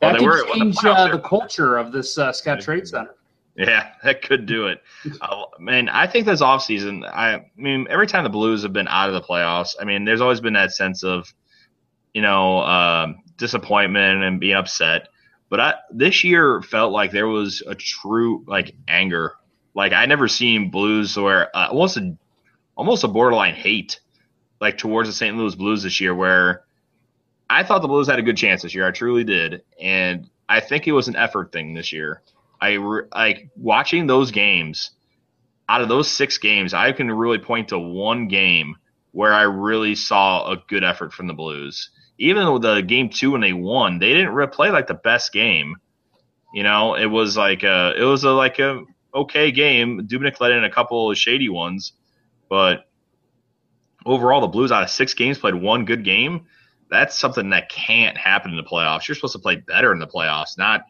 well, 0.00 0.12
that 0.12 0.18
could 0.18 0.26
were, 0.26 0.44
change 0.54 0.76
uh, 0.84 1.08
the 1.08 1.20
culture 1.20 1.76
of 1.76 1.92
this 1.92 2.18
uh, 2.18 2.30
Scottrade 2.32 2.88
Center. 2.88 3.14
Yeah, 3.58 3.90
that 4.04 4.22
could 4.22 4.46
do 4.46 4.68
it. 4.68 4.82
uh, 5.20 5.44
man, 5.58 5.88
I 5.88 6.06
think 6.06 6.24
this 6.24 6.40
offseason, 6.40 7.04
I, 7.04 7.34
I 7.34 7.50
mean, 7.56 7.86
every 7.90 8.06
time 8.06 8.24
the 8.24 8.30
Blues 8.30 8.62
have 8.62 8.72
been 8.72 8.88
out 8.88 9.08
of 9.08 9.14
the 9.14 9.20
playoffs, 9.20 9.74
I 9.78 9.84
mean, 9.84 10.04
there's 10.04 10.20
always 10.20 10.40
been 10.40 10.54
that 10.54 10.72
sense 10.72 11.02
of, 11.02 11.32
you 12.14 12.22
know, 12.22 12.60
uh, 12.60 13.12
disappointment 13.36 14.22
and 14.22 14.40
being 14.40 14.56
upset. 14.56 15.08
But 15.50 15.60
I, 15.60 15.74
this 15.90 16.24
year 16.24 16.62
felt 16.62 16.92
like 16.92 17.10
there 17.10 17.26
was 17.26 17.62
a 17.66 17.74
true 17.74 18.44
like 18.46 18.74
anger. 18.86 19.34
Like 19.74 19.92
I 19.92 20.06
never 20.06 20.28
seen 20.28 20.70
Blues 20.70 21.16
where 21.16 21.54
uh, 21.56 21.68
almost 21.70 21.96
a 21.96 22.16
almost 22.76 23.04
a 23.04 23.08
borderline 23.08 23.54
hate 23.54 24.00
like 24.60 24.76
towards 24.76 25.08
the 25.08 25.14
St. 25.14 25.36
Louis 25.36 25.54
Blues 25.54 25.82
this 25.82 26.00
year, 26.00 26.14
where 26.14 26.64
I 27.48 27.62
thought 27.62 27.80
the 27.80 27.88
Blues 27.88 28.08
had 28.08 28.18
a 28.18 28.22
good 28.22 28.36
chance 28.36 28.62
this 28.62 28.74
year. 28.74 28.86
I 28.86 28.90
truly 28.90 29.24
did, 29.24 29.62
and 29.80 30.28
I 30.48 30.60
think 30.60 30.86
it 30.86 30.92
was 30.92 31.08
an 31.08 31.16
effort 31.16 31.52
thing 31.52 31.72
this 31.74 31.92
year. 31.92 32.22
I 32.60 32.76
like 33.14 33.50
watching 33.56 34.06
those 34.06 34.30
games. 34.30 34.92
Out 35.68 35.82
of 35.82 35.88
those 35.88 36.10
six 36.10 36.38
games, 36.38 36.72
I 36.72 36.92
can 36.92 37.10
really 37.10 37.38
point 37.38 37.68
to 37.68 37.78
one 37.78 38.28
game 38.28 38.76
where 39.12 39.34
I 39.34 39.42
really 39.42 39.94
saw 39.94 40.50
a 40.50 40.56
good 40.68 40.82
effort 40.82 41.12
from 41.12 41.26
the 41.26 41.34
Blues 41.34 41.90
even 42.18 42.60
the 42.60 42.82
game 42.82 43.08
two 43.08 43.32
when 43.32 43.40
they 43.40 43.52
won, 43.52 43.98
they 43.98 44.12
didn't 44.12 44.30
really 44.30 44.50
play 44.50 44.70
like 44.70 44.88
the 44.88 44.94
best 44.94 45.32
game. 45.32 45.76
You 46.52 46.62
know, 46.62 46.94
it 46.94 47.06
was 47.06 47.36
like 47.36 47.62
a, 47.62 47.94
it 47.96 48.04
was 48.04 48.24
a 48.24 48.30
like 48.30 48.58
a 48.58 48.82
okay 49.14 49.52
game. 49.52 50.06
Dubnyk 50.08 50.40
let 50.40 50.50
in 50.50 50.64
a 50.64 50.70
couple 50.70 51.10
of 51.10 51.16
shady 51.16 51.48
ones, 51.48 51.92
but 52.48 52.88
overall, 54.04 54.40
the 54.40 54.48
Blues 54.48 54.72
out 54.72 54.82
of 54.82 54.90
six 54.90 55.14
games 55.14 55.38
played 55.38 55.54
one 55.54 55.84
good 55.84 56.04
game. 56.04 56.46
That's 56.90 57.16
something 57.16 57.50
that 57.50 57.68
can't 57.68 58.16
happen 58.16 58.50
in 58.50 58.56
the 58.56 58.64
playoffs. 58.64 59.06
You're 59.06 59.14
supposed 59.14 59.34
to 59.34 59.38
play 59.38 59.56
better 59.56 59.92
in 59.92 59.98
the 59.98 60.06
playoffs, 60.06 60.56
not 60.56 60.82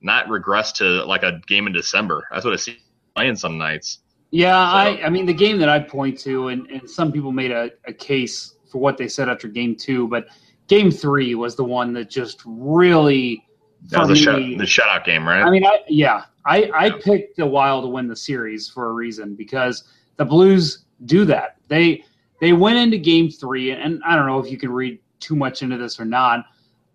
not 0.00 0.28
regress 0.28 0.72
to 0.72 1.04
like 1.04 1.22
a 1.22 1.40
game 1.46 1.66
in 1.66 1.72
December. 1.72 2.26
That's 2.30 2.44
what 2.44 2.54
it 2.54 2.58
seems 2.58 2.78
playing 3.14 3.36
some 3.36 3.58
nights. 3.58 4.00
Yeah, 4.30 4.52
so. 4.52 4.76
I 4.76 5.06
I 5.06 5.08
mean 5.08 5.26
the 5.26 5.34
game 5.34 5.58
that 5.58 5.68
I 5.68 5.80
point 5.80 6.18
to, 6.20 6.48
and, 6.48 6.66
and 6.68 6.88
some 6.88 7.12
people 7.12 7.32
made 7.32 7.50
a, 7.50 7.70
a 7.86 7.92
case 7.92 8.54
for 8.70 8.78
what 8.78 8.98
they 8.98 9.08
said 9.08 9.28
after 9.28 9.48
game 9.48 9.76
two, 9.76 10.08
but 10.08 10.26
game 10.66 10.90
three 10.90 11.34
was 11.34 11.56
the 11.56 11.64
one 11.64 11.92
that 11.94 12.10
just 12.10 12.42
really. 12.44 13.42
That 13.88 14.00
was 14.00 14.08
the, 14.08 14.16
shut, 14.16 14.36
the 14.36 14.64
shutout 14.64 15.04
game, 15.04 15.28
right? 15.28 15.42
I 15.42 15.50
mean, 15.50 15.64
I, 15.64 15.80
yeah, 15.86 16.24
I, 16.44 16.70
I 16.74 16.90
picked 16.90 17.36
the 17.36 17.46
Wild 17.46 17.84
to 17.84 17.88
win 17.88 18.08
the 18.08 18.16
series 18.16 18.68
for 18.68 18.88
a 18.88 18.92
reason 18.92 19.36
because 19.36 19.84
the 20.16 20.24
Blues 20.24 20.86
do 21.04 21.24
that. 21.26 21.56
They 21.68 22.04
they 22.40 22.52
went 22.52 22.78
into 22.78 22.98
game 22.98 23.30
three, 23.30 23.70
and 23.70 24.02
I 24.04 24.16
don't 24.16 24.26
know 24.26 24.38
if 24.38 24.50
you 24.50 24.58
can 24.58 24.70
read 24.70 24.98
too 25.20 25.36
much 25.36 25.62
into 25.62 25.76
this 25.76 26.00
or 26.00 26.04
not, 26.04 26.46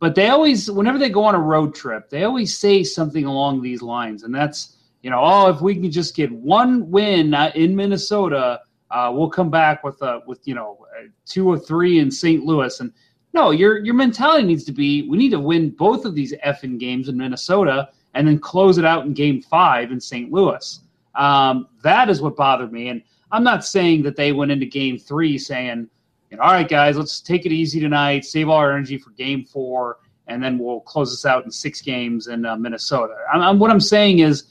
but 0.02 0.16
they 0.16 0.30
always, 0.30 0.70
whenever 0.70 0.98
they 0.98 1.12
go 1.12 1.24
on 1.24 1.36
a 1.36 1.40
road 1.40 1.76
trip, 1.76 2.10
they 2.10 2.24
always 2.24 2.58
say 2.58 2.84
something 2.84 3.26
along 3.26 3.62
these 3.62 3.84
lines, 3.84 4.24
and 4.24 4.34
that's 4.34 4.76
you 5.04 5.10
know, 5.10 5.22
oh, 5.22 5.50
if 5.50 5.62
we 5.62 5.76
can 5.76 5.92
just 5.92 6.16
get 6.16 6.32
one 6.32 6.90
win 6.90 7.34
in 7.56 7.76
Minnesota, 7.76 8.62
uh, 8.90 9.12
we'll 9.14 9.30
come 9.30 9.50
back 9.50 9.84
with 9.84 10.02
a 10.02 10.22
with 10.26 10.40
you 10.48 10.56
know 10.56 10.80
two 11.26 11.48
or 11.48 11.58
three 11.58 12.00
in 12.00 12.10
St. 12.10 12.44
Louis, 12.44 12.80
and 12.80 12.92
no, 13.34 13.52
your 13.52 13.78
your 13.78 13.94
mentality 13.94 14.46
needs 14.46 14.64
to 14.66 14.72
be 14.72 15.08
we 15.08 15.18
need 15.18 15.32
to 15.32 15.40
win 15.40 15.70
both 15.70 16.04
of 16.06 16.16
these 16.16 16.34
effing 16.46 16.80
games 16.80 17.08
in 17.08 17.16
Minnesota 17.16 17.90
and 18.16 18.28
then 18.28 18.40
close 18.40 18.80
it 18.80 18.86
out 18.86 19.06
in 19.06 19.14
game 19.14 19.40
five 19.40 19.92
in 19.92 20.00
St. 20.00 20.32
Louis. 20.32 20.80
Um, 21.14 21.68
that 21.84 22.10
is 22.10 22.22
what 22.22 22.36
bothered 22.36 22.74
me. 22.74 22.90
And 22.90 23.04
I'm 23.32 23.44
not 23.44 23.64
saying 23.64 24.02
that 24.04 24.16
they 24.16 24.32
went 24.32 24.52
into 24.52 24.66
game 24.66 24.98
three 24.98 25.38
saying, 25.38 25.90
you 26.32 26.38
know, 26.38 26.44
all 26.44 26.54
right, 26.54 26.68
guys, 26.68 26.98
let's 26.98 27.20
take 27.22 27.46
it 27.46 27.52
easy 27.52 27.80
tonight, 27.80 28.26
save 28.26 28.50
all 28.50 28.58
our 28.58 28.72
energy 28.72 28.98
for 28.98 29.12
game 29.12 29.44
four, 29.44 30.00
and 30.28 30.42
then 30.42 30.58
we'll 30.58 30.80
close 30.80 31.12
this 31.12 31.26
out 31.26 31.44
in 31.44 31.52
six 31.52 31.82
games 31.82 32.28
in 32.28 32.46
uh, 32.46 32.56
Minnesota. 32.56 33.16
I'm, 33.32 33.42
I'm, 33.42 33.60
what 33.60 33.70
I'm 33.70 33.82
saying 33.82 34.20
is 34.20 34.46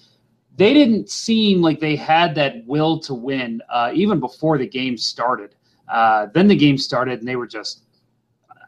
they 0.57 0.75
didn't 0.75 1.09
seem 1.09 1.63
like 1.63 1.81
they 1.81 1.97
had 1.97 2.35
that 2.35 2.67
will 2.67 3.01
to 3.01 3.15
win 3.15 3.63
uh, 3.71 3.91
even 3.95 4.21
before 4.21 4.59
the 4.59 4.67
game 4.67 4.99
started. 4.99 5.57
Uh, 5.89 6.27
then 6.35 6.47
the 6.47 6.55
game 6.55 6.77
started 6.77 7.19
and 7.19 7.27
they 7.27 7.37
were 7.37 7.47
just 7.47 7.83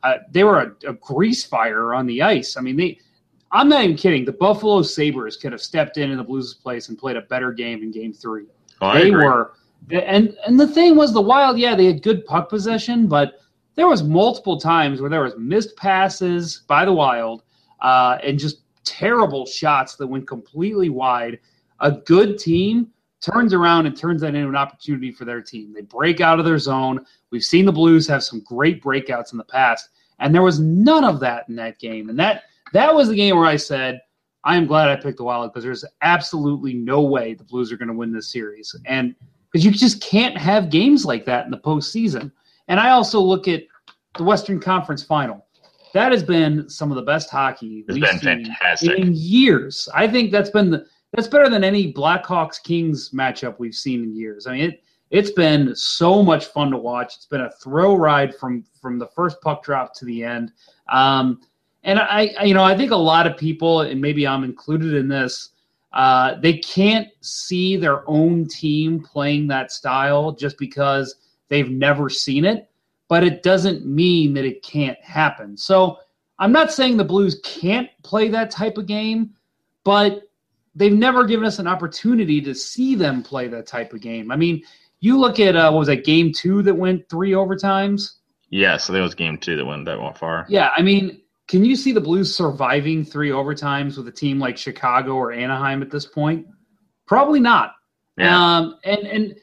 uh, 0.03 0.14
they 0.31 0.42
were 0.42 0.61
a, 0.61 0.90
a, 0.90 0.94
grease 0.94 1.44
fire 1.44 1.94
on 1.94 2.07
the 2.07 2.22
ice. 2.22 2.57
I 2.57 2.61
mean, 2.61 2.77
they. 2.77 2.98
I'm 3.53 3.68
not 3.68 3.85
even 3.85 3.96
kidding. 3.96 4.25
The 4.25 4.33
Buffalo 4.33 4.83
Sabres 4.83 5.37
could 5.37 5.53
have 5.53 5.61
stepped 5.61 5.98
in 5.98 6.11
in 6.11 6.16
the 6.16 6.25
Blues' 6.25 6.55
place 6.55 6.88
and 6.88 6.98
played 6.98 7.16
a 7.16 7.22
better 7.22 7.53
game 7.53 7.83
in 7.83 7.90
Game 7.90 8.12
Three. 8.12 8.46
Oh, 8.81 8.94
they 8.94 9.11
were, 9.11 9.53
and 9.90 10.37
and 10.47 10.59
the 10.59 10.66
thing 10.66 10.97
was, 10.97 11.12
the 11.12 11.21
Wild, 11.21 11.59
yeah, 11.59 11.75
they 11.75 11.87
had 11.87 12.03
good 12.03 12.25
puck 12.25 12.49
possession, 12.49 13.07
but 13.07 13.40
there 13.75 13.88
was 13.88 14.03
multiple 14.03 14.61
times 14.61 15.01
where 15.01 15.11
there 15.11 15.23
was 15.23 15.35
missed 15.38 15.77
passes 15.77 16.62
by 16.66 16.85
the 16.85 16.92
Wild, 16.92 17.42
uh, 17.81 18.18
and 18.23 18.38
just 18.38 18.62
terrible 18.85 19.47
shots 19.47 19.97
that 19.97 20.07
went 20.07 20.27
completely 20.27 20.88
wide. 20.88 21.38
A 21.81 21.92
good 21.92 22.38
team 22.38 22.88
turns 23.21 23.55
around 23.55 23.87
and 23.87 23.97
turns 23.97 24.21
that 24.21 24.35
into 24.35 24.49
an 24.49 24.57
opportunity 24.57 25.12
for 25.12 25.25
their 25.25 25.40
team. 25.40 25.73
They 25.73 25.83
break 25.83 26.21
out 26.21 26.38
of 26.38 26.45
their 26.45 26.59
zone. 26.59 27.05
We've 27.31 27.42
seen 27.42 27.64
the 27.64 27.73
Blues 27.73 28.07
have 28.09 28.25
some 28.25 28.40
great 28.40 28.83
breakouts 28.83 29.33
in 29.33 29.38
the 29.38 29.45
past, 29.45 29.90
and 30.18 30.35
there 30.35 30.42
was 30.42 30.61
none 30.61 31.05
of 31.05 31.21
that 31.21 31.49
in 31.49 31.57
that 31.57 31.79
game. 31.79 32.09
And 32.09 32.18
that 32.18 32.45
that 32.73 32.95
was 32.95 33.09
the 33.09 33.16
game 33.16 33.37
where 33.37 33.47
I 33.47 33.57
said, 33.57 34.01
I 34.45 34.57
am 34.57 34.66
glad 34.66 34.88
I 34.88 34.97
picked 34.97 35.18
the 35.18 35.25
Wild 35.25 35.53
because 35.53 35.64
there's 35.64 35.85
absolutely 36.03 36.75
no 36.75 37.03
way 37.03 37.35
the 37.35 37.45
Blues 37.45 37.71
are 37.71 37.77
going 37.77 37.88
to 37.88 37.95
win 37.95 38.12
this 38.12 38.31
series. 38.31 38.75
And 38.87 39.14
because 39.53 39.65
you 39.65 39.71
just 39.71 40.01
can't 40.01 40.37
have 40.37 40.71
games 40.71 41.05
like 41.05 41.25
that 41.27 41.45
in 41.45 41.51
the 41.51 41.59
postseason. 41.59 42.33
And 42.69 42.81
I 42.81 42.91
also 42.91 43.21
look 43.21 43.49
at 43.49 43.65
the 44.17 44.25
Western 44.25 44.61
Conference 44.61 45.03
final. 45.03 45.47
That 45.93 46.11
has 46.12 46.23
been 46.23 46.69
some 46.71 46.91
of 46.91 46.97
the 46.97 47.03
best 47.03 47.29
hockey 47.29 47.85
it's 47.87 47.95
we've 47.95 48.09
seen 48.09 48.21
fantastic. 48.21 48.99
in 48.99 49.12
years. 49.15 49.88
I 49.95 50.09
think 50.09 50.33
that's 50.33 50.51
been 50.51 50.71
the 50.71 50.87
that's 51.12 51.29
better 51.29 51.51
than 51.51 51.62
any 51.62 51.93
Blackhawks 51.93 52.62
Kings 52.62 53.11
matchup 53.11 53.59
we've 53.59 53.75
seen 53.75 54.03
in 54.03 54.17
years. 54.17 54.47
I 54.47 54.53
mean, 54.53 54.71
it, 54.71 54.83
it's 55.11 55.31
been 55.31 55.77
so 55.77 56.23
much 56.23 56.47
fun 56.47 56.71
to 56.71 56.79
watch. 56.79 57.17
It's 57.17 57.27
been 57.27 57.43
a 57.43 57.51
throw 57.51 57.95
ride 57.95 58.35
from 58.35 58.65
from 58.81 58.99
the 58.99 59.09
first 59.09 59.38
puck 59.43 59.62
drop 59.62 59.95
to 59.97 60.07
the 60.07 60.25
end. 60.25 60.53
Um, 60.88 61.43
and 61.85 61.99
I, 61.99 62.33
I, 62.38 62.45
you 62.45 62.55
know, 62.55 62.65
I 62.65 62.77
think 62.77 62.93
a 62.93 62.97
lot 62.97 63.27
of 63.27 63.37
people, 63.37 63.83
and 63.83 64.01
maybe 64.01 64.27
I'm 64.27 64.45
included 64.45 64.95
in 64.95 65.09
this, 65.09 65.51
uh, 65.93 66.37
they 66.41 66.59
can't 66.59 67.09
see 67.21 67.77
their 67.77 68.09
own 68.09 68.47
team 68.47 69.03
playing 69.03 69.47
that 69.49 69.71
style 69.73 70.33
just 70.33 70.59
because 70.59 71.17
they've 71.49 71.71
never 71.71 72.09
seen 72.09 72.45
it. 72.45 72.69
But 73.09 73.25
it 73.25 73.43
doesn't 73.43 73.85
mean 73.85 74.33
that 74.35 74.45
it 74.45 74.63
can't 74.63 74.99
happen. 75.03 75.57
So 75.57 75.99
I'm 76.39 76.53
not 76.53 76.73
saying 76.73 76.97
the 76.97 77.05
Blues 77.05 77.41
can't 77.45 77.89
play 78.03 78.29
that 78.29 78.51
type 78.51 78.79
of 78.79 78.87
game, 78.87 79.35
but 79.85 80.23
they've 80.75 80.93
never 80.93 81.25
given 81.25 81.45
us 81.45 81.59
an 81.59 81.67
opportunity 81.67 82.41
to 82.41 82.55
see 82.55 82.95
them 82.95 83.23
play 83.23 83.49
that 83.49 83.67
type 83.67 83.93
of 83.93 84.01
game. 84.01 84.31
I 84.31 84.37
mean, 84.37 84.63
you 85.01 85.19
look 85.19 85.41
at 85.41 85.57
uh, 85.57 85.71
what 85.71 85.81
was 85.81 85.89
that 85.89 86.05
game 86.05 86.33
two 86.33 86.63
that 86.63 86.75
went 86.75 87.09
three 87.09 87.33
overtimes? 87.33 88.15
Yeah, 88.51 88.77
so 88.77 88.93
there 88.93 89.03
was 89.03 89.15
game 89.15 89.39
two 89.39 89.57
that 89.57 89.65
went 89.65 89.85
that 89.87 90.01
went 90.01 90.17
far. 90.17 90.47
Yeah, 90.49 90.71
I 90.77 90.83
mean, 90.83 91.22
can 91.53 91.67
you 91.67 91.77
see 91.77 91.93
the 91.93 92.01
Blues 92.01 92.35
surviving 92.35 93.05
three 93.05 93.29
overtimes 93.29 93.99
with 93.99 94.09
a 94.09 94.11
team 94.11 94.38
like 94.38 94.57
Chicago 94.57 95.17
or 95.17 95.33
Anaheim 95.33 95.83
at 95.83 95.91
this 95.91 96.07
point? 96.07 96.47
Probably 97.07 97.41
not. 97.41 97.75
Yeah. 98.17 98.57
Um, 98.57 98.79
and 98.85 99.07
and 99.07 99.35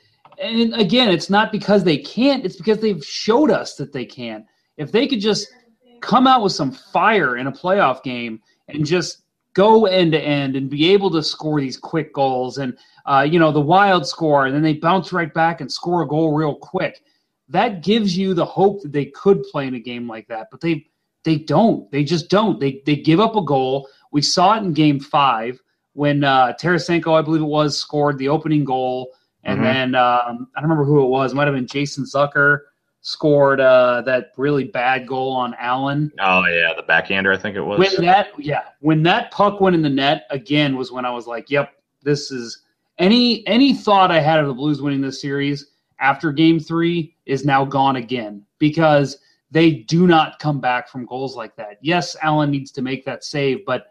and 0.42 0.74
again, 0.74 1.10
it's 1.10 1.30
not 1.30 1.52
because 1.52 1.84
they 1.84 2.00
can't; 2.00 2.44
it's 2.44 2.56
because 2.56 2.80
they've 2.80 3.06
showed 3.06 3.52
us 3.52 3.76
that 3.76 3.94
they 3.94 4.06
can. 4.06 4.48
If 4.76 4.92
they 4.92 5.06
could 5.06 5.20
just 5.20 5.54
come 6.02 6.26
out 6.26 6.42
with 6.42 6.52
some 6.52 6.72
fire 6.72 7.38
in 7.38 7.46
a 7.46 7.52
playoff 7.52 8.02
game 8.02 8.42
and 8.70 8.88
just 8.88 9.22
go 9.54 9.86
end 9.86 10.14
to 10.14 10.20
end 10.20 10.56
and 10.56 10.68
be 10.68 10.92
able 10.92 11.12
to 11.12 11.22
score 11.22 11.62
these 11.62 11.78
quick 11.78 12.12
goals 12.12 12.58
and 12.58 12.76
uh, 13.06 13.22
you 13.22 13.38
know 13.38 13.52
the 13.52 13.62
wild 13.62 14.08
score 14.08 14.48
and 14.48 14.56
then 14.56 14.64
they 14.64 14.74
bounce 14.74 15.14
right 15.14 15.32
back 15.36 15.62
and 15.62 15.72
score 15.72 16.02
a 16.02 16.08
goal 16.08 16.34
real 16.34 16.56
quick 16.56 17.04
that 17.50 17.84
gives 17.84 18.18
you 18.18 18.34
the 18.34 18.46
hope 18.46 18.82
that 18.82 18.94
they 18.94 19.06
could 19.06 19.44
play 19.52 19.68
in 19.68 19.76
a 19.76 19.80
game 19.80 20.08
like 20.08 20.28
that 20.28 20.48
but 20.50 20.62
they 20.62 20.86
they 21.30 21.38
don't 21.38 21.90
they 21.92 22.04
just 22.04 22.30
don't 22.30 22.60
they 22.60 22.82
they 22.86 22.96
give 22.96 23.20
up 23.20 23.36
a 23.36 23.42
goal 23.42 23.88
we 24.12 24.22
saw 24.22 24.56
it 24.56 24.64
in 24.64 24.74
game 24.74 25.00
five 25.00 25.62
when 25.94 26.24
uh, 26.24 26.54
Tarasenko, 26.54 27.18
I 27.18 27.22
believe 27.22 27.42
it 27.42 27.46
was, 27.46 27.78
scored 27.78 28.18
the 28.18 28.30
opening 28.30 28.64
goal. 28.64 29.12
And 29.44 29.60
mm-hmm. 29.60 29.64
then 29.66 29.96
um, 29.96 30.48
I 30.56 30.62
don't 30.62 30.70
remember 30.70 30.86
who 30.86 31.04
it 31.04 31.10
was. 31.10 31.32
It 31.32 31.36
might 31.36 31.46
have 31.46 31.56
been 31.56 31.68
Jason 31.68 32.06
Zucker 32.06 32.60
scored 33.02 33.60
uh, 33.60 34.02
that 34.06 34.32
really 34.38 34.66
bad 34.66 35.08
goal 35.08 35.32
on 35.32 35.56
Allen. 35.60 36.12
Oh 36.20 36.46
yeah, 36.46 36.74
the 36.76 36.84
backhander, 36.84 37.34
I 37.34 37.38
think 37.38 37.56
it 37.56 37.62
was. 37.62 37.80
When 37.80 38.06
that, 38.06 38.30
yeah, 38.38 38.64
when 38.80 39.04
that 39.04 39.32
puck 39.32 39.60
went 39.62 39.76
in 39.76 39.82
the 39.82 39.90
net 39.90 40.26
again 40.30 40.76
was 40.76 40.92
when 40.92 41.06
I 41.06 41.12
was 41.12 41.28
like, 41.28 41.50
"Yep, 41.50 41.74
this 42.04 42.32
is." 42.32 42.64
Any 42.98 43.48
any 43.48 43.74
thought 43.74 44.12
I 44.12 44.20
had 44.20 44.40
of 44.40 44.48
the 44.48 44.54
Blues 44.54 44.82
winning 44.82 45.00
this 45.00 45.22
series 45.22 45.72
after 46.02 46.34
Game 46.34 46.60
Three 46.60 47.16
is 47.26 47.46
now 47.46 47.64
gone 47.64 47.96
again 47.96 48.46
because 48.58 49.18
they 49.52 49.72
do 49.72 50.06
not 50.06 50.40
come 50.40 50.60
back 50.60 50.88
from 50.88 51.06
goals 51.06 51.36
like 51.36 51.56
that. 51.56 51.80
Yes, 51.82 52.16
Allen 52.22 52.52
needs 52.52 52.72
to 52.72 52.82
make 52.82 53.04
that 53.06 53.24
save, 53.24 53.66
but 53.66 53.88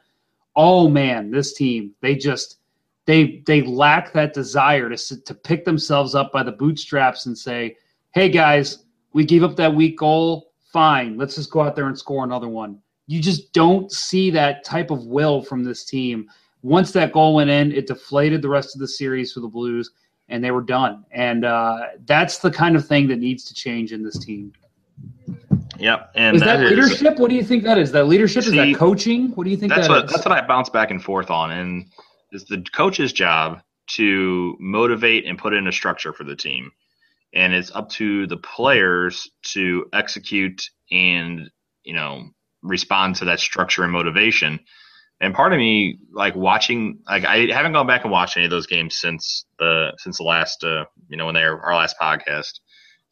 oh 0.56 0.88
man, 0.88 1.30
this 1.30 1.54
team 1.54 1.94
they 2.00 2.14
just 2.14 2.58
they 3.06 3.42
they 3.46 3.62
lack 3.62 4.12
that 4.12 4.34
desire 4.34 4.88
to 4.88 5.22
to 5.22 5.34
pick 5.34 5.64
themselves 5.64 6.14
up 6.14 6.32
by 6.32 6.42
the 6.42 6.52
bootstraps 6.52 7.26
and 7.26 7.36
say, 7.36 7.76
"Hey 8.12 8.28
guys, 8.28 8.84
we 9.12 9.24
gave 9.24 9.42
up 9.42 9.56
that 9.56 9.74
weak 9.74 9.98
goal. 9.98 10.52
Fine, 10.72 11.16
let's 11.16 11.36
just 11.36 11.50
go 11.50 11.62
out 11.62 11.74
there 11.74 11.86
and 11.86 11.98
score 11.98 12.24
another 12.24 12.48
one." 12.48 12.78
You 13.06 13.20
just 13.20 13.52
don't 13.54 13.90
see 13.90 14.30
that 14.32 14.64
type 14.64 14.90
of 14.90 15.06
will 15.06 15.40
from 15.42 15.64
this 15.64 15.84
team. 15.84 16.28
Once 16.62 16.92
that 16.92 17.12
goal 17.12 17.36
went 17.36 17.48
in, 17.48 17.72
it 17.72 17.86
deflated 17.86 18.42
the 18.42 18.48
rest 18.48 18.74
of 18.76 18.80
the 18.80 18.88
series 18.88 19.32
for 19.32 19.40
the 19.40 19.48
Blues, 19.48 19.92
and 20.28 20.44
they 20.44 20.50
were 20.50 20.62
done. 20.62 21.04
And 21.10 21.44
uh, 21.46 21.86
that's 22.04 22.38
the 22.38 22.50
kind 22.50 22.76
of 22.76 22.86
thing 22.86 23.08
that 23.08 23.18
needs 23.18 23.44
to 23.44 23.54
change 23.54 23.92
in 23.92 24.02
this 24.02 24.18
team. 24.18 24.52
Yep. 25.78 26.12
And 26.14 26.36
is 26.36 26.42
that, 26.42 26.58
that 26.58 26.70
leadership? 26.70 27.14
Is, 27.14 27.20
what 27.20 27.30
do 27.30 27.36
you 27.36 27.44
think 27.44 27.62
that 27.64 27.78
is? 27.78 27.92
That 27.92 28.06
leadership 28.06 28.44
see, 28.44 28.50
is 28.50 28.56
that 28.56 28.78
coaching? 28.78 29.30
What 29.32 29.44
do 29.44 29.50
you 29.50 29.56
think 29.56 29.72
that's 29.72 29.86
that 29.86 29.92
what 29.92 30.04
is? 30.06 30.10
that's 30.10 30.24
what 30.24 30.32
I 30.32 30.46
bounce 30.46 30.68
back 30.68 30.90
and 30.90 31.02
forth 31.02 31.30
on. 31.30 31.50
And 31.50 31.86
it's 32.32 32.44
the 32.44 32.64
coach's 32.74 33.12
job 33.12 33.60
to 33.92 34.56
motivate 34.60 35.26
and 35.26 35.38
put 35.38 35.54
in 35.54 35.66
a 35.66 35.72
structure 35.72 36.12
for 36.12 36.24
the 36.24 36.36
team. 36.36 36.70
And 37.34 37.54
it's 37.54 37.70
up 37.74 37.90
to 37.90 38.26
the 38.26 38.36
players 38.36 39.30
to 39.52 39.86
execute 39.92 40.62
and, 40.90 41.50
you 41.84 41.94
know, 41.94 42.24
respond 42.62 43.16
to 43.16 43.26
that 43.26 43.40
structure 43.40 43.84
and 43.84 43.92
motivation. 43.92 44.60
And 45.20 45.34
part 45.34 45.52
of 45.52 45.58
me, 45.58 45.98
like 46.12 46.36
watching, 46.36 47.00
like 47.08 47.24
I 47.24 47.46
haven't 47.52 47.72
gone 47.72 47.86
back 47.86 48.04
and 48.04 48.12
watched 48.12 48.36
any 48.36 48.46
of 48.46 48.50
those 48.50 48.66
games 48.66 48.96
since 48.96 49.46
the 49.58 49.92
since 49.98 50.18
the 50.18 50.24
last, 50.24 50.62
uh, 50.64 50.84
you 51.08 51.16
know, 51.16 51.26
when 51.26 51.34
they 51.34 51.44
were 51.44 51.60
our 51.60 51.74
last 51.74 51.96
podcast 52.00 52.60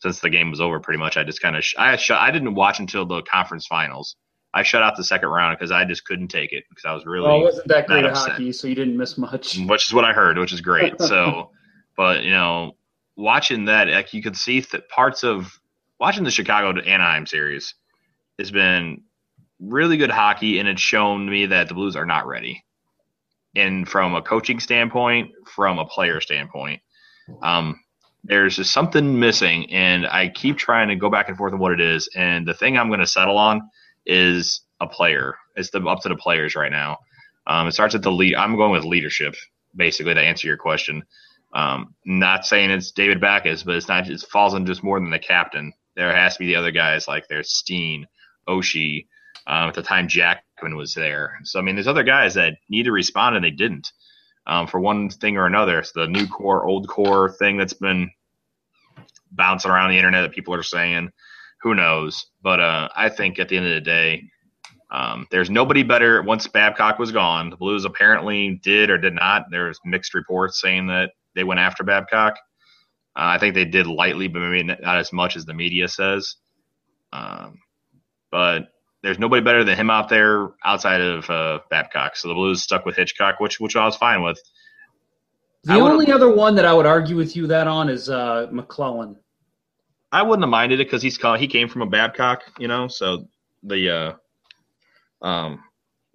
since 0.00 0.20
the 0.20 0.30
game 0.30 0.50
was 0.50 0.60
over, 0.60 0.80
pretty 0.80 0.98
much. 0.98 1.16
I 1.16 1.24
just 1.24 1.40
kind 1.40 1.56
of 1.56 1.64
sh- 1.64 1.74
I 1.78 1.96
shut. 1.96 2.20
I 2.20 2.30
didn't 2.30 2.54
watch 2.54 2.80
until 2.80 3.06
the 3.06 3.22
conference 3.22 3.66
finals. 3.66 4.16
I 4.54 4.62
shut 4.62 4.82
out 4.82 4.96
the 4.96 5.04
second 5.04 5.28
round 5.28 5.56
because 5.58 5.70
I 5.70 5.84
just 5.84 6.04
couldn't 6.06 6.28
take 6.28 6.52
it 6.52 6.64
because 6.70 6.84
I 6.84 6.94
was 6.94 7.04
really. 7.04 7.28
Well, 7.28 7.40
it 7.40 7.44
wasn't 7.44 7.68
that 7.68 7.86
great 7.86 8.04
at 8.04 8.16
hockey, 8.16 8.52
so 8.52 8.68
you 8.68 8.74
didn't 8.74 8.96
miss 8.96 9.18
much. 9.18 9.58
Which 9.66 9.88
is 9.88 9.94
what 9.94 10.04
I 10.04 10.12
heard, 10.12 10.38
which 10.38 10.52
is 10.52 10.60
great. 10.60 11.00
so, 11.00 11.50
but 11.96 12.22
you 12.22 12.30
know, 12.30 12.76
watching 13.16 13.66
that, 13.66 13.88
like 13.88 14.14
you 14.14 14.22
could 14.22 14.36
see 14.36 14.60
that 14.60 14.88
parts 14.88 15.24
of 15.24 15.52
watching 16.00 16.24
the 16.24 16.30
Chicago 16.30 16.72
to 16.72 16.86
Anaheim 16.86 17.26
series 17.26 17.74
has 18.38 18.50
been 18.50 19.02
really 19.60 19.96
good 19.96 20.10
hockey, 20.10 20.58
and 20.58 20.68
it's 20.68 20.80
shown 20.80 21.28
me 21.28 21.46
that 21.46 21.68
the 21.68 21.74
Blues 21.74 21.96
are 21.96 22.06
not 22.06 22.26
ready. 22.26 22.64
And 23.54 23.88
from 23.88 24.14
a 24.14 24.22
coaching 24.22 24.60
standpoint, 24.60 25.32
from 25.46 25.78
a 25.78 25.86
player 25.86 26.20
standpoint, 26.20 26.82
um, 27.42 27.80
there's 28.26 28.56
just 28.56 28.72
something 28.72 29.18
missing, 29.18 29.70
and 29.72 30.06
I 30.06 30.28
keep 30.28 30.56
trying 30.56 30.88
to 30.88 30.96
go 30.96 31.08
back 31.08 31.28
and 31.28 31.36
forth 31.36 31.52
on 31.52 31.58
what 31.58 31.72
it 31.72 31.80
is. 31.80 32.08
And 32.16 32.46
the 32.46 32.54
thing 32.54 32.76
I'm 32.76 32.88
going 32.88 33.00
to 33.00 33.06
settle 33.06 33.38
on 33.38 33.70
is 34.04 34.62
a 34.80 34.86
player. 34.86 35.36
It's 35.54 35.70
the, 35.70 35.80
up 35.86 36.00
to 36.02 36.08
the 36.08 36.16
players 36.16 36.54
right 36.54 36.72
now. 36.72 36.98
Um, 37.46 37.68
it 37.68 37.72
starts 37.72 37.94
at 37.94 38.02
the 38.02 38.10
lead. 38.10 38.34
I'm 38.34 38.56
going 38.56 38.72
with 38.72 38.84
leadership, 38.84 39.34
basically, 39.74 40.14
to 40.14 40.20
answer 40.20 40.48
your 40.48 40.56
question. 40.56 41.04
Um, 41.54 41.94
not 42.04 42.44
saying 42.44 42.70
it's 42.70 42.90
David 42.90 43.20
Backes, 43.20 43.62
but 43.62 43.76
it's 43.76 43.88
not. 43.88 44.08
It 44.08 44.20
falls 44.20 44.54
on 44.54 44.66
just 44.66 44.82
more 44.82 44.98
than 44.98 45.10
the 45.10 45.18
captain. 45.18 45.72
There 45.94 46.14
has 46.14 46.34
to 46.34 46.40
be 46.40 46.46
the 46.46 46.56
other 46.56 46.72
guys 46.72 47.08
like 47.08 47.28
there's 47.28 47.52
Steen, 47.52 48.06
Oshie. 48.48 49.06
Um, 49.46 49.68
at 49.68 49.74
the 49.74 49.82
time, 49.82 50.08
Jackman 50.08 50.76
was 50.76 50.94
there. 50.94 51.38
So 51.44 51.60
I 51.60 51.62
mean, 51.62 51.76
there's 51.76 51.86
other 51.86 52.02
guys 52.02 52.34
that 52.34 52.54
need 52.68 52.84
to 52.84 52.92
respond 52.92 53.36
and 53.36 53.44
they 53.44 53.50
didn't. 53.50 53.92
Um, 54.48 54.68
for 54.68 54.78
one 54.78 55.08
thing 55.08 55.36
or 55.36 55.46
another. 55.46 55.80
It's 55.80 55.92
the 55.92 56.06
new 56.06 56.26
core, 56.28 56.64
old 56.64 56.86
core 56.88 57.32
thing 57.32 57.56
that's 57.56 57.72
been 57.72 58.10
bouncing 59.30 59.70
around 59.70 59.90
the 59.90 59.98
internet 59.98 60.22
that 60.22 60.34
people 60.34 60.54
are 60.54 60.62
saying. 60.62 61.10
Who 61.62 61.74
knows? 61.74 62.26
But 62.42 62.60
uh, 62.60 62.88
I 62.94 63.08
think 63.08 63.38
at 63.38 63.48
the 63.48 63.56
end 63.56 63.66
of 63.66 63.74
the 63.74 63.80
day, 63.80 64.24
um, 64.90 65.26
there's 65.30 65.50
nobody 65.50 65.82
better. 65.82 66.22
Once 66.22 66.46
Babcock 66.46 66.98
was 66.98 67.12
gone, 67.12 67.50
the 67.50 67.56
Blues 67.56 67.84
apparently 67.84 68.60
did 68.62 68.90
or 68.90 68.98
did 68.98 69.14
not. 69.14 69.46
There's 69.50 69.80
mixed 69.84 70.14
reports 70.14 70.60
saying 70.60 70.86
that 70.88 71.10
they 71.34 71.44
went 71.44 71.60
after 71.60 71.82
Babcock. 71.82 72.34
Uh, 73.16 73.34
I 73.34 73.38
think 73.38 73.54
they 73.54 73.64
did 73.64 73.86
lightly, 73.86 74.28
but 74.28 74.40
maybe 74.40 74.62
not 74.62 74.98
as 74.98 75.12
much 75.12 75.36
as 75.36 75.44
the 75.44 75.54
media 75.54 75.88
says. 75.88 76.36
Um, 77.12 77.58
but 78.30 78.68
there's 79.02 79.18
nobody 79.18 79.42
better 79.42 79.64
than 79.64 79.76
him 79.76 79.90
out 79.90 80.08
there 80.08 80.50
outside 80.64 81.00
of 81.00 81.28
uh, 81.30 81.60
Babcock. 81.70 82.16
So 82.16 82.28
the 82.28 82.34
Blues 82.34 82.62
stuck 82.62 82.84
with 82.84 82.96
Hitchcock, 82.96 83.40
which 83.40 83.58
which 83.58 83.76
I 83.76 83.84
was 83.86 83.96
fine 83.96 84.22
with. 84.22 84.40
The 85.66 85.80
only 85.80 86.12
other 86.12 86.30
one 86.30 86.54
that 86.54 86.64
I 86.64 86.72
would 86.72 86.86
argue 86.86 87.16
with 87.16 87.34
you 87.34 87.48
that 87.48 87.66
on 87.66 87.88
is 87.88 88.08
uh, 88.08 88.46
McLellan. 88.52 89.16
I 90.12 90.22
wouldn't 90.22 90.44
have 90.44 90.50
minded 90.50 90.78
it 90.78 90.86
because 90.86 91.02
he's 91.02 91.18
called, 91.18 91.40
he 91.40 91.48
came 91.48 91.68
from 91.68 91.82
a 91.82 91.86
Babcock, 91.86 92.42
you 92.58 92.68
know, 92.68 92.86
so 92.86 93.26
the 93.64 93.90
uh, 95.22 95.26
um, 95.26 95.64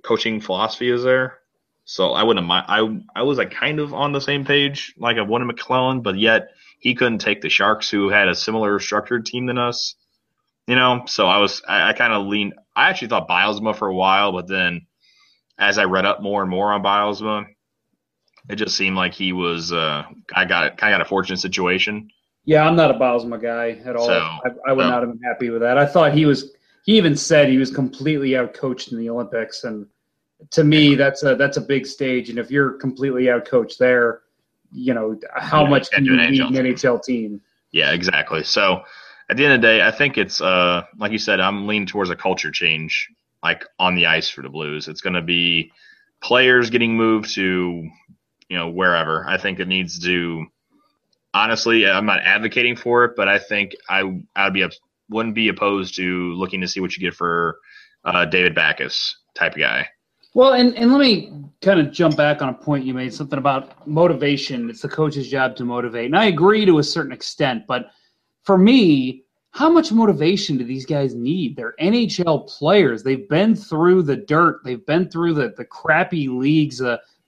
coaching 0.03 0.39
philosophy 0.39 0.89
is 0.89 1.03
there. 1.03 1.39
So 1.83 2.13
I 2.13 2.23
wouldn't 2.23 2.45
mind. 2.45 2.65
I 2.69 3.19
I 3.19 3.23
was 3.23 3.37
like 3.37 3.51
kind 3.51 3.79
of 3.79 3.93
on 3.93 4.13
the 4.13 4.21
same 4.21 4.45
page 4.45 4.93
like 4.97 5.17
of 5.17 5.27
one 5.27 5.41
of 5.41 5.53
McLellan, 5.53 6.01
but 6.01 6.17
yet 6.17 6.51
he 6.79 6.95
couldn't 6.95 7.17
take 7.17 7.41
the 7.41 7.49
Sharks, 7.49 7.89
who 7.89 8.07
had 8.07 8.29
a 8.29 8.35
similar 8.35 8.79
structured 8.79 9.25
team 9.25 9.47
than 9.47 9.57
us. 9.57 9.95
You 10.67 10.75
know, 10.75 11.03
so 11.07 11.27
I 11.27 11.39
was 11.39 11.61
I, 11.67 11.89
I 11.89 11.93
kind 11.93 12.13
of 12.13 12.27
leaned. 12.27 12.53
I 12.75 12.89
actually 12.89 13.09
thought 13.09 13.27
Bylsma 13.27 13.75
for 13.75 13.89
a 13.89 13.95
while, 13.95 14.31
but 14.31 14.47
then 14.47 14.85
as 15.57 15.77
I 15.77 15.83
read 15.83 16.05
up 16.05 16.21
more 16.21 16.41
and 16.41 16.49
more 16.49 16.71
on 16.71 16.81
Bylsma, 16.81 17.47
it 18.51 18.57
just 18.57 18.75
seemed 18.75 18.95
like 18.95 19.13
he 19.13 19.33
was. 19.33 19.71
Uh, 19.71 20.03
I 20.35 20.45
got 20.45 20.77
kind 20.77 20.93
of 20.93 20.99
got 20.99 21.01
a 21.01 21.09
fortunate 21.09 21.39
situation. 21.39 22.09
Yeah, 22.45 22.67
I'm 22.67 22.75
not 22.75 22.91
a 22.91 22.95
Bylsma 22.95 23.41
guy 23.41 23.81
at 23.85 23.95
all. 23.95 24.07
So, 24.07 24.13
I, 24.13 24.49
I, 24.67 24.73
would 24.73 24.83
so. 24.83 24.89
not 24.89 25.03
have 25.03 25.11
been 25.11 25.21
happy 25.21 25.49
with 25.49 25.61
that. 25.61 25.77
I 25.77 25.85
thought 25.85 26.13
he 26.13 26.25
was. 26.25 26.53
He 26.83 26.97
even 26.97 27.15
said 27.15 27.47
he 27.47 27.57
was 27.57 27.69
completely 27.69 28.31
outcoached 28.31 28.91
in 28.91 28.97
the 28.97 29.09
Olympics, 29.09 29.63
and 29.63 29.85
to 30.49 30.63
me, 30.63 30.95
that's 30.95 31.23
a 31.23 31.35
that's 31.35 31.57
a 31.57 31.61
big 31.61 31.85
stage. 31.85 32.29
And 32.29 32.39
if 32.39 32.49
you're 32.51 32.71
completely 32.73 33.25
outcoached 33.25 33.77
there, 33.77 34.21
you 34.71 34.93
know 34.93 35.19
how 35.35 35.63
yeah, 35.63 35.69
much 35.69 35.91
can 35.91 36.05
you 36.05 36.17
need 36.17 36.41
an 36.41 36.53
NHL 36.53 37.03
team? 37.03 37.41
Yeah, 37.71 37.91
exactly. 37.91 38.43
So 38.43 38.83
at 39.29 39.37
the 39.37 39.45
end 39.45 39.53
of 39.53 39.61
the 39.61 39.67
day, 39.67 39.81
I 39.81 39.91
think 39.91 40.17
it's 40.17 40.41
uh 40.41 40.83
like 40.97 41.11
you 41.11 41.19
said, 41.19 41.39
I'm 41.39 41.67
leaning 41.67 41.87
towards 41.87 42.09
a 42.09 42.15
culture 42.15 42.51
change, 42.51 43.09
like 43.43 43.65
on 43.79 43.95
the 43.95 44.07
ice 44.07 44.29
for 44.29 44.41
the 44.41 44.49
Blues. 44.49 44.87
It's 44.87 45.01
going 45.01 45.13
to 45.13 45.21
be 45.21 45.71
players 46.21 46.69
getting 46.69 46.95
moved 46.95 47.33
to 47.35 47.89
you 48.51 48.57
know 48.57 48.69
wherever. 48.69 49.25
I 49.27 49.37
think 49.37 49.61
it 49.61 49.69
needs 49.69 49.97
to. 49.99 50.45
Honestly, 51.33 51.87
I'm 51.87 52.05
not 52.05 52.19
advocating 52.19 52.75
for 52.75 53.05
it, 53.05 53.13
but 53.15 53.29
I 53.29 53.39
think 53.39 53.73
I 53.89 54.21
I'd 54.35 54.53
be 54.53 54.67
wouldn't 55.09 55.35
be 55.35 55.47
opposed 55.47 55.95
to 55.95 56.33
looking 56.33 56.59
to 56.59 56.67
see 56.67 56.81
what 56.81 56.95
you 56.95 57.01
get 57.01 57.15
for 57.15 57.57
uh, 58.03 58.25
David 58.25 58.53
Backes 58.53 59.17
type 59.35 59.55
guy. 59.55 59.87
Well, 60.33 60.53
and, 60.53 60.75
and 60.75 60.91
let 60.91 60.99
me 60.99 61.33
kind 61.61 61.79
of 61.79 61.91
jump 61.91 62.17
back 62.17 62.41
on 62.41 62.49
a 62.49 62.54
point 62.54 62.85
you 62.85 62.93
made, 62.93 63.13
something 63.13 63.39
about 63.39 63.87
motivation. 63.87 64.69
It's 64.69 64.81
the 64.81 64.89
coach's 64.89 65.29
job 65.29 65.56
to 65.58 65.65
motivate. 65.65 66.06
And 66.06 66.17
I 66.17 66.25
agree 66.25 66.65
to 66.65 66.79
a 66.79 66.83
certain 66.83 67.12
extent, 67.12 67.65
but 67.67 67.91
for 68.43 68.58
me, 68.58 69.23
how 69.52 69.69
much 69.69 69.91
motivation 69.91 70.58
do 70.58 70.63
these 70.63 70.85
guys 70.85 71.13
need? 71.13 71.58
They're 71.58 71.75
NHL 71.81 72.47
players. 72.47 73.04
They've 73.04 73.27
been 73.27 73.56
through 73.56 74.04
the 74.04 74.15
dirt. 74.15 74.62
They've 74.63 74.85
been 74.85 75.10
through 75.10 75.33
the, 75.33 75.54
the 75.58 75.65
crappy 75.65 76.29
leagues, 76.29 76.81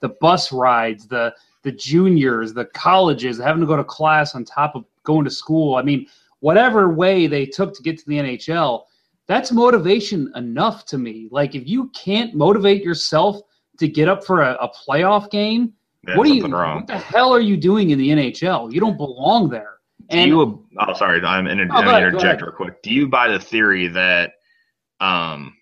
the 0.04 0.10
bus 0.10 0.52
rides, 0.52 1.08
the 1.08 1.34
the 1.64 1.72
juniors, 1.72 2.54
the 2.54 2.66
colleges, 2.66 3.40
having 3.40 3.62
to 3.62 3.66
go 3.66 3.78
to 3.78 3.86
class 3.86 4.36
on 4.36 4.44
top 4.44 4.76
of 4.76 4.84
going 5.04 5.24
to 5.24 5.32
school. 5.32 5.78
I 5.78 5.82
mean, 5.82 6.08
whatever 6.42 6.94
way 6.94 7.26
they 7.26 7.46
took 7.46 7.74
to 7.74 7.82
get 7.82 7.98
to 8.00 8.06
the 8.06 8.18
NHL, 8.18 8.84
that's 9.28 9.54
motivation 9.54 10.30
enough 10.36 10.86
to 10.88 10.98
me. 10.98 11.30
Like 11.32 11.56
if 11.56 11.66
you 11.66 11.88
can't 11.92 12.36
motivate 12.36 12.84
yourself 12.84 13.40
to 13.80 13.88
get 13.88 14.10
up 14.10 14.26
for 14.26 14.42
a, 14.42 14.56
a 14.56 14.70
playoff 14.70 15.32
game, 15.32 15.72
what 16.16 16.28
are 16.28 16.34
you? 16.34 16.46
Wrong. 16.46 16.80
What 16.80 16.88
the 16.88 16.98
hell 16.98 17.34
are 17.34 17.40
you 17.40 17.56
doing 17.56 17.92
in 17.92 17.98
the 17.98 18.10
NHL? 18.10 18.74
You 18.74 18.82
don't 18.82 18.98
belong 18.98 19.48
there. 19.48 19.76
And, 20.10 20.30
Do 20.30 20.36
you? 20.36 20.68
Oh, 20.80 20.94
sorry, 20.94 21.24
I'm, 21.24 21.48
inter- 21.48 21.70
oh, 21.72 21.78
I'm 21.78 22.04
interject 22.04 22.42
real 22.42 22.52
quick. 22.52 22.84
Do 22.84 22.94
you 22.94 23.08
buy 23.08 23.30
the 23.30 23.40
theory 23.40 23.88
that 23.88 24.34
um, 25.00 25.56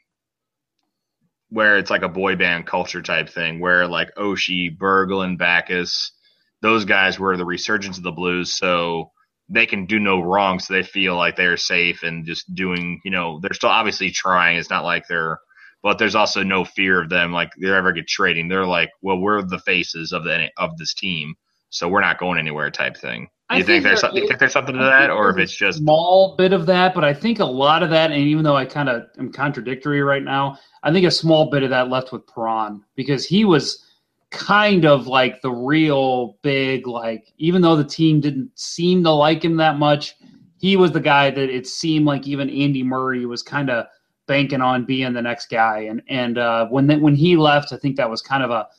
where 1.52 1.78
it's 1.78 1.92
like 1.92 2.02
a 2.02 2.10
boy 2.10 2.36
band 2.38 2.66
culture 2.66 3.02
type 3.02 3.30
thing, 3.30 3.60
where 3.60 3.88
like 3.88 4.16
Oshie, 4.16 4.76
Berglund, 4.76 5.38
Backes, 5.38 6.14
those 6.62 6.86
guys 6.86 7.20
were 7.20 7.36
the 7.36 7.46
resurgence 7.46 7.98
of 7.98 8.04
the 8.04 8.12
Blues, 8.12 8.56
so 8.56 9.12
they 9.50 9.66
can 9.66 9.86
do 9.86 10.00
no 10.00 10.22
wrong, 10.22 10.60
so 10.60 10.74
they 10.74 10.84
feel 10.84 11.18
like 11.18 11.36
they're 11.36 11.58
safe 11.58 12.04
and 12.04 12.26
just 12.26 12.54
doing, 12.56 13.02
you 13.04 13.12
know, 13.12 13.40
they're 13.42 13.54
still 13.54 13.70
obviously 13.70 14.12
trying. 14.12 14.58
It's 14.58 14.70
not 14.70 14.86
like 14.86 15.08
they're, 15.08 15.40
but 15.84 15.98
there's 15.98 16.16
also 16.16 16.42
no 16.42 16.64
fear 16.64 17.02
of 17.02 17.10
them 17.10 17.34
like 17.34 17.52
they're 17.58 17.76
ever 17.76 17.92
get 17.92 18.08
trading. 18.08 18.48
They're 18.48 18.66
like, 18.66 18.92
well, 19.02 19.20
we're 19.20 19.42
the 19.42 19.60
faces 19.60 20.14
of 20.14 20.24
the 20.24 20.50
of 20.58 20.78
this 20.78 20.94
team, 20.94 21.36
so 21.70 21.90
we're 21.90 22.02
not 22.02 22.20
going 22.20 22.40
anywhere 22.40 22.72
type 22.72 22.96
thing. 22.96 23.28
You 23.58 23.64
think, 23.64 23.84
think 23.84 24.02
there's 24.02 24.14
you 24.14 24.28
think 24.28 24.40
there's 24.40 24.54
something 24.54 24.76
to 24.76 24.84
that, 24.84 25.10
or 25.10 25.30
if 25.30 25.38
it's 25.38 25.54
just 25.54 25.80
small 25.80 26.36
bit 26.38 26.54
of 26.54 26.66
that? 26.68 26.94
But 26.94 27.04
I 27.04 27.14
think 27.14 27.40
a 27.40 27.46
lot 27.46 27.84
of 27.84 27.90
that, 27.90 28.12
and 28.12 28.20
even 28.22 28.44
though 28.44 28.56
I 28.56 28.66
kind 28.66 28.90
of 28.90 29.04
am 29.18 29.32
contradictory 29.32 30.02
right 30.02 30.24
now, 30.24 30.58
I 30.84 30.92
think 30.92 31.06
a 31.06 31.12
small 31.12 31.50
bit 31.50 31.64
of 31.64 31.70
that 31.70 31.90
left 31.90 32.12
with 32.12 32.28
Perron 32.28 32.84
because 32.96 33.26
he 33.26 33.46
was 33.46 33.86
kind 34.32 34.86
of 34.86 35.08
like 35.08 35.42
the 35.42 35.52
real 35.52 36.38
big 36.42 36.88
like 36.88 37.34
even 37.38 37.62
though 37.62 37.76
the 37.76 37.84
team 37.84 38.22
didn't 38.22 38.50
seem 38.58 39.04
to 39.04 39.12
like 39.12 39.44
him 39.44 39.58
that 39.58 39.78
much 39.78 40.16
he 40.58 40.78
was 40.78 40.94
the 40.94 41.02
guy 41.02 41.30
that 41.30 41.50
it 41.50 41.68
seemed 41.68 42.06
like 42.06 42.26
even 42.26 42.50
Andy 42.50 42.82
Murray 42.82 43.26
was 43.26 43.44
kind 43.44 43.70
of 43.70 43.88
banking 44.28 44.62
on 44.62 44.86
being 44.86 45.12
the 45.12 45.22
next 45.22 45.50
guy 45.50 45.80
and 45.80 46.02
and 46.08 46.38
uh, 46.38 46.66
when 46.68 46.88
the, 46.88 46.98
when 46.98 47.14
he 47.14 47.36
left 47.36 47.74
I 47.74 47.78
think 47.78 47.98
that 47.98 48.10
was 48.10 48.22
kind 48.22 48.42
of 48.42 48.52
a 48.52 48.70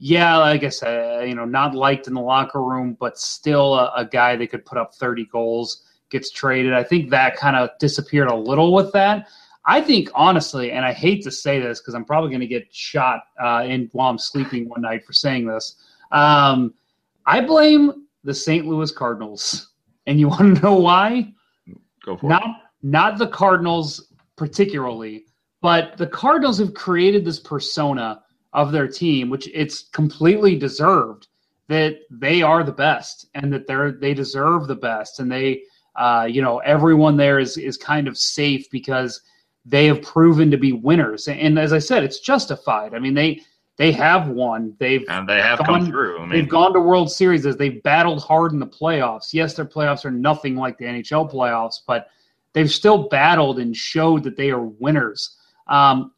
yeah 0.00 0.36
like 0.36 0.64
I 0.64 0.68
said 0.70 1.28
you 1.28 1.36
know 1.36 1.44
not 1.44 1.74
liked 1.74 2.08
in 2.08 2.14
the 2.14 2.20
locker 2.20 2.62
room 2.62 2.96
but 2.98 3.16
still 3.18 3.74
a, 3.74 3.92
a 3.94 4.04
guy 4.04 4.34
that 4.34 4.48
could 4.48 4.64
put 4.64 4.78
up 4.78 4.94
30 4.94 5.26
goals 5.26 5.84
gets 6.10 6.32
traded 6.32 6.72
I 6.72 6.82
think 6.82 7.10
that 7.10 7.36
kind 7.36 7.54
of 7.54 7.70
disappeared 7.78 8.28
a 8.28 8.34
little 8.34 8.74
with 8.74 8.90
that 8.92 9.28
I 9.64 9.80
think 9.80 10.08
honestly, 10.14 10.72
and 10.72 10.84
I 10.84 10.92
hate 10.92 11.22
to 11.24 11.30
say 11.30 11.60
this 11.60 11.80
because 11.80 11.94
I'm 11.94 12.04
probably 12.04 12.30
going 12.30 12.40
to 12.40 12.46
get 12.46 12.74
shot 12.74 13.24
uh, 13.40 13.64
in 13.66 13.88
while 13.92 14.10
I'm 14.10 14.18
sleeping 14.18 14.68
one 14.68 14.82
night 14.82 15.04
for 15.04 15.12
saying 15.12 15.46
this. 15.46 15.76
Um, 16.12 16.74
I 17.26 17.40
blame 17.40 18.06
the 18.24 18.34
St. 18.34 18.66
Louis 18.66 18.90
Cardinals, 18.90 19.72
and 20.06 20.18
you 20.18 20.28
want 20.30 20.56
to 20.56 20.62
know 20.62 20.74
why? 20.74 21.32
Go 22.04 22.16
for 22.16 22.28
not, 22.28 22.42
it. 22.42 22.56
Not 22.82 23.18
the 23.18 23.28
Cardinals 23.28 24.12
particularly, 24.36 25.26
but 25.60 25.96
the 25.98 26.06
Cardinals 26.06 26.58
have 26.58 26.72
created 26.72 27.24
this 27.24 27.38
persona 27.38 28.22
of 28.52 28.72
their 28.72 28.88
team, 28.88 29.30
which 29.30 29.48
it's 29.54 29.88
completely 29.90 30.56
deserved 30.56 31.28
that 31.68 32.00
they 32.10 32.42
are 32.42 32.64
the 32.64 32.72
best 32.72 33.26
and 33.34 33.52
that 33.52 33.66
they're 33.66 33.92
they 33.92 34.12
deserve 34.14 34.66
the 34.66 34.74
best, 34.74 35.20
and 35.20 35.30
they, 35.30 35.62
uh, 35.96 36.26
you 36.28 36.42
know, 36.42 36.58
everyone 36.58 37.16
there 37.16 37.38
is 37.38 37.56
is 37.56 37.76
kind 37.76 38.08
of 38.08 38.18
safe 38.18 38.68
because 38.70 39.22
they 39.64 39.86
have 39.86 40.02
proven 40.02 40.50
to 40.50 40.56
be 40.56 40.72
winners. 40.72 41.28
And 41.28 41.58
as 41.58 41.72
I 41.72 41.78
said, 41.78 42.02
it's 42.02 42.20
justified. 42.20 42.94
I 42.94 42.98
mean, 42.98 43.14
they 43.14 43.42
they 43.76 43.92
have 43.92 44.28
won. 44.28 44.74
They've 44.78 45.04
and 45.08 45.28
they 45.28 45.40
have 45.40 45.58
gone, 45.58 45.66
come 45.66 45.86
through. 45.86 46.18
I 46.18 46.20
mean, 46.20 46.30
they've 46.30 46.48
gone 46.48 46.74
to 46.74 46.80
World 46.80 47.10
Series 47.10 47.46
as 47.46 47.56
they've 47.56 47.82
battled 47.82 48.22
hard 48.22 48.52
in 48.52 48.58
the 48.58 48.66
playoffs. 48.66 49.32
Yes, 49.32 49.54
their 49.54 49.64
playoffs 49.64 50.04
are 50.04 50.10
nothing 50.10 50.56
like 50.56 50.76
the 50.76 50.84
NHL 50.84 51.32
playoffs, 51.32 51.76
but 51.86 52.08
they've 52.52 52.70
still 52.70 53.08
battled 53.08 53.58
and 53.58 53.74
showed 53.74 54.24
that 54.24 54.36
they 54.36 54.50
are 54.50 54.64
winners. 54.64 55.36
Um, 55.66 56.12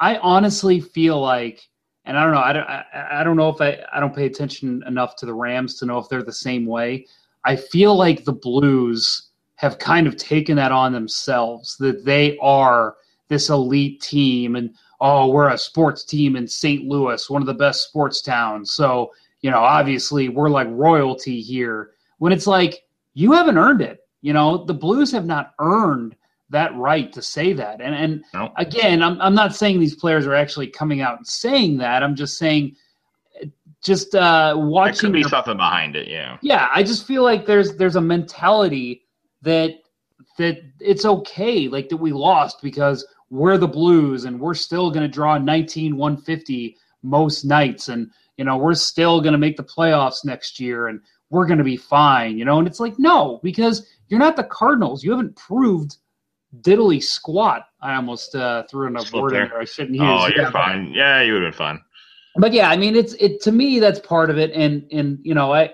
I 0.00 0.16
honestly 0.18 0.80
feel 0.80 1.20
like, 1.20 1.68
and 2.04 2.18
I 2.18 2.24
don't 2.24 2.32
know, 2.32 2.40
I 2.40 2.52
don't, 2.52 2.68
I, 2.68 2.84
I 3.20 3.24
don't 3.24 3.36
know 3.36 3.48
if 3.48 3.60
I, 3.60 3.78
I 3.92 4.00
don't 4.00 4.14
pay 4.14 4.26
attention 4.26 4.82
enough 4.86 5.16
to 5.16 5.26
the 5.26 5.34
Rams 5.34 5.78
to 5.78 5.86
know 5.86 5.98
if 5.98 6.08
they're 6.08 6.22
the 6.22 6.32
same 6.32 6.66
way. 6.66 7.06
I 7.44 7.56
feel 7.56 7.96
like 7.96 8.24
the 8.24 8.32
Blues 8.32 9.30
have 9.56 9.78
kind 9.78 10.06
of 10.06 10.16
taken 10.16 10.56
that 10.56 10.72
on 10.72 10.92
themselves 10.92 11.76
that 11.78 12.04
they 12.04 12.36
are 12.38 12.96
this 13.28 13.48
elite 13.48 14.00
team 14.00 14.56
and 14.56 14.74
oh 15.00 15.28
we're 15.28 15.48
a 15.48 15.58
sports 15.58 16.04
team 16.04 16.36
in 16.36 16.46
St. 16.46 16.84
Louis, 16.84 17.30
one 17.30 17.42
of 17.42 17.46
the 17.46 17.54
best 17.54 17.88
sports 17.88 18.20
towns. 18.20 18.72
So, 18.72 19.12
you 19.40 19.50
know, 19.50 19.60
obviously 19.60 20.28
we're 20.28 20.50
like 20.50 20.68
royalty 20.70 21.40
here. 21.40 21.90
When 22.18 22.32
it's 22.32 22.46
like 22.46 22.84
you 23.14 23.32
haven't 23.32 23.58
earned 23.58 23.82
it. 23.82 24.00
You 24.20 24.32
know, 24.32 24.64
the 24.64 24.74
Blues 24.74 25.10
have 25.12 25.26
not 25.26 25.54
earned 25.58 26.16
that 26.52 26.74
right 26.76 27.12
to 27.12 27.20
say 27.20 27.52
that. 27.54 27.80
And 27.80 27.94
and 27.94 28.24
nope. 28.32 28.52
again, 28.56 29.02
I'm 29.02 29.20
I'm 29.20 29.34
not 29.34 29.54
saying 29.54 29.80
these 29.80 29.96
players 29.96 30.26
are 30.26 30.34
actually 30.34 30.68
coming 30.68 31.00
out 31.00 31.18
and 31.18 31.26
saying 31.26 31.78
that. 31.78 32.02
I'm 32.02 32.14
just 32.14 32.38
saying 32.38 32.76
just 33.82 34.14
uh 34.14 34.54
watching 34.56 34.92
there 34.92 35.00
could 35.08 35.12
be 35.12 35.22
their, 35.22 35.30
something 35.30 35.56
behind 35.56 35.96
it, 35.96 36.08
yeah. 36.08 36.38
Yeah, 36.40 36.68
I 36.72 36.82
just 36.82 37.06
feel 37.06 37.24
like 37.24 37.44
there's 37.46 37.74
there's 37.76 37.96
a 37.96 38.00
mentality 38.00 39.02
that 39.42 39.80
that 40.38 40.58
it's 40.80 41.04
okay 41.04 41.68
like 41.68 41.88
that 41.88 41.96
we 41.96 42.12
lost 42.12 42.62
because 42.62 43.06
we're 43.30 43.58
the 43.58 43.68
blues 43.68 44.24
and 44.24 44.40
we're 44.40 44.54
still 44.54 44.90
going 44.90 45.02
to 45.02 45.08
draw 45.08 45.38
19 45.38 45.96
150 45.96 46.76
most 47.02 47.44
nights 47.44 47.88
and 47.88 48.10
you 48.36 48.44
know 48.44 48.56
we're 48.56 48.74
still 48.74 49.20
going 49.20 49.32
to 49.32 49.38
make 49.38 49.56
the 49.56 49.64
playoffs 49.64 50.24
next 50.24 50.58
year 50.60 50.88
and 50.88 51.00
we're 51.30 51.46
going 51.46 51.58
to 51.58 51.64
be 51.64 51.76
fine 51.76 52.38
you 52.38 52.44
know 52.44 52.58
and 52.58 52.68
it's 52.68 52.80
like 52.80 52.98
no 52.98 53.40
because 53.42 53.86
you're 54.08 54.20
not 54.20 54.36
the 54.36 54.44
cardinals 54.44 55.02
you 55.02 55.10
haven't 55.10 55.36
proved 55.36 55.96
diddly 56.60 57.02
squat 57.02 57.68
i 57.80 57.94
almost 57.94 58.34
uh, 58.34 58.62
threw 58.64 58.86
in 58.86 58.96
a 58.96 59.00
Slip 59.00 59.22
word 59.22 59.32
there. 59.32 59.42
in 59.44 59.48
there 59.48 59.60
i 59.60 59.64
shouldn't 59.64 59.94
use 59.94 60.02
oh 60.04 60.26
you're 60.28 60.44
yeah, 60.44 60.50
fine 60.50 60.92
yeah 60.92 61.22
you 61.22 61.32
would 61.32 61.42
have 61.42 61.52
been 61.52 61.58
fine 61.58 61.80
but 62.36 62.52
yeah 62.52 62.68
i 62.68 62.76
mean 62.76 62.94
it's 62.94 63.14
it 63.14 63.40
to 63.42 63.52
me 63.52 63.78
that's 63.78 64.00
part 64.00 64.28
of 64.28 64.38
it 64.38 64.52
and 64.52 64.86
and 64.92 65.18
you 65.22 65.34
know 65.34 65.52
i 65.52 65.72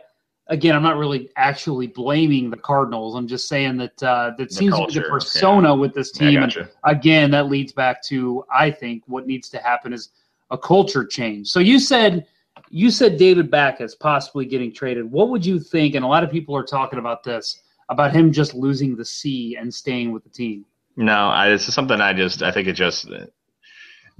again, 0.49 0.75
I'm 0.75 0.83
not 0.83 0.97
really 0.97 1.31
actually 1.37 1.87
blaming 1.87 2.51
the 2.51 2.57
Cardinals. 2.57 3.15
I'm 3.15 3.27
just 3.27 3.49
saying 3.49 3.77
that 3.79 4.03
uh, 4.03 4.33
that 4.39 4.49
the 4.49 4.55
seems 4.55 4.75
culture, 4.75 4.95
to 4.95 5.01
be 5.01 5.05
the 5.05 5.11
persona 5.11 5.69
yeah. 5.69 5.75
with 5.75 5.95
this 5.95 6.11
team. 6.11 6.33
Yeah, 6.33 6.41
gotcha. 6.41 6.61
And 6.61 6.71
again, 6.85 7.31
that 7.33 7.49
leads 7.49 7.73
back 7.73 8.03
to 8.05 8.45
I 8.51 8.71
think 8.71 9.03
what 9.07 9.27
needs 9.27 9.49
to 9.51 9.59
happen 9.59 9.93
is 9.93 10.11
a 10.51 10.59
culture 10.59 11.05
change. 11.05 11.49
So 11.49 11.61
you 11.61 11.79
said 11.79 12.27
you 12.71 12.91
said 12.91 13.17
David 13.17 13.51
Backes 13.51 13.95
possibly 13.95 14.45
getting 14.45 14.73
traded. 14.73 15.11
What 15.11 15.29
would 15.31 15.45
you 15.45 15.61
think? 15.61 15.95
And 15.95 16.05
a 16.05 16.09
lot 16.09 16.25
of 16.25 16.31
people 16.31 16.57
are 16.57 16.65
talking 16.65 16.99
about 16.99 17.23
this 17.23 17.63
about 17.89 18.15
him 18.15 18.33
just 18.33 18.55
losing 18.55 18.97
the 18.97 19.05
C 19.05 19.57
and 19.57 19.73
staying 19.73 20.13
with 20.13 20.25
the 20.25 20.31
team. 20.31 20.65
No, 20.97 21.29
I, 21.29 21.51
is 21.53 21.73
something 21.73 22.01
I 22.01 22.13
just 22.13 22.43
I 22.43 22.51
think 22.51 22.69
it 22.69 22.75
just 22.75 23.09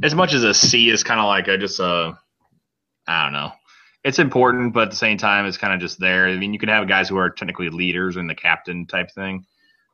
as 0.03 0.15
much 0.15 0.33
as 0.33 0.45
a 0.45 0.55
C 0.55 0.91
is 0.91 1.03
kind 1.03 1.21
of 1.21 1.27
like 1.27 1.49
I 1.49 1.57
just 1.57 1.81
uh 1.81 2.13
I 3.07 3.25
don't 3.25 3.33
know 3.33 3.53
it's 4.05 4.19
important, 4.19 4.73
but 4.73 4.85
at 4.85 4.91
the 4.91 4.97
same 4.97 5.19
time, 5.19 5.45
it's 5.47 5.59
kind 5.59 5.75
of 5.75 5.81
just 5.81 5.99
there. 5.99 6.29
I 6.29 6.37
mean, 6.37 6.53
you 6.53 6.59
can 6.59 6.69
have 6.69 6.89
guys 6.89 7.09
who 7.09 7.17
are 7.17 7.31
technically 7.31 7.69
leaders 7.69 8.17
and 8.17 8.29
the 8.29 8.35
captain 8.35 8.87
type 8.87 9.11
thing. 9.11 9.45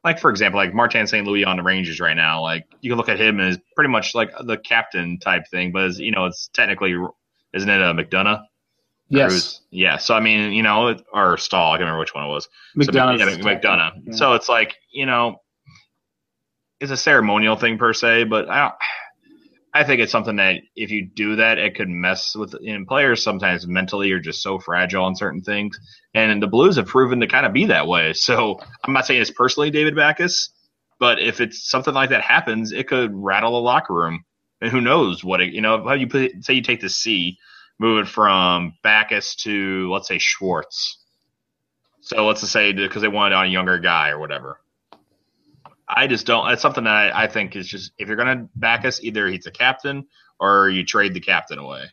Like 0.04 0.18
for 0.18 0.30
example, 0.30 0.60
like 0.60 0.74
Martin 0.74 1.06
St. 1.06 1.26
Louis 1.26 1.44
on 1.44 1.56
the 1.56 1.62
Rangers 1.62 1.98
right 1.98 2.16
now. 2.16 2.42
Like 2.42 2.66
you 2.80 2.90
can 2.90 2.98
look 2.98 3.08
at 3.08 3.18
him 3.18 3.40
as 3.40 3.58
pretty 3.74 3.90
much 3.90 4.14
like 4.14 4.30
the 4.44 4.58
captain 4.58 5.18
type 5.18 5.44
thing, 5.50 5.72
but 5.72 5.84
as, 5.84 5.98
you 5.98 6.12
know, 6.12 6.26
it's 6.26 6.48
technically 6.52 6.94
isn't 7.54 7.68
it 7.68 7.80
a 7.80 7.94
McDonagh? 7.94 8.42
Yes. 9.16 9.60
Yeah. 9.70 9.96
So 9.96 10.14
I 10.14 10.20
mean, 10.20 10.52
you 10.52 10.62
know, 10.62 10.96
or 11.12 11.36
Staal. 11.36 11.72
I 11.72 11.76
can't 11.76 11.82
remember 11.82 12.00
which 12.00 12.14
one 12.14 12.24
it 12.24 12.28
was. 12.28 12.48
McDonagh. 12.76 13.18
So, 13.18 13.48
yeah, 13.48 13.56
McDonagh. 13.56 13.92
Yeah. 14.06 14.14
So 14.14 14.34
it's 14.34 14.48
like 14.48 14.76
you 14.92 15.06
know, 15.06 15.36
it's 16.80 16.90
a 16.90 16.96
ceremonial 16.96 17.56
thing 17.56 17.78
per 17.78 17.92
se, 17.92 18.24
but 18.24 18.48
I 18.48 18.60
don't. 18.60 18.74
I 19.76 19.82
think 19.82 20.00
it's 20.00 20.12
something 20.12 20.36
that 20.36 20.60
if 20.76 20.92
you 20.92 21.04
do 21.04 21.34
that, 21.34 21.58
it 21.58 21.74
could 21.74 21.88
mess 21.88 22.36
with 22.36 22.54
know, 22.60 22.84
players. 22.86 23.24
Sometimes 23.24 23.66
mentally 23.66 24.12
are 24.12 24.20
just 24.20 24.40
so 24.40 24.60
fragile 24.60 25.04
on 25.04 25.16
certain 25.16 25.42
things, 25.42 25.78
and 26.14 26.40
the 26.40 26.46
Blues 26.46 26.76
have 26.76 26.86
proven 26.86 27.18
to 27.20 27.26
kind 27.26 27.44
of 27.44 27.52
be 27.52 27.66
that 27.66 27.88
way. 27.88 28.12
So 28.12 28.60
I'm 28.84 28.92
not 28.92 29.04
saying 29.04 29.20
it's 29.20 29.32
personally 29.32 29.72
David 29.72 29.96
Backes, 29.96 30.50
but 31.00 31.18
if 31.18 31.40
it's 31.40 31.68
something 31.68 31.92
like 31.92 32.10
that 32.10 32.22
happens, 32.22 32.70
it 32.70 32.86
could 32.86 33.10
rattle 33.12 33.52
the 33.52 33.62
locker 33.62 33.94
room, 33.94 34.24
and 34.60 34.70
who 34.70 34.80
knows 34.80 35.24
what 35.24 35.40
it, 35.40 35.52
you 35.52 35.60
know. 35.60 35.82
How 35.84 35.94
you 35.94 36.06
put, 36.06 36.44
say 36.44 36.54
you 36.54 36.62
take 36.62 36.80
the 36.80 36.88
C, 36.88 37.36
move 37.78 38.06
it 38.06 38.08
from 38.08 38.74
Backes 38.82 39.36
to 39.36 39.90
let's 39.92 40.08
say 40.08 40.18
Schwartz. 40.18 40.98
So 42.00 42.26
let's 42.26 42.40
just 42.40 42.52
say 42.52 42.72
because 42.72 43.02
they 43.02 43.08
wanted 43.08 43.34
on 43.34 43.46
a 43.46 43.48
younger 43.48 43.78
guy 43.78 44.10
or 44.10 44.18
whatever 44.18 44.58
I 45.88 46.06
just 46.06 46.26
don't. 46.26 46.50
It's 46.50 46.62
something 46.62 46.84
that 46.84 47.14
I, 47.14 47.24
I 47.24 47.26
think 47.26 47.56
is 47.56 47.68
just 47.68 47.92
if 47.98 48.08
you're 48.08 48.16
going 48.16 48.38
to 48.38 48.48
back 48.56 48.84
us, 48.84 49.02
either 49.02 49.28
he's 49.28 49.46
a 49.46 49.50
captain 49.50 50.06
or 50.40 50.70
you 50.70 50.84
trade 50.84 51.14
the 51.14 51.20
captain 51.20 51.58
away, 51.58 51.84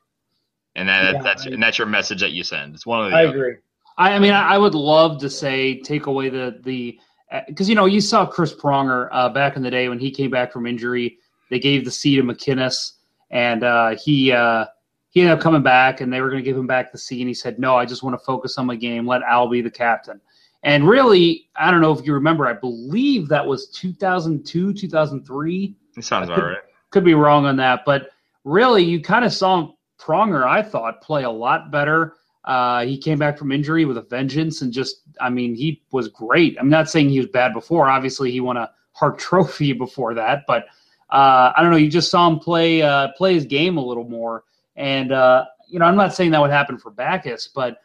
and 0.76 0.88
that, 0.88 1.16
yeah, 1.16 1.22
that's 1.22 1.46
I, 1.46 1.52
and 1.52 1.62
that's 1.62 1.78
your 1.78 1.88
message 1.88 2.22
that 2.22 2.32
you 2.32 2.44
send. 2.44 2.74
It's 2.74 2.86
one 2.86 3.06
of 3.06 3.12
the. 3.12 3.18
I 3.18 3.26
other. 3.26 3.38
agree. 3.38 3.56
I, 3.98 4.14
I 4.14 4.20
mean, 4.20 4.32
I, 4.32 4.56
I 4.56 4.58
would 4.58 4.76
love 4.76 5.20
to 5.20 5.30
say 5.30 5.80
take 5.80 6.06
away 6.06 6.30
the 6.30 6.60
the 6.64 7.00
because 7.48 7.68
you 7.68 7.76
know 7.76 7.86
you 7.86 8.02
saw 8.02 8.26
Chris 8.26 8.54
Pronger 8.54 9.10
uh, 9.12 9.30
back 9.30 9.58
in 9.58 9.64
the 9.64 9.72
day 9.72 9.90
when 9.90 10.00
he 10.00 10.10
came 10.10 10.32
back 10.32 10.54
from 10.54 10.66
injury. 10.66 11.18
They 11.50 11.60
gave 11.60 11.84
the 11.84 11.92
seat 11.92 12.16
to 12.16 12.24
MacInnis, 12.24 12.94
and 13.30 13.64
uh, 13.64 13.96
he 14.02 14.32
uh, 14.32 14.66
he 15.12 15.22
ended 15.22 15.38
up 15.38 15.44
coming 15.44 15.62
back, 15.62 16.02
and 16.02 16.12
they 16.12 16.22
were 16.22 16.30
going 16.30 16.44
to 16.44 16.50
give 16.50 16.58
him 16.58 16.68
back 16.68 16.92
the 16.92 16.98
C, 16.98 17.22
and 17.22 17.28
he 17.28 17.34
said, 17.34 17.60
"No, 17.60 17.76
I 17.76 17.86
just 17.86 18.02
want 18.02 18.18
to 18.18 18.26
focus 18.26 18.58
on 18.58 18.66
my 18.66 18.76
game. 18.76 19.06
Let 19.06 19.22
Al 19.22 19.48
be 19.48 19.62
the 19.62 19.70
captain." 19.70 20.20
And 20.64 20.88
really, 20.88 21.50
I 21.56 21.72
don't 21.72 21.82
know 21.82 21.92
if 21.92 22.06
you 22.06 22.14
remember, 22.14 22.48
I 22.48 22.54
believe 22.54 23.28
that 23.30 23.46
was 23.46 23.68
2002, 23.70 24.74
2003. 24.74 25.76
It 25.98 26.04
sounds 26.04 26.30
all 26.30 26.38
right. 26.38 26.58
Could 26.92 27.04
be 27.04 27.14
wrong 27.14 27.46
on 27.46 27.56
that, 27.58 27.84
but 27.86 28.10
really, 28.44 28.84
you 28.84 29.02
kind 29.02 29.26
of 29.26 29.34
saw 29.34 29.72
Pronger, 30.00 30.46
I 30.46 30.62
thought, 30.62 31.02
play 31.02 31.24
a 31.24 31.30
lot 31.30 31.72
better. 31.72 32.16
Uh, 32.44 32.86
he 32.86 32.98
came 32.98 33.20
back 33.20 33.38
from 33.38 33.52
injury 33.52 33.86
with 33.86 33.98
a 33.98 34.02
vengeance 34.02 34.62
and 34.62 34.74
just, 34.74 35.04
I 35.20 35.30
mean, 35.30 35.54
he 35.54 35.84
was 35.92 36.08
great. 36.08 36.58
I'm 36.60 36.70
not 36.70 36.90
saying 36.90 37.10
he 37.10 37.20
was 37.20 37.28
bad 37.28 37.54
before. 37.54 37.88
Obviously, 37.88 38.32
he 38.32 38.40
won 38.40 38.58
a 38.58 38.72
Hart 38.94 39.20
Trophy 39.20 39.74
before 39.86 40.14
that, 40.16 40.44
but 40.48 40.66
uh, 41.12 41.52
I 41.56 41.62
don't 41.62 41.72
know. 41.72 41.78
You 41.78 41.90
just 41.90 42.10
saw 42.10 42.28
him 42.28 42.40
play 42.40 42.82
uh, 42.82 43.10
play 43.18 43.34
his 43.34 43.46
game 43.46 43.78
a 43.78 43.86
little 43.86 44.08
more, 44.08 44.46
and 44.76 45.12
uh, 45.12 45.46
you 45.68 45.80
know, 45.80 45.86
I'm 45.86 45.96
not 45.96 46.14
saying 46.14 46.32
that 46.32 46.42
would 46.42 46.52
happen 46.52 46.78
for 46.78 46.92
Backes, 46.92 47.50
but 47.54 47.78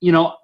you 0.00 0.12
know, 0.12 0.36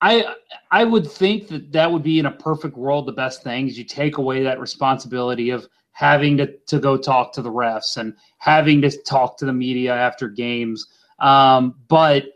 I 0.00 0.34
I 0.70 0.84
would 0.84 1.10
think 1.10 1.48
that 1.48 1.72
that 1.72 1.90
would 1.90 2.02
be 2.02 2.18
in 2.18 2.26
a 2.26 2.32
perfect 2.32 2.76
world 2.76 3.06
the 3.06 3.12
best 3.12 3.42
thing 3.42 3.68
is 3.68 3.78
you 3.78 3.84
take 3.84 4.18
away 4.18 4.42
that 4.42 4.60
responsibility 4.60 5.50
of 5.50 5.68
having 5.92 6.36
to, 6.36 6.56
to 6.66 6.78
go 6.78 6.96
talk 6.96 7.32
to 7.32 7.42
the 7.42 7.50
refs 7.50 7.96
and 7.96 8.14
having 8.38 8.80
to 8.80 8.90
talk 9.02 9.36
to 9.36 9.44
the 9.44 9.52
media 9.52 9.92
after 9.92 10.28
games. 10.28 10.86
Um, 11.18 11.74
but 11.88 12.26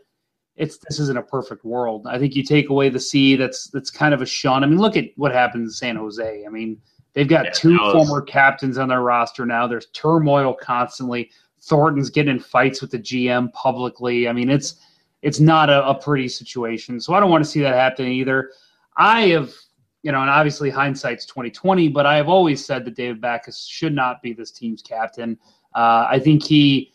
it's 0.55 0.77
this 0.77 0.99
isn't 0.99 1.17
a 1.17 1.23
perfect 1.23 1.63
world. 1.63 2.05
I 2.05 2.19
think 2.19 2.35
you 2.35 2.43
take 2.43 2.69
away 2.69 2.89
the 2.89 2.99
C 2.99 3.35
that's 3.35 3.69
that's 3.69 3.89
kind 3.89 4.13
of 4.13 4.21
a 4.21 4.25
shun. 4.25 4.63
I 4.63 4.67
mean, 4.67 4.79
look 4.79 4.97
at 4.97 5.05
what 5.15 5.31
happened 5.31 5.63
in 5.63 5.71
San 5.71 5.95
Jose. 5.95 6.43
I 6.45 6.49
mean, 6.49 6.81
they've 7.13 7.27
got 7.27 7.45
yeah, 7.45 7.51
two 7.51 7.77
was... 7.77 7.93
former 7.93 8.21
captains 8.21 8.77
on 8.77 8.89
their 8.89 9.01
roster 9.01 9.45
now. 9.45 9.65
There's 9.65 9.87
turmoil 9.93 10.53
constantly. 10.53 11.31
Thornton's 11.63 12.09
getting 12.09 12.35
in 12.35 12.39
fights 12.39 12.81
with 12.81 12.91
the 12.91 12.99
GM 12.99 13.51
publicly. 13.53 14.27
I 14.27 14.33
mean, 14.33 14.49
it's 14.49 14.75
it's 15.21 15.39
not 15.39 15.69
a, 15.69 15.87
a 15.87 15.95
pretty 15.95 16.27
situation. 16.27 16.99
So 16.99 17.13
I 17.13 17.19
don't 17.19 17.29
want 17.29 17.43
to 17.43 17.49
see 17.49 17.61
that 17.61 17.73
happen 17.73 18.07
either. 18.07 18.51
I 18.97 19.27
have, 19.27 19.53
you 20.01 20.11
know, 20.11 20.21
and 20.21 20.29
obviously 20.29 20.69
hindsight's 20.69 21.25
twenty 21.25 21.49
twenty, 21.49 21.87
but 21.87 22.05
I 22.05 22.17
have 22.17 22.27
always 22.27 22.65
said 22.65 22.83
that 22.85 22.95
David 22.95 23.21
Backes 23.21 23.65
should 23.65 23.93
not 23.93 24.21
be 24.21 24.33
this 24.33 24.51
team's 24.51 24.81
captain. 24.81 25.37
Uh, 25.73 26.07
I 26.09 26.19
think 26.19 26.43
he 26.43 26.91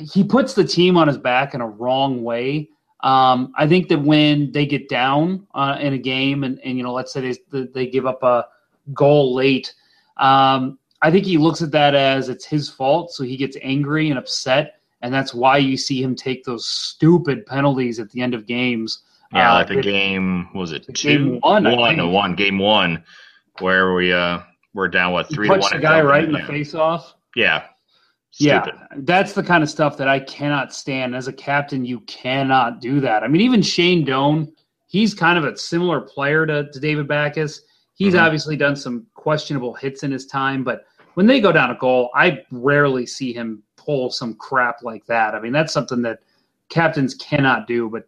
he 0.00 0.24
puts 0.24 0.54
the 0.54 0.64
team 0.64 0.96
on 0.96 1.08
his 1.08 1.18
back 1.18 1.54
in 1.54 1.60
a 1.60 1.68
wrong 1.68 2.22
way. 2.22 2.70
Um, 3.02 3.52
I 3.56 3.66
think 3.66 3.88
that 3.88 4.00
when 4.00 4.52
they 4.52 4.66
get 4.66 4.88
down 4.88 5.46
uh, 5.54 5.78
in 5.80 5.94
a 5.94 5.98
game, 5.98 6.44
and, 6.44 6.60
and 6.60 6.76
you 6.76 6.82
know, 6.82 6.92
let's 6.92 7.12
say 7.12 7.34
they 7.50 7.66
they 7.66 7.86
give 7.86 8.06
up 8.06 8.22
a 8.22 8.46
goal 8.92 9.34
late, 9.34 9.74
um, 10.16 10.78
I 11.02 11.10
think 11.10 11.24
he 11.24 11.38
looks 11.38 11.62
at 11.62 11.70
that 11.70 11.94
as 11.94 12.28
it's 12.28 12.44
his 12.44 12.68
fault, 12.68 13.12
so 13.12 13.24
he 13.24 13.36
gets 13.36 13.56
angry 13.62 14.10
and 14.10 14.18
upset 14.18 14.80
and 15.02 15.12
that's 15.12 15.32
why 15.32 15.56
you 15.58 15.76
see 15.76 16.02
him 16.02 16.14
take 16.14 16.44
those 16.44 16.68
stupid 16.68 17.46
penalties 17.46 17.98
at 17.98 18.10
the 18.10 18.20
end 18.20 18.34
of 18.34 18.46
games. 18.46 19.02
Yeah, 19.32 19.52
uh, 19.52 19.54
like 19.56 19.68
the 19.68 19.80
game 19.80 20.48
was 20.54 20.72
it 20.72 20.86
two 20.94 21.08
game 21.08 21.40
one, 21.40 21.64
one 21.64 21.96
no 21.96 22.08
one 22.08 22.34
game 22.34 22.58
one 22.58 23.04
where 23.60 23.94
we 23.94 24.12
uh 24.12 24.40
we're 24.74 24.88
down 24.88 25.12
what 25.12 25.32
three 25.32 25.48
to 25.48 25.56
one. 25.56 25.70
the 25.72 25.78
guy 25.78 26.00
right 26.00 26.24
in 26.24 26.32
the 26.32 26.42
face 26.42 26.74
off. 26.74 27.14
Yeah. 27.34 27.64
Stupid. 28.32 28.74
Yeah, 28.76 28.86
that's 28.98 29.32
the 29.32 29.42
kind 29.42 29.62
of 29.62 29.68
stuff 29.68 29.96
that 29.96 30.06
I 30.06 30.20
cannot 30.20 30.72
stand. 30.72 31.16
As 31.16 31.26
a 31.26 31.32
captain, 31.32 31.84
you 31.84 32.00
cannot 32.00 32.80
do 32.80 33.00
that. 33.00 33.24
I 33.24 33.28
mean, 33.28 33.40
even 33.40 33.60
Shane 33.60 34.04
Doan, 34.04 34.52
he's 34.86 35.14
kind 35.14 35.36
of 35.36 35.44
a 35.44 35.56
similar 35.56 36.00
player 36.00 36.46
to, 36.46 36.70
to 36.70 36.80
David 36.80 37.08
Backes. 37.08 37.62
He's 37.94 38.14
mm-hmm. 38.14 38.24
obviously 38.24 38.56
done 38.56 38.76
some 38.76 39.06
questionable 39.14 39.74
hits 39.74 40.04
in 40.04 40.12
his 40.12 40.26
time, 40.26 40.62
but 40.62 40.84
when 41.14 41.26
they 41.26 41.40
go 41.40 41.52
down 41.52 41.70
a 41.70 41.76
goal, 41.76 42.10
I 42.14 42.44
rarely 42.50 43.06
see 43.06 43.32
him 43.32 43.62
pull 43.76 44.10
some 44.10 44.34
crap 44.34 44.82
like 44.82 45.04
that. 45.06 45.34
I 45.34 45.40
mean, 45.40 45.52
that's 45.52 45.72
something 45.72 46.02
that 46.02 46.20
captains 46.68 47.14
cannot 47.14 47.66
do, 47.66 47.88
but 47.88 48.06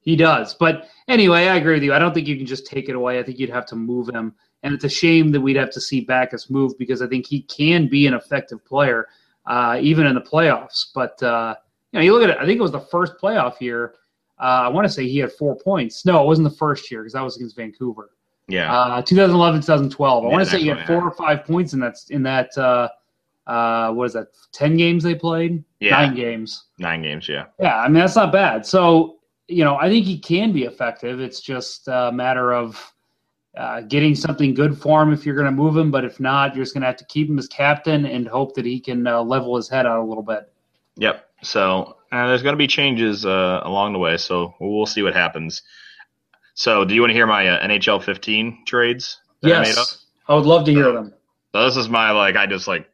he 0.00 0.16
does. 0.16 0.54
But 0.54 0.88
anyway, 1.08 1.46
I 1.46 1.56
agree 1.56 1.74
with 1.74 1.82
you. 1.82 1.92
I 1.92 1.98
don't 1.98 2.14
think 2.14 2.26
you 2.26 2.36
can 2.36 2.46
just 2.46 2.66
take 2.66 2.88
it 2.88 2.94
away. 2.94 3.18
I 3.18 3.22
think 3.22 3.38
you'd 3.38 3.50
have 3.50 3.66
to 3.66 3.76
move 3.76 4.08
him. 4.08 4.34
And 4.62 4.74
it's 4.74 4.84
a 4.84 4.88
shame 4.88 5.30
that 5.32 5.40
we'd 5.40 5.56
have 5.56 5.70
to 5.70 5.80
see 5.80 6.02
Backes 6.02 6.50
move 6.50 6.76
because 6.78 7.00
I 7.00 7.06
think 7.06 7.26
he 7.26 7.42
can 7.42 7.88
be 7.88 8.06
an 8.06 8.14
effective 8.14 8.64
player, 8.64 9.08
uh, 9.46 9.78
even 9.80 10.06
in 10.06 10.14
the 10.14 10.20
playoffs. 10.20 10.86
But, 10.94 11.22
uh, 11.22 11.54
you 11.92 11.98
know, 11.98 12.04
you 12.04 12.12
look 12.12 12.22
at 12.22 12.30
it, 12.30 12.38
I 12.38 12.44
think 12.44 12.58
it 12.58 12.62
was 12.62 12.72
the 12.72 12.80
first 12.80 13.14
playoff 13.22 13.60
year. 13.60 13.94
Uh, 14.38 14.64
I 14.64 14.68
want 14.68 14.86
to 14.86 14.92
say 14.92 15.06
he 15.06 15.18
had 15.18 15.32
four 15.32 15.56
points. 15.56 16.04
No, 16.04 16.22
it 16.22 16.26
wasn't 16.26 16.48
the 16.48 16.56
first 16.56 16.90
year 16.90 17.02
because 17.02 17.12
that 17.12 17.22
was 17.22 17.36
against 17.36 17.56
Vancouver. 17.56 18.10
Yeah. 18.50 18.72
Uh, 18.72 19.02
2011, 19.02 19.60
2012. 19.62 20.24
I 20.24 20.26
yeah, 20.26 20.32
want 20.32 20.44
to 20.44 20.50
say 20.50 20.60
he 20.60 20.68
had 20.68 20.86
four 20.86 21.02
or 21.02 21.12
five 21.12 21.44
points 21.44 21.72
in 21.72 21.80
that 21.80 21.96
in 22.10 22.22
that 22.24 22.56
uh, 22.58 22.88
uh, 23.46 23.92
what 23.92 24.04
is 24.04 24.12
that? 24.12 24.28
Ten 24.52 24.76
games 24.76 25.02
they 25.02 25.14
played. 25.14 25.64
Yeah, 25.80 25.90
nine 25.90 26.14
games. 26.14 26.64
Nine 26.78 27.02
games. 27.02 27.28
Yeah. 27.28 27.46
Yeah, 27.58 27.78
I 27.78 27.88
mean 27.88 27.94
that's 27.94 28.16
not 28.16 28.32
bad. 28.32 28.66
So 28.66 29.16
you 29.48 29.64
know, 29.64 29.76
I 29.76 29.88
think 29.88 30.06
he 30.06 30.18
can 30.18 30.52
be 30.52 30.64
effective. 30.64 31.20
It's 31.20 31.40
just 31.40 31.88
a 31.88 32.12
matter 32.12 32.52
of 32.52 32.92
uh, 33.56 33.80
getting 33.82 34.14
something 34.14 34.54
good 34.54 34.78
for 34.78 35.02
him 35.02 35.12
if 35.12 35.26
you're 35.26 35.34
going 35.34 35.46
to 35.46 35.50
move 35.50 35.76
him. 35.76 35.90
But 35.90 36.04
if 36.04 36.20
not, 36.20 36.54
you're 36.54 36.64
just 36.64 36.74
going 36.74 36.82
to 36.82 36.86
have 36.86 36.96
to 36.98 37.04
keep 37.06 37.28
him 37.28 37.38
as 37.38 37.48
captain 37.48 38.06
and 38.06 38.28
hope 38.28 38.54
that 38.54 38.64
he 38.64 38.78
can 38.78 39.06
uh, 39.06 39.20
level 39.22 39.56
his 39.56 39.68
head 39.68 39.86
out 39.86 39.98
a 39.98 40.04
little 40.04 40.22
bit. 40.22 40.52
Yep. 40.96 41.28
So 41.42 41.96
uh, 42.12 42.28
there's 42.28 42.42
going 42.42 42.52
to 42.52 42.58
be 42.58 42.68
changes 42.68 43.26
uh, 43.26 43.60
along 43.64 43.92
the 43.92 43.98
way. 43.98 44.16
So 44.16 44.54
we'll 44.60 44.86
see 44.86 45.02
what 45.02 45.14
happens. 45.14 45.62
So 46.60 46.84
do 46.84 46.94
you 46.94 47.00
want 47.00 47.08
to 47.08 47.14
hear 47.14 47.26
my 47.26 47.48
uh, 47.48 47.66
NHL 47.66 48.02
15 48.02 48.64
trades? 48.66 49.18
yes. 49.40 50.04
I, 50.28 50.34
I 50.34 50.36
would 50.36 50.44
love 50.44 50.66
to 50.66 50.70
hear 50.70 50.92
them. 50.92 51.14
So 51.54 51.64
this 51.64 51.78
is 51.78 51.88
my 51.88 52.10
like 52.10 52.36
I 52.36 52.46
just 52.46 52.68
like 52.68 52.86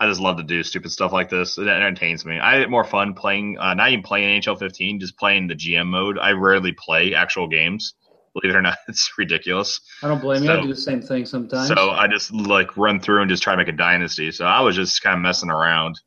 I 0.00 0.08
just 0.08 0.20
love 0.20 0.38
to 0.38 0.42
do 0.42 0.64
stupid 0.64 0.90
stuff 0.90 1.12
like 1.12 1.30
this. 1.30 1.56
It 1.56 1.68
entertains 1.68 2.26
me. 2.26 2.40
I 2.40 2.58
get 2.58 2.68
more 2.68 2.82
fun 2.82 3.14
playing, 3.14 3.58
uh, 3.60 3.74
not 3.74 3.92
even 3.92 4.02
playing 4.02 4.42
NHL 4.42 4.58
15, 4.58 4.98
just 4.98 5.16
playing 5.16 5.46
the 5.46 5.54
GM 5.54 5.86
mode. 5.86 6.18
I 6.18 6.32
rarely 6.32 6.72
play 6.72 7.14
actual 7.14 7.46
games. 7.46 7.94
Believe 8.34 8.56
it 8.56 8.58
or 8.58 8.62
not, 8.62 8.78
it's 8.88 9.08
ridiculous. 9.16 9.80
I 10.02 10.08
don't 10.08 10.20
blame 10.20 10.42
so, 10.42 10.54
you. 10.54 10.58
I 10.58 10.62
do 10.62 10.68
the 10.68 10.74
same 10.74 11.00
thing 11.00 11.26
sometimes. 11.26 11.68
So 11.68 11.90
I 11.90 12.08
just 12.08 12.34
like 12.34 12.76
run 12.76 12.98
through 12.98 13.20
and 13.20 13.30
just 13.30 13.44
try 13.44 13.52
to 13.52 13.56
make 13.56 13.68
a 13.68 13.72
dynasty. 13.72 14.32
So 14.32 14.46
I 14.46 14.62
was 14.62 14.74
just 14.74 15.00
kind 15.00 15.14
of 15.14 15.22
messing 15.22 15.50
around, 15.50 16.00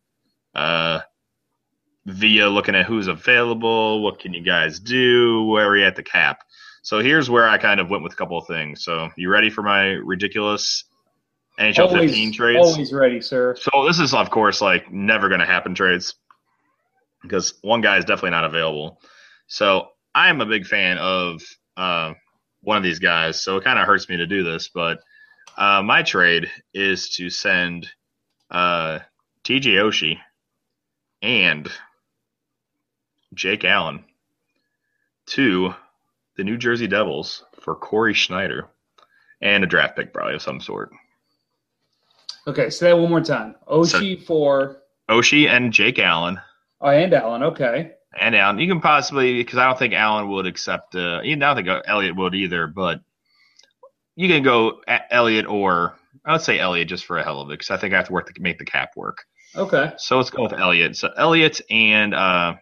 uh, 0.53 0.99
via 2.05 2.49
looking 2.49 2.75
at 2.75 2.85
who's 2.85 3.07
available, 3.07 4.03
what 4.03 4.19
can 4.19 4.33
you 4.33 4.43
guys 4.43 4.81
do, 4.81 5.45
where 5.45 5.69
are 5.69 5.77
you 5.77 5.85
at 5.85 5.95
the 5.95 6.03
cap. 6.03 6.43
So 6.83 6.99
here's 6.99 7.29
where 7.29 7.47
I 7.47 7.57
kind 7.57 7.79
of 7.79 7.89
went 7.89 8.03
with 8.03 8.13
a 8.13 8.15
couple 8.15 8.37
of 8.37 8.45
things. 8.45 8.83
So 8.83 9.09
you 9.15 9.29
ready 9.29 9.49
for 9.49 9.63
my 9.63 9.85
ridiculous 9.85 10.83
NHL 11.57 11.87
always, 11.87 12.11
15 12.11 12.33
trades. 12.33 12.67
Always 12.67 12.93
ready, 12.93 13.21
sir. 13.21 13.55
So 13.55 13.85
this 13.87 13.99
is 13.99 14.13
of 14.13 14.29
course 14.29 14.61
like 14.61 14.91
never 14.91 15.29
going 15.29 15.39
to 15.39 15.45
happen 15.45 15.75
trades 15.75 16.15
because 17.21 17.53
one 17.61 17.79
guy 17.79 17.97
is 17.97 18.05
definitely 18.05 18.31
not 18.31 18.43
available. 18.43 18.99
So 19.47 19.87
I 20.13 20.29
am 20.29 20.41
a 20.41 20.45
big 20.45 20.65
fan 20.65 20.97
of 20.97 21.41
uh, 21.77 22.13
one 22.61 22.77
of 22.77 22.83
these 22.83 22.99
guys. 22.99 23.41
So 23.41 23.55
it 23.57 23.63
kind 23.63 23.79
of 23.79 23.85
hurts 23.85 24.09
me 24.09 24.17
to 24.17 24.27
do 24.27 24.43
this, 24.43 24.69
but 24.69 24.99
uh, 25.57 25.81
my 25.83 26.03
trade 26.03 26.51
is 26.73 27.11
to 27.11 27.29
send 27.29 27.87
uh, 28.51 28.99
TJ 29.45 29.75
Oshie 29.75 30.17
and 31.21 31.71
Jake 33.33 33.63
Allen 33.63 34.03
to 35.27 35.73
the 36.35 36.43
New 36.43 36.57
Jersey 36.57 36.87
Devils 36.87 37.43
for 37.61 37.75
Cory 37.75 38.13
Schneider 38.13 38.67
and 39.41 39.63
a 39.63 39.67
draft 39.67 39.95
pick 39.95 40.13
probably 40.13 40.35
of 40.35 40.41
some 40.41 40.59
sort. 40.61 40.91
Okay, 42.47 42.69
say 42.69 42.89
that 42.89 42.97
one 42.97 43.09
more 43.09 43.21
time. 43.21 43.55
Oshie 43.67 44.19
so, 44.19 44.25
for 44.25 44.77
Oshie 45.09 45.47
and 45.47 45.71
Jake 45.71 45.99
Allen. 45.99 46.39
Oh, 46.81 46.89
and 46.89 47.13
Allen. 47.13 47.43
Okay. 47.43 47.91
And 48.19 48.35
Allen, 48.35 48.59
you 48.59 48.67
can 48.67 48.81
possibly 48.81 49.35
because 49.35 49.57
I 49.57 49.65
don't 49.65 49.79
think 49.79 49.93
Allen 49.93 50.29
would 50.29 50.45
accept. 50.45 50.95
Uh, 50.95 51.19
I 51.19 51.35
don't 51.35 51.55
think 51.55 51.69
Elliott 51.87 52.15
would 52.15 52.35
either, 52.35 52.67
but 52.67 53.01
you 54.15 54.27
can 54.27 54.43
go 54.43 54.81
Elliott 55.09 55.47
or 55.47 55.95
I 56.25 56.33
would 56.33 56.41
say 56.41 56.59
Elliott 56.59 56.89
just 56.89 57.05
for 57.05 57.17
a 57.17 57.23
hell 57.23 57.41
of 57.41 57.49
it 57.49 57.53
because 57.53 57.71
I 57.71 57.77
think 57.77 57.93
I 57.93 57.97
have 57.97 58.07
to 58.07 58.13
work 58.13 58.31
to 58.33 58.41
make 58.41 58.59
the 58.59 58.65
cap 58.65 58.95
work. 58.95 59.25
Okay. 59.55 59.93
So 59.97 60.17
let's 60.17 60.29
go 60.29 60.43
with 60.43 60.53
Elliott. 60.53 60.95
So 60.95 61.09
Elliott 61.15 61.61
and 61.69 62.13
uh, 62.13 62.55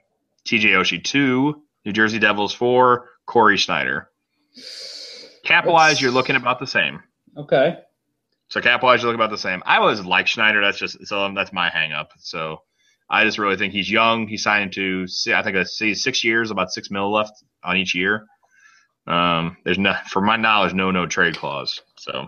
TJ 0.45 0.69
Oshie 0.71 1.03
two, 1.03 1.63
New 1.85 1.91
Jersey 1.91 2.19
Devils 2.19 2.53
four, 2.53 3.09
Cory 3.25 3.57
Schneider. 3.57 4.09
Cap 5.43 5.65
wise, 5.65 6.01
you're 6.01 6.11
looking 6.11 6.35
about 6.35 6.59
the 6.59 6.67
same. 6.67 7.01
Okay. 7.35 7.77
So 8.49 8.59
cap 8.61 8.83
wise, 8.83 9.01
you 9.01 9.07
look 9.07 9.15
about 9.15 9.29
the 9.29 9.37
same. 9.37 9.63
I 9.65 9.77
always 9.77 10.01
like 10.01 10.27
Schneider. 10.27 10.61
That's 10.61 10.77
just 10.77 11.07
so 11.07 11.33
that's 11.33 11.53
my 11.53 11.69
hang 11.69 11.93
up. 11.93 12.11
So 12.17 12.61
I 13.09 13.23
just 13.23 13.37
really 13.37 13.57
think 13.57 13.73
he's 13.73 13.89
young. 13.89 14.27
He's 14.27 14.43
signed 14.43 14.73
to 14.73 15.07
I 15.33 15.41
think 15.41 15.55
I 15.55 15.63
see 15.63 15.93
six 15.95 16.23
years, 16.23 16.51
about 16.51 16.71
six 16.71 16.91
mil 16.91 17.11
left 17.11 17.33
on 17.63 17.77
each 17.77 17.95
year. 17.95 18.25
Um, 19.07 19.57
there's 19.63 19.79
no, 19.79 19.95
for 20.09 20.21
my 20.21 20.37
knowledge, 20.37 20.73
no 20.73 20.91
no 20.91 21.05
trade 21.05 21.37
clause. 21.37 21.81
So, 21.97 22.27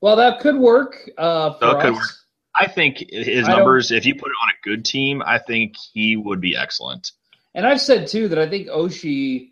well, 0.00 0.16
that 0.16 0.40
could 0.40 0.56
work. 0.56 1.10
Uh, 1.18 1.54
for 1.54 1.66
that 1.66 1.80
could 1.80 1.94
work. 1.94 2.08
I 2.54 2.66
think 2.66 3.04
his 3.10 3.48
I 3.48 3.56
numbers, 3.56 3.90
if 3.90 4.04
you 4.06 4.14
put 4.14 4.28
it 4.28 4.36
on 4.42 4.50
a 4.50 4.68
good 4.68 4.84
team, 4.84 5.22
I 5.24 5.38
think 5.38 5.74
he 5.92 6.16
would 6.16 6.40
be 6.40 6.56
excellent. 6.56 7.12
And 7.54 7.66
I've 7.66 7.80
said 7.80 8.06
too 8.08 8.28
that 8.28 8.38
I 8.38 8.48
think 8.48 8.68
Oshie 8.68 9.49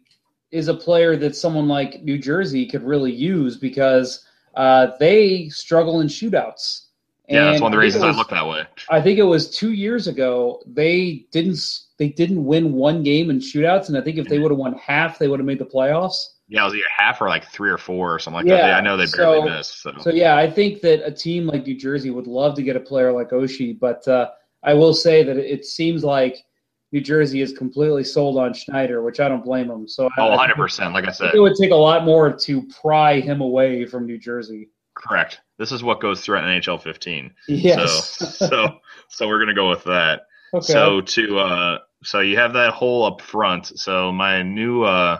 is 0.50 0.68
a 0.68 0.74
player 0.74 1.16
that 1.16 1.36
someone 1.36 1.68
like 1.68 2.02
New 2.02 2.18
Jersey 2.18 2.66
could 2.66 2.82
really 2.82 3.12
use 3.12 3.56
because 3.56 4.24
uh, 4.54 4.88
they 4.98 5.48
struggle 5.48 6.00
in 6.00 6.06
shootouts. 6.06 6.86
Yeah, 7.28 7.40
and 7.40 7.48
that's 7.48 7.60
one 7.60 7.72
of 7.72 7.76
the 7.76 7.80
reasons 7.80 8.04
was, 8.04 8.14
I 8.14 8.18
look 8.18 8.30
that 8.30 8.46
way. 8.46 8.64
I 8.88 9.02
think 9.02 9.18
it 9.18 9.24
was 9.24 9.50
two 9.50 9.72
years 9.72 10.06
ago. 10.06 10.62
They 10.66 11.26
didn't 11.30 11.58
they 11.98 12.08
didn't 12.08 12.44
win 12.44 12.72
one 12.72 13.02
game 13.02 13.28
in 13.28 13.38
shootouts, 13.38 13.88
and 13.88 13.98
I 13.98 14.00
think 14.00 14.16
if 14.16 14.28
they 14.28 14.38
would 14.38 14.50
have 14.50 14.58
won 14.58 14.74
half, 14.74 15.18
they 15.18 15.28
would 15.28 15.38
have 15.38 15.46
made 15.46 15.58
the 15.58 15.66
playoffs. 15.66 16.16
Yeah, 16.48 16.62
it 16.62 16.64
was 16.64 16.74
either 16.74 16.86
half 16.96 17.20
or 17.20 17.28
like 17.28 17.44
three 17.50 17.70
or 17.70 17.76
four 17.76 18.14
or 18.14 18.18
something 18.18 18.38
like 18.38 18.46
yeah, 18.46 18.68
that. 18.68 18.74
I 18.76 18.80
know 18.80 18.96
they 18.96 19.04
barely 19.14 19.40
so, 19.40 19.44
missed. 19.44 19.82
So. 19.82 19.92
so 20.00 20.10
yeah, 20.10 20.36
I 20.36 20.50
think 20.50 20.80
that 20.80 21.06
a 21.06 21.12
team 21.12 21.46
like 21.46 21.66
New 21.66 21.76
Jersey 21.76 22.08
would 22.08 22.26
love 22.26 22.54
to 22.54 22.62
get 22.62 22.76
a 22.76 22.80
player 22.80 23.12
like 23.12 23.30
Oshie, 23.30 23.78
but 23.78 24.08
uh, 24.08 24.30
I 24.62 24.72
will 24.72 24.94
say 24.94 25.22
that 25.22 25.36
it 25.36 25.66
seems 25.66 26.02
like 26.02 26.46
New 26.92 27.00
Jersey 27.00 27.42
is 27.42 27.52
completely 27.52 28.02
sold 28.02 28.38
on 28.38 28.54
Schneider, 28.54 29.02
which 29.02 29.20
I 29.20 29.28
don't 29.28 29.44
blame 29.44 29.68
them. 29.68 29.86
So 29.86 30.08
oh, 30.18 30.28
100 30.28 30.56
percent. 30.56 30.94
Like 30.94 31.06
I 31.06 31.12
said, 31.12 31.34
it 31.34 31.40
would 31.40 31.54
take 31.54 31.70
a 31.70 31.76
lot 31.76 32.04
more 32.04 32.32
to 32.32 32.62
pry 32.80 33.20
him 33.20 33.40
away 33.40 33.84
from 33.84 34.06
New 34.06 34.18
Jersey. 34.18 34.70
Correct. 34.94 35.40
This 35.58 35.70
is 35.70 35.82
what 35.82 36.00
goes 36.00 36.22
through 36.22 36.38
at 36.38 36.44
NHL 36.44 36.82
15. 36.82 37.32
Yes. 37.48 38.16
So 38.18 38.46
so 38.46 38.68
so 39.08 39.28
we're 39.28 39.38
gonna 39.38 39.54
go 39.54 39.68
with 39.68 39.84
that. 39.84 40.22
okay. 40.54 40.72
So 40.72 41.00
to 41.00 41.38
uh, 41.38 41.78
so 42.02 42.20
you 42.20 42.36
have 42.36 42.54
that 42.54 42.72
hole 42.72 43.04
up 43.04 43.20
front. 43.20 43.78
So 43.78 44.10
my 44.12 44.42
new 44.42 44.82
uh, 44.82 45.18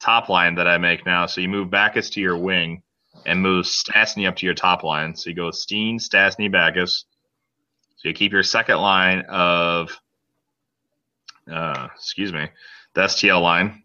top 0.00 0.28
line 0.28 0.54
that 0.56 0.68
I 0.68 0.78
make 0.78 1.04
now. 1.04 1.26
So 1.26 1.40
you 1.40 1.48
move 1.48 1.70
Backes 1.70 2.10
to 2.10 2.20
your 2.20 2.38
wing 2.38 2.82
and 3.26 3.42
move 3.42 3.66
Stastny 3.66 4.28
up 4.28 4.36
to 4.36 4.46
your 4.46 4.54
top 4.54 4.82
line. 4.82 5.14
So 5.14 5.30
you 5.30 5.36
go 5.36 5.50
Steen, 5.50 5.98
Stastny, 5.98 6.50
Backes. 6.50 7.04
So 7.96 8.08
you 8.08 8.14
keep 8.14 8.32
your 8.32 8.42
second 8.42 8.78
line 8.78 9.20
of, 9.28 9.98
uh, 11.50 11.88
excuse 11.94 12.32
me, 12.32 12.48
the 12.94 13.02
STL 13.02 13.42
line. 13.42 13.82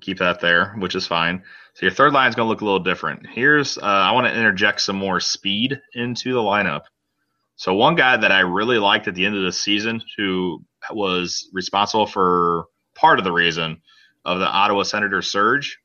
Keep 0.00 0.18
that 0.18 0.40
there, 0.40 0.74
which 0.78 0.94
is 0.94 1.06
fine. 1.06 1.42
So 1.74 1.86
your 1.86 1.94
third 1.94 2.12
line 2.12 2.28
is 2.28 2.34
going 2.34 2.46
to 2.46 2.50
look 2.50 2.60
a 2.60 2.64
little 2.64 2.80
different. 2.80 3.26
Here's 3.26 3.78
uh, 3.78 3.82
I 3.82 4.12
want 4.12 4.26
to 4.26 4.38
interject 4.38 4.80
some 4.80 4.96
more 4.96 5.20
speed 5.20 5.80
into 5.94 6.32
the 6.32 6.40
lineup. 6.40 6.82
So 7.56 7.74
one 7.74 7.94
guy 7.94 8.16
that 8.16 8.32
I 8.32 8.40
really 8.40 8.78
liked 8.78 9.08
at 9.08 9.14
the 9.14 9.26
end 9.26 9.36
of 9.36 9.42
the 9.42 9.52
season, 9.52 10.02
who 10.16 10.64
was 10.90 11.48
responsible 11.52 12.06
for 12.06 12.66
part 12.94 13.18
of 13.18 13.24
the 13.24 13.32
reason 13.32 13.80
of 14.24 14.40
the 14.40 14.46
Ottawa 14.46 14.82
Senator 14.82 15.22
surge, 15.22 15.78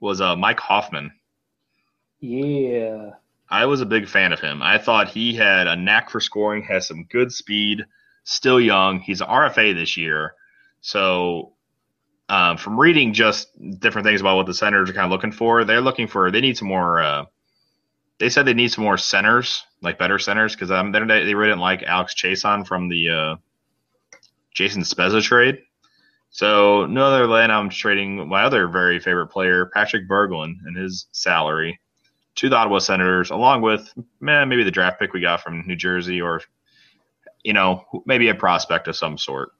was 0.00 0.20
uh, 0.20 0.36
Mike 0.36 0.60
Hoffman. 0.60 1.12
yeah. 2.20 3.10
I 3.50 3.66
was 3.66 3.80
a 3.80 3.86
big 3.86 4.08
fan 4.08 4.32
of 4.32 4.38
him. 4.38 4.62
I 4.62 4.78
thought 4.78 5.08
he 5.08 5.34
had 5.34 5.66
a 5.66 5.74
knack 5.74 6.08
for 6.10 6.20
scoring, 6.20 6.62
has 6.64 6.86
some 6.86 7.04
good 7.10 7.32
speed, 7.32 7.84
still 8.30 8.60
young. 8.60 9.00
He's 9.00 9.20
an 9.20 9.28
RFA 9.28 9.74
this 9.74 9.96
year. 9.96 10.34
So, 10.80 11.52
um, 12.28 12.56
from 12.56 12.78
reading 12.78 13.12
just 13.12 13.48
different 13.80 14.06
things 14.06 14.20
about 14.20 14.36
what 14.36 14.46
the 14.46 14.54
Senators 14.54 14.88
are 14.88 14.92
kind 14.92 15.04
of 15.04 15.10
looking 15.10 15.32
for, 15.32 15.64
they're 15.64 15.80
looking 15.80 16.06
for, 16.06 16.30
they 16.30 16.40
need 16.40 16.56
some 16.56 16.68
more, 16.68 17.00
uh, 17.00 17.24
they 18.18 18.28
said 18.28 18.46
they 18.46 18.54
need 18.54 18.70
some 18.70 18.84
more 18.84 18.96
centers, 18.96 19.64
like 19.82 19.98
better 19.98 20.18
centers, 20.18 20.54
because 20.54 20.70
um, 20.70 20.92
they 20.92 21.00
they 21.00 21.34
really 21.34 21.50
didn't 21.50 21.60
like 21.60 21.82
Alex 21.82 22.14
Chiasson 22.14 22.66
from 22.66 22.88
the 22.88 23.08
uh, 23.08 23.36
Jason 24.54 24.82
Spezza 24.82 25.22
trade. 25.22 25.58
So, 26.30 26.86
no 26.86 27.06
other 27.06 27.26
than 27.26 27.50
I'm 27.50 27.68
trading 27.68 28.28
my 28.28 28.44
other 28.44 28.68
very 28.68 29.00
favorite 29.00 29.28
player, 29.28 29.66
Patrick 29.66 30.08
Berglund, 30.08 30.58
and 30.64 30.76
his 30.76 31.06
salary 31.10 31.80
to 32.36 32.48
the 32.48 32.56
Ottawa 32.56 32.78
Senators, 32.78 33.30
along 33.30 33.62
with 33.62 33.92
man, 34.20 34.48
maybe 34.48 34.62
the 34.62 34.70
draft 34.70 35.00
pick 35.00 35.12
we 35.12 35.20
got 35.20 35.42
from 35.42 35.66
New 35.66 35.76
Jersey, 35.76 36.20
or 36.20 36.40
you 37.44 37.52
know, 37.52 37.84
maybe 38.06 38.28
a 38.28 38.34
prospect 38.34 38.88
of 38.88 38.96
some 38.96 39.18
sort. 39.18 39.52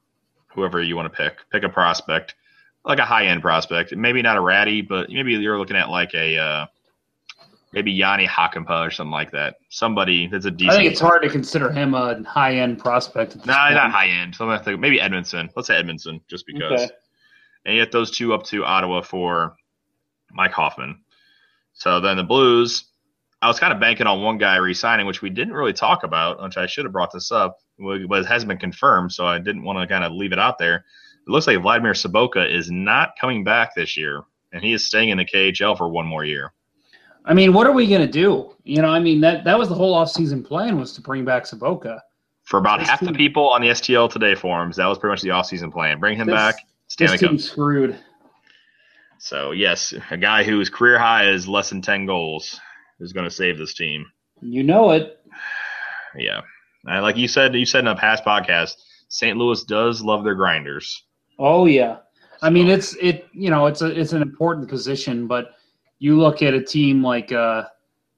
Whoever 0.55 0.83
you 0.83 0.97
want 0.97 1.13
to 1.13 1.17
pick, 1.17 1.39
pick 1.53 1.63
a 1.63 1.69
prospect, 1.69 2.35
like 2.85 2.99
a 2.99 3.05
high 3.05 3.27
end 3.27 3.41
prospect. 3.41 3.95
Maybe 3.95 4.21
not 4.21 4.37
a 4.37 4.41
Rattie, 4.41 4.83
but 4.83 5.09
maybe 5.09 5.33
you're 5.33 5.59
looking 5.59 5.77
at 5.77 5.91
like 5.91 6.13
a 6.15 6.39
uh, 6.39 6.67
maybe 7.73 7.93
Jani 7.93 8.27
Hakanpää 8.27 8.87
or 8.87 8.91
something 8.91 9.13
like 9.13 9.31
that. 9.31 9.57
Somebody 9.69 10.27
that's 10.27 10.47
a 10.47 10.51
decent. 10.51 10.73
I 10.73 10.77
think 10.77 10.91
it's 10.91 11.01
hard 11.01 11.23
to 11.23 11.29
consider 11.29 11.71
him 11.71 11.95
a 11.95 12.23
high 12.25 12.57
end 12.57 12.79
prospect. 12.81 13.37
No, 13.37 13.55
point. 13.55 13.75
not 13.75 13.93
high 13.93 14.09
end. 14.09 14.35
So 14.35 14.45
I'm 14.45 14.51
gonna 14.51 14.65
think 14.65 14.81
maybe 14.81 14.99
Edmundson. 14.99 15.49
Let's 15.55 15.69
say 15.69 15.81
Edmundson, 15.81 16.21
just 16.29 16.47
because. 16.47 16.83
Okay. 16.83 16.91
And 17.65 17.77
you 17.77 17.83
get 17.83 17.93
those 17.93 18.11
two 18.11 18.33
up 18.33 18.43
to 18.45 18.65
Ottawa 18.65 19.03
for 19.03 19.55
Mike 20.33 20.53
Hoffman. 20.53 21.03
So 21.75 22.01
then 22.01 22.17
the 22.17 22.25
Blues, 22.25 22.85
I 23.43 23.49
was 23.49 23.59
kind 23.59 23.73
of 23.73 23.81
banking 23.81 24.07
on 24.07 24.23
one 24.23 24.37
guy 24.37 24.57
resigning, 24.57 25.07
which 25.07 25.23
we 25.23 25.31
didn't 25.31 25.55
really 25.55 25.73
talk 25.73 26.05
about, 26.05 26.43
which 26.43 26.59
I 26.59 26.67
should 26.67 26.85
have 26.85 26.93
brought 26.93 27.13
this 27.13 27.33
up, 27.33 27.59
but 27.79 28.01
it 28.01 28.27
hasn't 28.27 28.49
been 28.49 28.59
confirmed, 28.59 29.13
so 29.13 29.27
I 29.27 29.39
didn't 29.39 29.63
want 29.63 29.79
to 29.79 29.87
kind 29.87 30.05
of 30.05 30.13
leave 30.13 30.33
it 30.33 30.39
out 30.39 30.59
there. 30.59 30.85
It 31.27 31.31
looks 31.31 31.47
like 31.47 31.59
Vladimir 31.61 31.93
Sobotka 31.93 32.51
is 32.51 32.71
not 32.71 33.15
coming 33.19 33.43
back 33.43 33.75
this 33.75 33.97
year, 33.97 34.23
and 34.53 34.63
he 34.63 34.75
is 34.75 34.87
staying 34.87 35.09
in 35.09 35.19
the 35.19 35.25
KHL 35.25 35.77
for 35.77 35.89
one 35.89 36.07
more 36.07 36.25
year. 36.25 36.53
I 37.25 37.33
mean, 37.33 37.53
what 37.55 37.67
are 37.67 37.73
we 37.73 37.87
going 37.87 38.01
to 38.03 38.07
do? 38.07 38.55
You 38.65 38.83
know, 38.83 38.89
I 38.89 38.99
mean 38.99 39.21
that 39.21 39.45
that 39.45 39.59
was 39.59 39.69
the 39.69 39.75
whole 39.75 39.95
offseason 39.95 40.45
plan 40.45 40.79
was 40.79 40.93
to 40.95 41.01
bring 41.01 41.25
back 41.25 41.45
Sobotka. 41.45 42.01
For 42.45 42.59
about 42.59 42.81
This 42.81 42.89
half 42.89 43.01
the 43.01 43.13
people 43.13 43.49
on 43.49 43.61
the 43.61 43.69
STL 43.69 44.11
Today 44.11 44.35
forums, 44.35 44.77
that 44.77 44.87
was 44.87 44.99
pretty 44.99 45.13
much 45.13 45.23
the 45.23 45.29
offseason 45.29 45.73
plan. 45.73 46.01
Bring 46.01 46.17
him 46.17 46.27
This- 46.27 46.35
back, 46.35 46.57
Stanley 46.89 47.17
This 47.19 47.29
team's 47.29 47.51
screwed. 47.51 47.97
So 49.19 49.53
yes, 49.53 49.95
a 50.11 50.17
guy 50.17 50.45
whose 50.45 50.69
career 50.69 50.99
high 50.99 51.29
is 51.29 51.47
less 51.47 51.69
than 51.71 51.83
ten 51.83 52.07
goals 52.07 52.59
is 53.01 53.13
going 53.13 53.25
to 53.29 53.31
save 53.35 53.59
this 53.59 53.75
team. 53.75 54.07
You 54.41 54.63
know 54.63 54.91
it. 54.91 55.19
Yeah, 56.17 56.41
like 56.85 57.17
you 57.17 57.29
said, 57.29 57.55
you 57.55 57.67
said 57.67 57.81
in 57.81 57.87
a 57.89 57.95
past 57.97 58.25
podcast, 58.25 58.75
St. 59.09 59.37
Louis 59.37 59.63
does 59.65 60.03
love 60.03 60.25
their 60.25 60.35
grinders. 60.35 61.05
Oh 61.39 61.67
yeah. 61.67 61.99
I 62.43 62.51
mean, 62.51 62.69
it's 62.69 62.95
it. 62.97 63.27
You 63.33 63.51
know, 63.51 63.67
it's 63.67 63.83
a 63.83 63.87
it's 63.87 64.13
an 64.13 64.23
important 64.23 64.69
position, 64.69 65.27
but 65.27 65.53
you 65.99 66.19
look 66.19 66.43
at 66.43 66.55
a 66.55 66.63
team 66.63 67.03
like, 67.03 67.33
uh, 67.33 67.65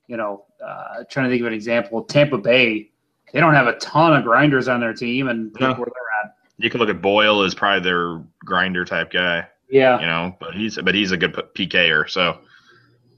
you 0.07 0.17
know, 0.17 0.45
uh, 0.65 1.03
trying 1.11 1.27
to 1.27 1.31
think 1.31 1.41
of 1.41 1.49
an 1.49 1.53
example, 1.53 2.05
Tampa 2.05 2.39
Bay. 2.39 2.91
They 3.33 3.41
don't 3.41 3.55
have 3.55 3.67
a 3.67 3.77
ton 3.79 4.15
of 4.15 4.23
grinders 4.25 4.69
on 4.69 4.79
their 4.81 4.95
team, 4.95 5.29
and 5.29 5.53
No. 5.59 5.69
where 5.75 5.87
they're 5.87 6.25
at. 6.25 6.35
You 6.59 6.71
can 6.71 6.79
look 6.81 6.89
at 6.91 7.03
Boyle 7.03 7.43
as 7.43 7.55
probably 7.55 7.81
their 7.81 8.23
grinder 8.45 8.85
type 8.85 9.11
guy, 9.11 9.49
Yeah. 9.71 9.99
you 9.99 10.07
know, 10.07 10.37
but 10.39 10.55
he's 10.55 10.77
but 10.77 10.95
he's 10.95 11.11
a 11.11 11.17
good 11.17 11.33
PKer. 11.57 12.09
So 12.09 12.39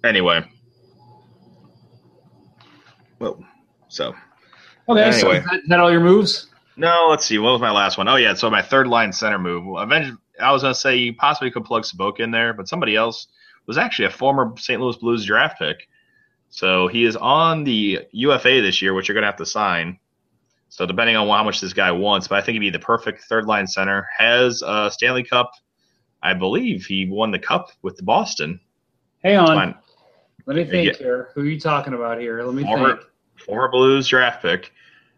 anyway, 0.04 0.44
so 3.88 4.14
Okay. 4.88 5.12
So 5.12 5.30
is 5.32 5.44
that, 5.44 5.54
is 5.54 5.68
that 5.68 5.80
all 5.80 5.90
your 5.90 6.00
moves? 6.00 6.48
no, 6.76 7.06
let's 7.08 7.24
see. 7.24 7.38
What 7.38 7.52
was 7.52 7.60
my 7.60 7.70
last 7.70 7.96
one? 7.98 8.08
Oh 8.08 8.16
yeah, 8.16 8.34
so 8.34 8.50
my 8.50 8.62
third 8.62 8.86
line 8.86 9.12
center 9.12 9.38
move. 9.38 9.64
Eventually, 9.80 10.16
I 10.40 10.52
was 10.52 10.62
gonna 10.62 10.74
say 10.74 10.96
you 10.96 11.14
possibly 11.14 11.50
could 11.50 11.64
plug 11.64 11.84
Sobotka 11.84 12.20
in 12.20 12.30
there, 12.30 12.52
but 12.52 12.68
somebody 12.68 12.96
else 12.96 13.28
was 13.66 13.78
actually 13.78 14.06
a 14.06 14.10
former 14.10 14.52
St. 14.58 14.80
Louis 14.80 14.96
Blues 14.96 15.24
draft 15.24 15.58
pick. 15.58 15.88
So 16.50 16.86
he 16.86 17.04
is 17.04 17.16
on 17.16 17.64
the 17.64 18.00
UFA 18.12 18.60
this 18.60 18.82
year, 18.82 18.92
which 18.94 19.08
you're 19.08 19.14
gonna 19.14 19.26
have 19.26 19.36
to 19.36 19.46
sign. 19.46 19.98
So 20.68 20.84
depending 20.86 21.16
on 21.16 21.28
how 21.28 21.44
much 21.44 21.60
this 21.60 21.72
guy 21.72 21.90
wants, 21.92 22.28
but 22.28 22.36
I 22.38 22.42
think 22.42 22.54
he'd 22.54 22.58
be 22.60 22.70
the 22.70 22.78
perfect 22.80 23.22
third 23.24 23.46
line 23.46 23.66
center. 23.66 24.08
Has 24.18 24.62
a 24.66 24.90
Stanley 24.90 25.22
Cup. 25.24 25.52
I 26.22 26.34
believe 26.34 26.84
he 26.84 27.06
won 27.08 27.30
the 27.30 27.38
cup 27.38 27.70
with 27.82 28.04
Boston. 28.04 28.58
Hang 29.22 29.36
on. 29.36 29.74
Let 30.46 30.56
me 30.56 30.64
think 30.64 30.88
Yeah. 30.88 30.98
here. 30.98 31.28
Who 31.34 31.42
are 31.42 31.44
you 31.46 31.60
talking 31.60 31.94
about 31.94 32.20
here? 32.20 32.42
Let 32.42 32.54
me 32.54 32.64
think. 32.64 33.00
Former 33.36 33.68
Blues 33.68 34.08
draft 34.08 34.42
pick. 34.42 34.72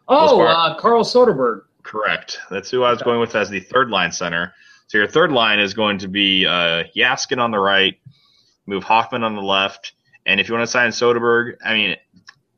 Oh, 0.08 0.40
uh, 0.40 0.78
Carl 0.78 1.04
Soderberg. 1.04 1.62
Correct. 1.82 2.38
That's 2.50 2.70
who 2.70 2.82
I 2.82 2.90
was 2.90 3.02
going 3.02 3.20
with 3.20 3.34
as 3.34 3.48
the 3.48 3.60
third 3.60 3.90
line 3.90 4.12
center. 4.12 4.52
So 4.88 4.98
your 4.98 5.08
third 5.08 5.32
line 5.32 5.58
is 5.58 5.74
going 5.74 5.98
to 5.98 6.08
be 6.08 6.46
uh, 6.46 6.84
Jaskin 6.94 7.38
on 7.38 7.50
the 7.50 7.58
right, 7.58 7.98
move 8.66 8.84
Hoffman 8.84 9.24
on 9.24 9.34
the 9.34 9.42
left, 9.42 9.92
and 10.26 10.40
if 10.40 10.48
you 10.48 10.54
want 10.54 10.66
to 10.66 10.70
sign 10.70 10.90
Soderberg, 10.90 11.56
I 11.64 11.74
mean, 11.74 11.96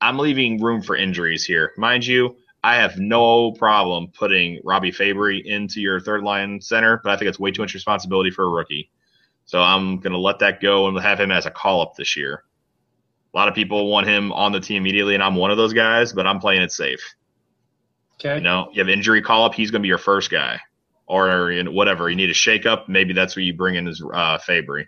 I'm 0.00 0.18
leaving 0.18 0.60
room 0.60 0.82
for 0.82 0.96
injuries 0.96 1.44
here, 1.44 1.72
mind 1.76 2.06
you. 2.06 2.36
I 2.64 2.76
have 2.76 2.98
no 2.98 3.52
problem 3.52 4.08
putting 4.08 4.60
Robby 4.64 4.90
Fabbri 4.90 5.44
into 5.44 5.80
your 5.80 6.00
third 6.00 6.22
line 6.22 6.60
center, 6.60 7.00
but 7.04 7.12
I 7.12 7.16
think 7.16 7.28
it's 7.28 7.38
way 7.38 7.50
too 7.50 7.62
much 7.62 7.74
responsibility 7.74 8.30
for 8.30 8.44
a 8.44 8.48
rookie. 8.48 8.90
So 9.44 9.60
I'm 9.60 10.00
going 10.00 10.12
to 10.12 10.18
let 10.18 10.40
that 10.40 10.60
go 10.60 10.88
and 10.88 10.98
have 10.98 11.20
him 11.20 11.30
as 11.30 11.46
a 11.46 11.50
call 11.50 11.80
up 11.80 11.94
this 11.94 12.16
year. 12.16 12.44
A 13.32 13.36
lot 13.36 13.48
of 13.48 13.54
people 13.54 13.90
want 13.90 14.06
him 14.06 14.32
on 14.32 14.52
the 14.52 14.60
team 14.60 14.78
immediately, 14.82 15.14
and 15.14 15.22
I'm 15.22 15.34
one 15.34 15.50
of 15.50 15.56
those 15.56 15.72
guys, 15.72 16.12
but 16.12 16.26
I'm 16.26 16.40
playing 16.40 16.62
it 16.62 16.72
safe. 16.72 17.14
Okay. 18.14 18.36
You 18.36 18.40
know, 18.40 18.68
you 18.72 18.80
have 18.80 18.88
injury 18.88 19.22
call 19.22 19.44
up, 19.44 19.54
he's 19.54 19.70
going 19.70 19.80
to 19.80 19.84
be 19.84 19.88
your 19.88 19.98
first 19.98 20.30
guy, 20.30 20.58
or 21.06 21.52
you 21.52 21.62
know, 21.62 21.70
whatever. 21.70 22.08
You 22.08 22.16
need 22.16 22.30
a 22.30 22.34
shake 22.34 22.66
up, 22.66 22.88
maybe 22.88 23.12
that's 23.12 23.36
where 23.36 23.44
you 23.44 23.54
bring 23.54 23.76
in 23.76 23.86
his 23.86 24.02
uh, 24.02 24.38
Fabbri. 24.38 24.86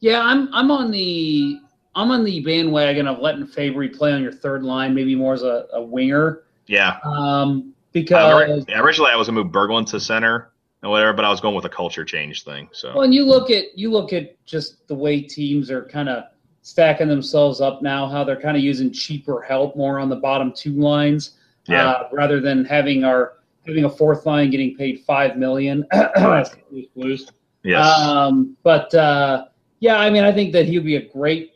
Yeah, 0.00 0.20
I'm 0.20 0.52
I'm 0.52 0.70
on 0.70 0.90
the 0.90 1.60
I'm 1.94 2.10
on 2.10 2.24
the 2.24 2.40
bandwagon 2.40 3.08
of 3.08 3.20
letting 3.20 3.46
Fabbri 3.46 3.96
play 3.96 4.12
on 4.12 4.22
your 4.22 4.32
third 4.32 4.62
line, 4.62 4.94
maybe 4.94 5.14
more 5.14 5.32
as 5.32 5.42
a, 5.42 5.66
a 5.72 5.82
winger. 5.82 6.42
Yeah. 6.66 6.98
Um, 7.04 7.72
because 7.92 8.66
originally, 8.68 9.10
I 9.10 9.16
was 9.16 9.28
going 9.28 9.36
to 9.36 9.44
move 9.44 9.52
Berglund 9.52 9.88
to 9.90 10.00
center 10.00 10.52
and 10.82 10.90
whatever, 10.90 11.14
but 11.14 11.24
I 11.24 11.30
was 11.30 11.40
going 11.40 11.54
with 11.54 11.64
a 11.64 11.70
culture 11.70 12.04
change 12.04 12.44
thing. 12.44 12.68
So 12.72 12.92
well, 12.94 13.04
and 13.04 13.14
you 13.14 13.24
look 13.24 13.50
at 13.50 13.76
you 13.78 13.90
look 13.90 14.12
at 14.12 14.44
just 14.44 14.86
the 14.88 14.94
way 14.94 15.22
teams 15.22 15.70
are 15.70 15.84
kind 15.84 16.10
of 16.10 16.24
stacking 16.70 17.06
themselves 17.06 17.60
up 17.60 17.80
now, 17.80 18.08
how 18.08 18.24
they're 18.24 18.40
kind 18.40 18.56
of 18.56 18.62
using 18.62 18.90
cheaper 18.90 19.40
help 19.40 19.76
more 19.76 20.00
on 20.00 20.08
the 20.08 20.16
bottom 20.16 20.52
two 20.52 20.72
lines, 20.72 21.36
Yeah. 21.68 21.90
uh, 21.90 22.08
rather 22.10 22.40
than 22.40 22.64
having 22.64 23.04
our 23.04 23.34
having 23.64 23.84
a 23.84 23.88
fourth 23.90 24.26
line 24.26 24.50
getting 24.50 24.76
paid 24.76 25.00
five 25.06 25.36
million. 25.36 25.86
Blues. 26.96 27.30
yes, 27.62 28.00
Um, 28.00 28.56
but 28.64 28.92
uh, 28.94 29.46
yeah, 29.78 29.96
I 30.00 30.10
mean, 30.10 30.24
I 30.24 30.32
think 30.32 30.52
that 30.54 30.66
he 30.66 30.76
would 30.76 30.84
be 30.84 30.96
a 30.96 31.08
great. 31.08 31.52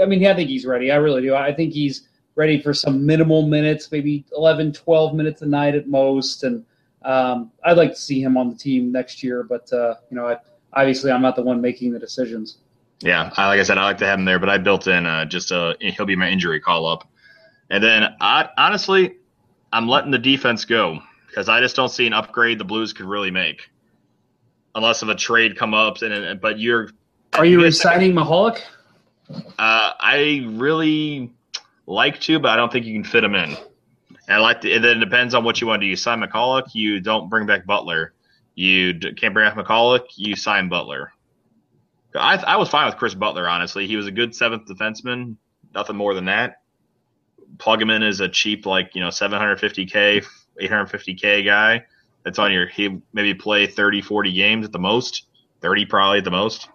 I 0.00 0.06
mean, 0.06 0.24
I 0.26 0.34
think 0.34 0.48
he's 0.48 0.64
ready. 0.64 0.90
I 0.90 0.96
really 0.96 1.20
do. 1.20 1.34
I 1.34 1.52
think 1.52 1.74
he's 1.74 2.08
ready 2.34 2.58
for 2.62 2.72
some 2.72 3.04
minimal 3.04 3.46
minutes, 3.46 3.92
maybe 3.92 4.24
11, 4.34 4.72
12 4.72 5.14
minutes 5.14 5.42
a 5.42 5.46
night 5.46 5.74
at 5.74 5.88
most. 5.88 6.44
And 6.44 6.64
um, 7.04 7.50
I'd 7.64 7.76
like 7.76 7.90
to 7.90 8.00
see 8.00 8.22
him 8.22 8.38
on 8.38 8.48
the 8.48 8.56
team 8.56 8.90
next 8.92 9.22
year. 9.22 9.42
But 9.42 9.70
uh, 9.74 9.96
you 10.10 10.16
know, 10.16 10.26
I, 10.28 10.36
obviously, 10.72 11.10
I'm 11.10 11.20
not 11.20 11.36
the 11.36 11.42
one 11.42 11.60
making 11.60 11.92
the 11.92 11.98
decisions. 11.98 12.58
Yeah. 13.02 13.32
I, 13.36 13.48
like 13.48 13.60
I 13.60 13.62
said, 13.64 13.78
I 13.78 13.84
like 13.84 13.98
to 13.98 14.06
have 14.06 14.18
him 14.18 14.24
there, 14.24 14.38
but 14.38 14.48
I 14.48 14.58
built 14.58 14.86
in 14.86 15.06
uh, 15.06 15.24
just 15.24 15.50
a 15.50 15.76
he'll 15.80 16.06
be 16.06 16.16
my 16.16 16.28
injury 16.28 16.60
call 16.60 16.86
up, 16.86 17.08
and 17.68 17.82
then 17.82 18.14
I, 18.20 18.48
honestly, 18.56 19.16
I'm 19.72 19.88
letting 19.88 20.10
the 20.10 20.18
defense 20.18 20.64
go 20.64 21.00
because 21.26 21.48
I 21.48 21.60
just 21.60 21.74
don't 21.74 21.88
see 21.88 22.06
an 22.06 22.12
upgrade 22.12 22.58
the 22.58 22.64
Blues 22.64 22.92
could 22.92 23.06
really 23.06 23.30
make, 23.30 23.70
unless 24.74 25.02
of 25.02 25.08
a 25.08 25.14
trade 25.14 25.56
come 25.56 25.74
up. 25.74 26.02
And, 26.02 26.12
and 26.12 26.40
but 26.40 26.58
you're 26.58 26.90
Are 27.32 27.44
you 27.44 27.62
resigning 27.62 28.12
Michalek? 28.12 28.60
Uh, 29.30 29.42
I 29.58 30.44
really 30.50 31.32
like 31.86 32.20
to, 32.20 32.38
but 32.38 32.50
I 32.50 32.56
don't 32.56 32.70
think 32.70 32.86
you 32.86 32.92
can 32.92 33.04
fit 33.04 33.24
him 33.24 33.34
in. 33.34 33.56
And 34.28 34.36
I 34.36 34.38
like 34.38 34.60
to, 34.60 34.72
and 34.72 34.84
then 34.84 34.98
it 34.98 35.00
depends 35.00 35.34
on 35.34 35.42
what 35.42 35.60
you 35.60 35.66
want 35.66 35.80
to 35.80 35.86
do. 35.86 35.90
You 35.90 35.96
sign 35.96 36.20
McCulloch, 36.20 36.74
you 36.74 37.00
don't 37.00 37.28
bring 37.28 37.46
back 37.46 37.66
Butler. 37.66 38.12
You 38.54 38.92
d- 38.92 39.14
can't 39.14 39.32
bring 39.32 39.48
back 39.48 39.56
McCulloch, 39.56 40.04
you 40.16 40.36
sign 40.36 40.68
Butler. 40.68 41.12
I, 42.14 42.36
I 42.36 42.56
was 42.56 42.68
fine 42.68 42.86
with 42.86 42.96
Chris 42.96 43.14
Butler, 43.14 43.48
honestly. 43.48 43.86
He 43.86 43.96
was 43.96 44.06
a 44.06 44.10
good 44.10 44.34
seventh 44.34 44.66
defenseman, 44.66 45.36
nothing 45.74 45.96
more 45.96 46.14
than 46.14 46.26
that. 46.26 46.62
Plug 47.58 47.80
him 47.80 47.90
in 47.90 48.02
as 48.02 48.20
a 48.20 48.28
cheap, 48.28 48.66
like, 48.66 48.94
you 48.94 49.00
know, 49.00 49.08
750K, 49.08 50.24
850K 50.60 51.44
guy 51.44 51.84
that's 52.24 52.38
on 52.38 52.52
your, 52.52 52.66
he 52.66 53.00
maybe 53.12 53.34
play 53.34 53.66
30, 53.66 54.02
40 54.02 54.32
games 54.32 54.66
at 54.66 54.72
the 54.72 54.78
most, 54.78 55.26
30 55.60 55.86
probably 55.86 56.18
at 56.18 56.24
the 56.24 56.30
most. 56.30 56.68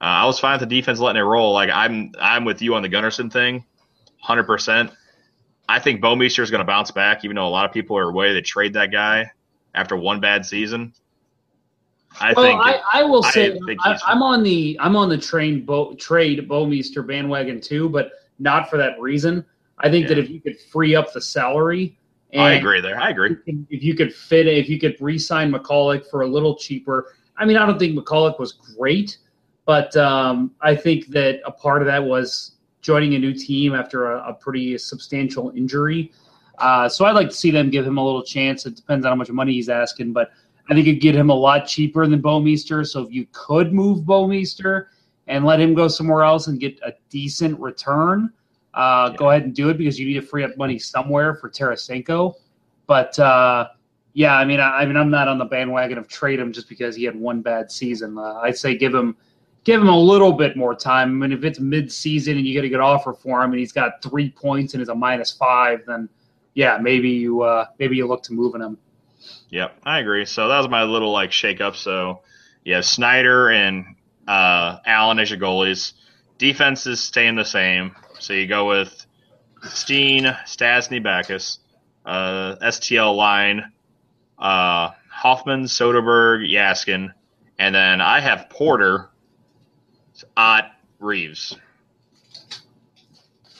Uh, 0.00 0.04
I 0.04 0.26
was 0.26 0.38
fine 0.38 0.58
with 0.58 0.68
the 0.68 0.74
defense 0.74 0.98
letting 0.98 1.20
it 1.20 1.24
roll. 1.24 1.52
Like 1.52 1.70
I'm, 1.70 2.12
I'm 2.18 2.44
with 2.44 2.62
you 2.62 2.74
on 2.74 2.82
the 2.82 2.88
Gunnarsson 2.88 3.32
thing, 3.32 3.64
hundred 4.20 4.44
percent. 4.44 4.90
I 5.68 5.78
think 5.78 6.00
Bouwmeester 6.00 6.42
is 6.42 6.50
going 6.50 6.60
to 6.60 6.64
bounce 6.64 6.90
back, 6.90 7.24
even 7.24 7.36
though 7.36 7.46
a 7.46 7.50
lot 7.50 7.64
of 7.64 7.72
people 7.72 7.96
are 7.96 8.08
away 8.08 8.32
to 8.32 8.42
trade 8.42 8.72
that 8.72 8.90
guy 8.90 9.30
after 9.74 9.94
one 9.94 10.18
bad 10.18 10.44
season. 10.44 10.94
I 12.18 12.32
well, 12.32 12.44
think. 12.44 12.60
I, 12.60 13.00
I 13.00 13.02
will 13.04 13.24
I 13.24 13.30
say 13.30 13.58
I, 13.84 13.98
am 14.08 14.22
on 14.22 14.42
the 14.42 14.76
I'm 14.80 14.96
on 14.96 15.08
the 15.08 15.18
train 15.18 15.64
Bo, 15.64 15.94
trade 15.94 16.48
Bouwmeester 16.48 17.06
bandwagon 17.06 17.60
too, 17.60 17.88
but 17.88 18.12
not 18.38 18.68
for 18.68 18.76
that 18.78 19.00
reason. 19.00 19.44
I 19.78 19.90
think 19.90 20.04
yeah. 20.04 20.14
that 20.14 20.18
if 20.18 20.30
you 20.30 20.40
could 20.40 20.58
free 20.60 20.94
up 20.94 21.12
the 21.12 21.20
salary, 21.20 21.98
I 22.36 22.52
agree 22.52 22.80
there. 22.80 23.00
I 23.00 23.10
agree. 23.10 23.36
If 23.46 23.82
you 23.82 23.94
could 23.94 24.14
fit, 24.14 24.46
if 24.46 24.68
you 24.68 24.78
could 24.78 24.96
re-sign 25.00 25.52
McCulloch 25.52 26.08
for 26.10 26.22
a 26.22 26.26
little 26.26 26.56
cheaper. 26.56 27.14
I 27.36 27.44
mean, 27.44 27.56
I 27.56 27.66
don't 27.66 27.78
think 27.78 27.98
McCulloch 27.98 28.38
was 28.38 28.52
great, 28.52 29.18
but 29.64 29.96
um, 29.96 30.52
I 30.60 30.76
think 30.76 31.08
that 31.08 31.40
a 31.44 31.50
part 31.50 31.82
of 31.82 31.86
that 31.86 32.04
was 32.04 32.52
joining 32.82 33.14
a 33.14 33.18
new 33.18 33.32
team 33.32 33.74
after 33.74 34.12
a, 34.12 34.30
a 34.30 34.34
pretty 34.34 34.76
substantial 34.78 35.50
injury. 35.50 36.12
Uh, 36.58 36.88
so 36.88 37.06
I'd 37.06 37.14
like 37.14 37.30
to 37.30 37.34
see 37.34 37.50
them 37.50 37.70
give 37.70 37.86
him 37.86 37.96
a 37.96 38.04
little 38.04 38.22
chance. 38.22 38.66
It 38.66 38.76
depends 38.76 39.06
on 39.06 39.12
how 39.12 39.16
much 39.16 39.30
money 39.30 39.54
he's 39.54 39.68
asking, 39.68 40.12
but 40.12 40.30
I 40.70 40.74
think 40.74 40.86
it'd 40.86 41.00
get 41.00 41.16
him 41.16 41.30
a 41.30 41.34
lot 41.34 41.66
cheaper 41.66 42.06
than 42.06 42.22
Bouwmeester. 42.22 42.86
So 42.86 43.02
if 43.02 43.12
you 43.12 43.26
could 43.32 43.72
move 43.72 44.04
Bouwmeester 44.04 44.86
and 45.26 45.44
let 45.44 45.60
him 45.60 45.74
go 45.74 45.88
somewhere 45.88 46.22
else 46.22 46.46
and 46.46 46.60
get 46.60 46.78
a 46.84 46.92
decent 47.08 47.58
return, 47.58 48.32
uh, 48.74 49.08
yeah. 49.10 49.16
go 49.16 49.30
ahead 49.30 49.42
and 49.42 49.54
do 49.54 49.68
it 49.70 49.78
because 49.78 49.98
you 49.98 50.06
need 50.06 50.14
to 50.14 50.22
free 50.22 50.44
up 50.44 50.56
money 50.56 50.78
somewhere 50.78 51.34
for 51.34 51.50
Tarasenko. 51.50 52.34
But 52.86 53.18
uh, 53.18 53.68
yeah, 54.12 54.36
I 54.36 54.44
mean, 54.44 54.60
I, 54.60 54.82
I, 54.82 54.86
mean, 54.86 54.96
I'm 54.96 55.10
not 55.10 55.26
on 55.26 55.38
the 55.38 55.44
bandwagon 55.44 55.98
of 55.98 56.06
trade 56.06 56.38
him 56.38 56.52
just 56.52 56.68
because 56.68 56.94
he 56.94 57.02
had 57.02 57.18
one 57.18 57.42
bad 57.42 57.70
season. 57.70 58.16
Uh, 58.16 58.34
I'd 58.42 58.56
say 58.56 58.76
give 58.76 58.94
him 58.94 59.16
give 59.64 59.80
him 59.80 59.88
a 59.88 59.98
little 59.98 60.32
bit 60.32 60.56
more 60.56 60.74
time. 60.74 61.08
I 61.08 61.26
mean, 61.26 61.36
if 61.36 61.44
it's 61.44 61.60
mid-season 61.60 62.36
and 62.36 62.46
you 62.46 62.54
get 62.54 62.64
a 62.64 62.68
good 62.68 62.80
offer 62.80 63.12
for 63.12 63.42
him 63.42 63.50
and 63.50 63.58
he's 63.58 63.72
got 63.72 64.02
three 64.02 64.30
points 64.30 64.74
and 64.74 64.82
is 64.82 64.88
a 64.88 64.94
minus 64.94 65.32
five, 65.32 65.84
then 65.86 66.08
yeah, 66.54 66.78
maybe 66.80 67.10
you 67.10 67.42
uh, 67.42 67.66
maybe 67.78 67.96
you 67.96 68.06
look 68.06 68.22
to 68.24 68.32
moving 68.32 68.62
him. 68.62 68.78
Yep, 69.50 69.80
I 69.84 69.98
agree. 69.98 70.24
So 70.24 70.48
that 70.48 70.58
was 70.58 70.68
my 70.68 70.84
little 70.84 71.12
like 71.12 71.32
shake 71.32 71.60
up. 71.60 71.76
So 71.76 72.20
yeah, 72.64 72.80
Schneider 72.80 73.50
and 73.50 73.96
uh, 74.26 74.78
Allen 74.86 75.18
as 75.18 75.30
your 75.30 75.38
goalies. 75.38 75.92
Defense 76.38 76.86
is 76.86 77.00
staying 77.00 77.36
the 77.36 77.44
same. 77.44 77.94
So 78.18 78.32
you 78.32 78.46
go 78.46 78.68
with 78.68 79.06
Steen, 79.62 80.24
Stastny, 80.46 81.02
Backes, 81.02 81.58
uh, 82.04 82.56
STL 82.62 83.14
line, 83.16 83.72
uh, 84.38 84.90
Hoffman, 85.10 85.64
Soderberg, 85.64 86.50
Yaskin, 86.50 87.12
and 87.58 87.74
then 87.74 88.00
I 88.00 88.20
have 88.20 88.48
Porter, 88.48 89.10
Ott, 90.36 90.70
Reaves. 90.98 91.56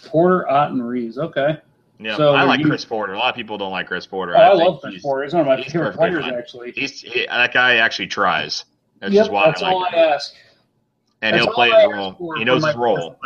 Porter, 0.06 0.48
Ott, 0.48 0.70
and 0.70 0.86
Reaves. 0.86 1.18
Okay. 1.18 1.58
Yeah, 2.02 2.16
so 2.16 2.34
I 2.34 2.44
like 2.44 2.60
you, 2.60 2.66
Chris 2.66 2.84
Porter. 2.84 3.12
A 3.12 3.18
lot 3.18 3.28
of 3.28 3.36
people 3.36 3.58
don't 3.58 3.72
like 3.72 3.86
Chris 3.86 4.06
Porter. 4.06 4.34
Oh, 4.34 4.40
I, 4.40 4.48
I 4.48 4.52
love 4.54 4.80
Chris 4.80 5.02
Porter. 5.02 5.24
He's 5.24 5.34
one 5.34 5.42
of 5.42 5.46
my 5.46 5.62
favorite 5.62 5.94
players, 5.94 6.24
actually. 6.24 6.72
He's 6.72 7.02
he, 7.02 7.26
that 7.26 7.52
guy 7.52 7.76
actually 7.76 8.06
tries. 8.06 8.64
That's 9.00 9.12
yep, 9.12 9.30
that's 9.30 9.62
I 9.62 9.70
all 9.70 9.84
I 9.84 9.94
ask. 9.94 10.34
And 11.20 11.34
that's 11.34 11.44
he'll 11.44 11.52
play 11.52 11.70
his 11.70 11.92
role. 11.92 12.34
He 12.38 12.44
knows 12.44 12.64
his 12.64 12.74
role. 12.74 13.18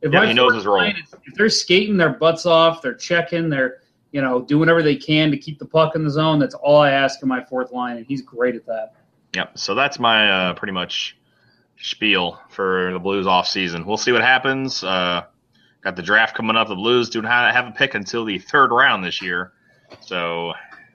If 0.00 0.12
yeah, 0.12 0.26
he 0.26 0.32
knows 0.32 0.54
his 0.54 0.64
role. 0.64 0.82
if 0.82 1.34
they're 1.34 1.48
skating 1.48 1.96
their 1.96 2.10
butts 2.10 2.46
off, 2.46 2.82
they're 2.82 2.94
checking, 2.94 3.48
they're 3.48 3.78
you 4.12 4.22
know 4.22 4.42
doing 4.42 4.60
whatever 4.60 4.80
they 4.82 4.94
can 4.94 5.32
to 5.32 5.36
keep 5.36 5.58
the 5.58 5.66
puck 5.66 5.96
in 5.96 6.04
the 6.04 6.10
zone. 6.10 6.38
That's 6.38 6.54
all 6.54 6.80
I 6.80 6.92
ask 6.92 7.20
in 7.20 7.28
my 7.28 7.42
fourth 7.42 7.72
line, 7.72 7.96
and 7.96 8.06
he's 8.06 8.22
great 8.22 8.54
at 8.54 8.64
that. 8.66 8.94
Yep. 9.34 9.58
So 9.58 9.74
that's 9.74 9.98
my 9.98 10.50
uh, 10.50 10.54
pretty 10.54 10.72
much 10.72 11.16
spiel 11.80 12.40
for 12.48 12.92
the 12.92 13.00
Blues 13.00 13.26
off 13.26 13.48
season. 13.48 13.84
We'll 13.84 13.96
see 13.96 14.12
what 14.12 14.22
happens. 14.22 14.84
Uh, 14.84 15.24
got 15.82 15.96
the 15.96 16.02
draft 16.02 16.36
coming 16.36 16.56
up. 16.56 16.68
The 16.68 16.74
Blues 16.74 17.10
do 17.10 17.22
not 17.22 17.52
have 17.52 17.66
a 17.66 17.70
pick 17.72 17.94
until 17.94 18.24
the 18.24 18.38
third 18.38 18.70
round 18.70 19.04
this 19.04 19.22
year, 19.22 19.52
so 20.00 20.52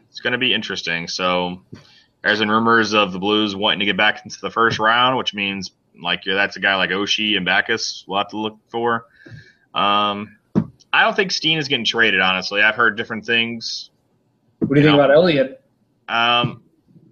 it's 0.09 0.19
going 0.19 0.33
to 0.33 0.39
be 0.39 0.53
interesting. 0.53 1.07
So 1.07 1.61
there's 2.23 2.39
been 2.39 2.51
rumors 2.51 2.93
of 2.93 3.11
the 3.11 3.19
Blues 3.19 3.55
wanting 3.55 3.79
to 3.79 3.85
get 3.85 3.97
back 3.97 4.21
into 4.23 4.39
the 4.41 4.51
first 4.51 4.79
round, 4.79 5.17
which 5.17 5.33
means 5.33 5.71
like 6.01 6.25
yeah, 6.25 6.35
that's 6.35 6.55
a 6.55 6.59
guy 6.59 6.75
like 6.75 6.89
Oshie 6.89 7.35
and 7.35 7.45
Backes 7.45 8.03
we'll 8.07 8.17
have 8.17 8.29
to 8.29 8.37
look 8.37 8.57
for. 8.69 9.05
Um, 9.73 10.37
I 10.91 11.03
don't 11.03 11.15
think 11.15 11.31
Steen 11.31 11.57
is 11.57 11.67
getting 11.67 11.85
traded. 11.85 12.21
Honestly, 12.21 12.61
I've 12.61 12.75
heard 12.75 12.97
different 12.97 13.25
things. 13.25 13.89
What 14.59 14.69
do 14.69 14.75
you, 14.75 14.81
you 14.81 14.91
think 14.91 14.97
know, 14.97 15.03
about 15.03 15.15
Elliott? 15.15 15.63
Um, 16.07 16.63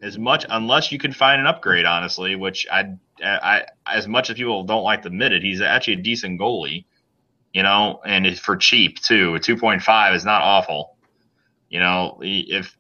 as 0.02 0.18
much 0.18 0.46
unless 0.50 0.92
you 0.92 0.98
can 0.98 1.12
find 1.12 1.40
an 1.40 1.48
upgrade, 1.48 1.86
honestly, 1.86 2.36
which 2.36 2.68
I, 2.72 2.96
I, 3.24 3.66
as 3.86 4.08
much 4.08 4.30
as 4.30 4.36
people 4.36 4.64
don't 4.64 4.84
like 4.84 5.04
to 5.04 5.08
admit 5.08 5.32
it, 5.32 5.44
he's 5.44 5.62
actually 5.62 5.94
a 5.96 6.02
decent 6.02 6.40
goalie, 6.40 6.86
you 7.54 7.64
know, 7.64 8.02
and 8.06 8.38
for 8.40 8.56
cheap 8.56 9.00
too. 9.00 9.40
Two 9.40 9.58
point 9.58 9.82
five 9.82 10.14
is 10.14 10.26
not 10.26 10.42
awful, 10.42 10.96
you 11.70 11.80
know. 11.80 12.20
If 12.22 12.78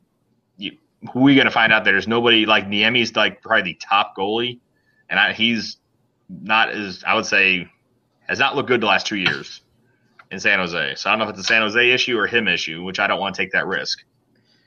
you, 0.57 0.77
who 1.11 1.19
are 1.19 1.23
we 1.23 1.35
gonna 1.35 1.51
find 1.51 1.73
out? 1.73 1.83
There's 1.83 2.07
nobody 2.07 2.45
like 2.45 2.67
Niemi's 2.67 3.15
like 3.15 3.41
probably 3.41 3.73
the 3.73 3.79
top 3.81 4.15
goalie, 4.17 4.59
and 5.09 5.19
I, 5.19 5.33
he's 5.33 5.77
not 6.29 6.69
as 6.69 7.03
I 7.05 7.15
would 7.15 7.25
say 7.25 7.67
has 8.27 8.39
not 8.39 8.55
looked 8.55 8.69
good 8.69 8.81
the 8.81 8.87
last 8.87 9.07
two 9.07 9.17
years 9.17 9.61
in 10.31 10.39
San 10.39 10.59
Jose. 10.59 10.95
So 10.95 11.09
I 11.09 11.13
don't 11.13 11.19
know 11.19 11.25
if 11.25 11.31
it's 11.31 11.39
a 11.39 11.43
San 11.43 11.61
Jose 11.61 11.91
issue 11.91 12.17
or 12.17 12.27
him 12.27 12.47
issue, 12.47 12.83
which 12.83 12.99
I 12.99 13.07
don't 13.07 13.19
want 13.19 13.35
to 13.35 13.41
take 13.41 13.51
that 13.51 13.67
risk. 13.67 14.03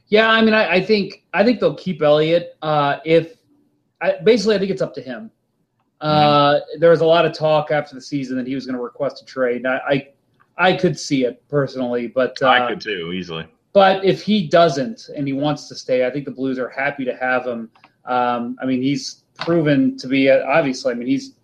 Yeah, 0.08 0.28
I 0.28 0.42
mean, 0.42 0.52
I, 0.52 0.68
I 0.68 0.84
think 0.84 1.24
I 1.32 1.42
think 1.44 1.60
they'll 1.60 1.74
keep 1.74 2.02
Elliott. 2.02 2.56
Uh, 2.60 2.98
if 3.04 3.36
I, 4.00 4.16
basically, 4.22 4.54
I 4.54 4.58
think 4.58 4.70
it's 4.70 4.82
up 4.82 4.94
to 4.94 5.00
him. 5.00 5.30
Uh. 6.04 6.60
There 6.78 6.90
was 6.90 7.00
a 7.00 7.06
lot 7.06 7.24
of 7.24 7.32
talk 7.32 7.70
after 7.70 7.94
the 7.94 8.00
season 8.00 8.36
that 8.36 8.46
he 8.46 8.54
was 8.54 8.66
going 8.66 8.76
to 8.76 8.82
request 8.82 9.22
a 9.22 9.24
trade. 9.24 9.66
I, 9.66 9.76
I, 9.88 10.08
I 10.56 10.76
could 10.76 10.98
see 10.98 11.24
it 11.24 11.42
personally, 11.48 12.06
but 12.06 12.36
uh, 12.42 12.48
I 12.48 12.68
could 12.68 12.80
too 12.80 13.12
easily. 13.12 13.46
But 13.72 14.04
if 14.04 14.22
he 14.22 14.46
doesn't 14.46 15.08
and 15.16 15.26
he 15.26 15.32
wants 15.32 15.68
to 15.68 15.74
stay, 15.74 16.06
I 16.06 16.10
think 16.10 16.24
the 16.24 16.30
Blues 16.30 16.58
are 16.58 16.68
happy 16.68 17.04
to 17.04 17.16
have 17.16 17.46
him. 17.46 17.70
Um, 18.04 18.56
I 18.62 18.66
mean, 18.66 18.82
he's 18.82 19.24
proven 19.34 19.96
to 19.98 20.06
be 20.06 20.28
a, 20.28 20.44
obviously. 20.46 20.92
I 20.92 20.94
mean, 20.94 21.08
he's 21.08 21.34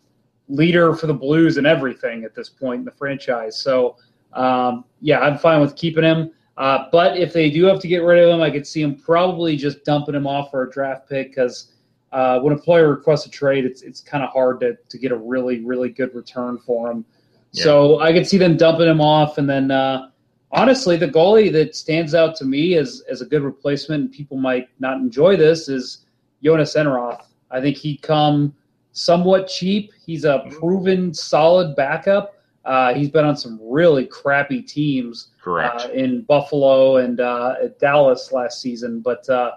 leader 0.49 0.95
for 0.95 1.07
the 1.07 1.15
Blues 1.15 1.57
and 1.57 1.67
everything 1.67 2.25
at 2.25 2.35
this 2.35 2.49
point 2.49 2.81
in 2.81 2.85
the 2.85 2.93
franchise. 2.93 3.61
So 3.61 3.97
um, 4.33 4.85
yeah, 5.01 5.21
I'm 5.21 5.39
fine 5.39 5.61
with 5.61 5.77
keeping 5.77 6.05
him. 6.05 6.31
Uh, 6.57 6.87
but 6.93 7.17
if 7.17 7.33
they 7.33 7.51
do 7.51 7.65
have 7.65 7.81
to 7.81 7.89
get 7.89 8.03
rid 8.03 8.23
of 8.23 8.35
him, 8.35 8.43
I 8.43 8.51
could 8.51 8.67
see 8.67 8.83
him 8.83 8.95
probably 8.95 9.57
just 9.57 9.85
dumping 9.85 10.15
him 10.15 10.27
off 10.27 10.51
for 10.51 10.65
a 10.65 10.71
draft 10.71 11.09
pick 11.09 11.31
because 11.31 11.70
uh, 12.13 12.41
when 12.41 12.53
a 12.53 12.59
player 12.59 12.89
requests 12.89 13.27
a 13.27 13.31
trade, 13.31 13.65
it's 13.65 13.83
it's 13.83 14.01
kind 14.01 14.25
of 14.25 14.31
hard 14.31 14.61
to, 14.61 14.77
to 14.89 14.99
get 14.99 15.13
a 15.13 15.17
really 15.17 15.65
really 15.65 15.89
good 15.89 16.15
return 16.15 16.59
for 16.59 16.91
him. 16.91 17.05
Yeah. 17.53 17.65
So 17.65 18.01
I 18.01 18.13
could 18.13 18.27
see 18.27 18.39
them 18.39 18.57
dumping 18.57 18.89
him 18.89 19.01
off, 19.01 19.39
and 19.39 19.49
then 19.49 19.71
uh, 19.71 20.11
honestly, 20.53 20.97
the 20.97 21.09
goalie 21.09 21.53
that 21.53 21.75
stands 21.75 22.15
out 22.15 22.35
to 22.37 22.45
me 22.45 22.75
as 22.75 23.03
as 23.11 23.21
a 23.21 23.27
good 23.27 23.43
replacement, 23.43 24.03
and 24.03 24.13
people 24.13 24.37
might 24.37 24.69
not 24.79 24.99
enjoy 24.99 25.37
this, 25.37 25.69
is 25.69 26.07
Jonas 26.43 26.75
Enroth. 26.75 27.25
I 27.51 27.61
think 27.61 27.77
he'd 27.77 28.03
come 28.03 28.55
somewhat 28.93 29.49
cheap. 29.49 29.93
He's 30.05 30.25
a 30.25 30.45
proven 30.51 31.15
solid 31.15 31.77
backup. 31.77 32.35
Uh, 32.65 32.93
he's 32.95 33.09
been 33.09 33.25
on 33.25 33.37
some 33.37 33.59
really 33.63 34.07
crappy 34.07 34.63
teams. 34.63 35.29
Correct. 35.43 35.87
Uh, 35.87 35.89
in 35.91 36.23
Buffalo 36.23 36.99
and 36.99 37.21
uh, 37.21 37.55
Dallas 37.79 38.33
last 38.33 38.61
season, 38.61 39.01
but 39.01 39.29
uh, 39.29 39.53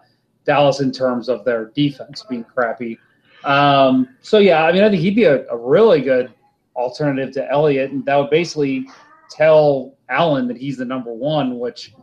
Dallas 0.46 0.80
in 0.80 0.92
terms 0.92 1.30
of 1.30 1.46
their 1.46 1.66
defense 1.76 2.24
being 2.30 2.44
crappy. 2.44 2.98
Um, 3.44 4.16
so 4.22 4.38
yeah, 4.40 4.64
I 4.66 4.72
mean, 4.72 4.84
I 4.84 4.90
think 4.90 5.02
he'd 5.02 5.16
be 5.16 5.26
a, 5.26 5.48
a, 5.50 5.58
really 5.58 6.02
good 6.02 6.34
alternative 6.76 7.34
to 7.34 7.50
Elliott, 7.52 7.92
and 7.92 8.06
that 8.06 8.16
would 8.16 8.30
basically 8.30 8.88
tell 9.30 9.96
Allen 10.10 10.48
that 10.48 10.58
he's 10.58 10.78
the 10.78 10.86
number 10.86 11.14
one. 11.14 11.60
Which 11.60 11.94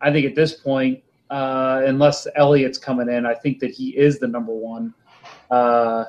I 0.00 0.10
think 0.10 0.26
at 0.26 0.34
this 0.34 0.54
point, 0.54 1.02
uh, 1.30 1.82
unless 1.84 2.26
Elliott's 2.36 2.78
coming 2.78 3.10
in, 3.10 3.26
I 3.26 3.34
think 3.34 3.58
that 3.60 3.72
he 3.72 3.90
is 3.90 4.18
the 4.18 4.28
number 4.28 4.52
one. 4.52 4.94
Uh, 5.50 6.04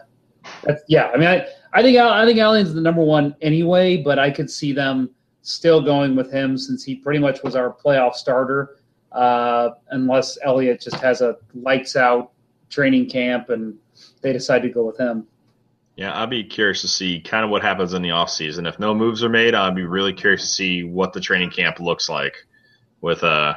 yeah, 0.87 1.07
I 1.07 1.17
mean, 1.17 1.27
I, 1.27 1.45
I 1.73 1.81
think 1.81 1.97
I 1.97 2.25
think 2.25 2.39
Allen's 2.39 2.73
the 2.73 2.81
number 2.81 3.03
one 3.03 3.35
anyway, 3.41 3.97
but 3.97 4.19
I 4.19 4.31
could 4.31 4.49
see 4.49 4.71
them 4.71 5.09
still 5.41 5.81
going 5.81 6.15
with 6.15 6.31
him 6.31 6.57
since 6.57 6.83
he 6.83 6.95
pretty 6.95 7.19
much 7.19 7.41
was 7.43 7.55
our 7.55 7.73
playoff 7.73 8.15
starter, 8.15 8.77
uh, 9.11 9.69
unless 9.91 10.37
Elliott 10.43 10.81
just 10.81 10.97
has 10.97 11.21
a 11.21 11.37
lights 11.53 11.95
out 11.95 12.31
training 12.69 13.09
camp 13.09 13.49
and 13.49 13.77
they 14.21 14.33
decide 14.33 14.61
to 14.63 14.69
go 14.69 14.85
with 14.85 14.97
him. 14.97 15.27
Yeah, 15.95 16.21
I'd 16.21 16.29
be 16.29 16.43
curious 16.43 16.81
to 16.81 16.87
see 16.87 17.19
kind 17.19 17.43
of 17.43 17.49
what 17.49 17.63
happens 17.63 17.93
in 17.93 18.03
the 18.03 18.09
offseason. 18.09 18.67
If 18.67 18.77
no 18.77 18.93
moves 18.93 19.23
are 19.23 19.29
made, 19.29 19.55
I'd 19.55 19.75
be 19.75 19.85
really 19.85 20.13
curious 20.13 20.41
to 20.41 20.47
see 20.47 20.83
what 20.83 21.11
the 21.11 21.19
training 21.19 21.49
camp 21.49 21.79
looks 21.79 22.07
like 22.07 22.35
with 23.01 23.23
uh, 23.23 23.55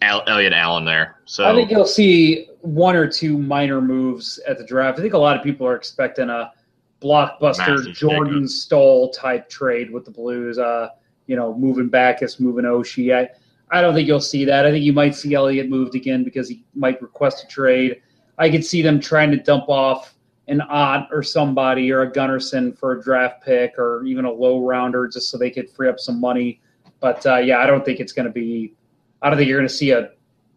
Elliott 0.00 0.52
Allen 0.52 0.84
there. 0.84 1.20
So 1.24 1.48
I 1.48 1.54
think 1.54 1.70
you'll 1.70 1.86
see 1.86 2.48
one 2.60 2.96
or 2.96 3.06
two 3.06 3.38
minor 3.38 3.80
moves 3.80 4.40
at 4.48 4.58
the 4.58 4.64
draft. 4.64 4.98
I 4.98 5.02
think 5.02 5.14
a 5.14 5.18
lot 5.18 5.36
of 5.36 5.44
people 5.44 5.66
are 5.66 5.76
expecting 5.76 6.28
a 6.28 6.52
blockbuster 7.00 7.76
Massive 7.76 7.94
Jordan. 7.94 8.48
Stoll 8.48 9.10
type 9.10 9.48
trade 9.48 9.92
with 9.92 10.04
the 10.04 10.10
Blues. 10.10 10.58
Uh, 10.58 10.88
you 11.26 11.36
know, 11.36 11.56
moving 11.56 11.88
Backes, 11.88 12.40
moving 12.40 12.64
Oshie. 12.64 13.14
I, 13.14 13.30
I 13.72 13.80
don't 13.80 13.94
think 13.94 14.06
you'll 14.06 14.20
see 14.20 14.44
that. 14.44 14.66
I 14.66 14.70
think 14.70 14.84
you 14.84 14.92
might 14.92 15.14
see 15.14 15.34
Elliott 15.34 15.68
moved 15.68 15.94
again 15.94 16.24
because 16.24 16.48
he 16.48 16.62
might 16.74 17.00
request 17.00 17.44
a 17.44 17.46
trade. 17.48 18.02
I 18.38 18.50
could 18.50 18.64
see 18.64 18.82
them 18.82 19.00
trying 19.00 19.30
to 19.30 19.38
dump 19.38 19.68
off 19.68 20.14
an 20.48 20.60
Ott 20.60 21.08
or 21.10 21.22
somebody 21.22 21.90
or 21.90 22.02
a 22.02 22.12
Gunnarsson 22.12 22.78
for 22.78 22.92
a 22.92 23.02
draft 23.02 23.42
pick 23.42 23.78
or 23.78 24.04
even 24.04 24.26
a 24.26 24.30
low 24.30 24.60
rounder 24.60 25.08
just 25.08 25.30
so 25.30 25.38
they 25.38 25.50
could 25.50 25.70
free 25.70 25.88
up 25.88 25.98
some 25.98 26.20
money. 26.20 26.60
But 27.00 27.24
uh, 27.24 27.38
yeah, 27.38 27.58
I 27.58 27.66
don't 27.66 27.84
think 27.84 27.98
it's 27.98 28.12
going 28.12 28.26
to 28.26 28.32
be. 28.32 28.74
I 29.22 29.30
don't 29.30 29.38
think 29.38 29.48
you're 29.48 29.58
going 29.58 29.68
to 29.68 29.74
see 29.74 29.92
a 29.92 30.10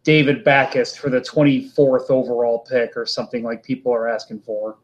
David 0.03 0.43
Backes 0.43 0.95
for 0.95 1.09
the 1.09 1.22
24th 1.22 2.09
overall 2.09 2.59
pick 2.59 2.97
or 2.97 3.05
something 3.05 3.43
like 3.43 3.63
people 3.63 3.93
are 3.93 4.07
asking 4.09 4.41
for. 4.41 4.78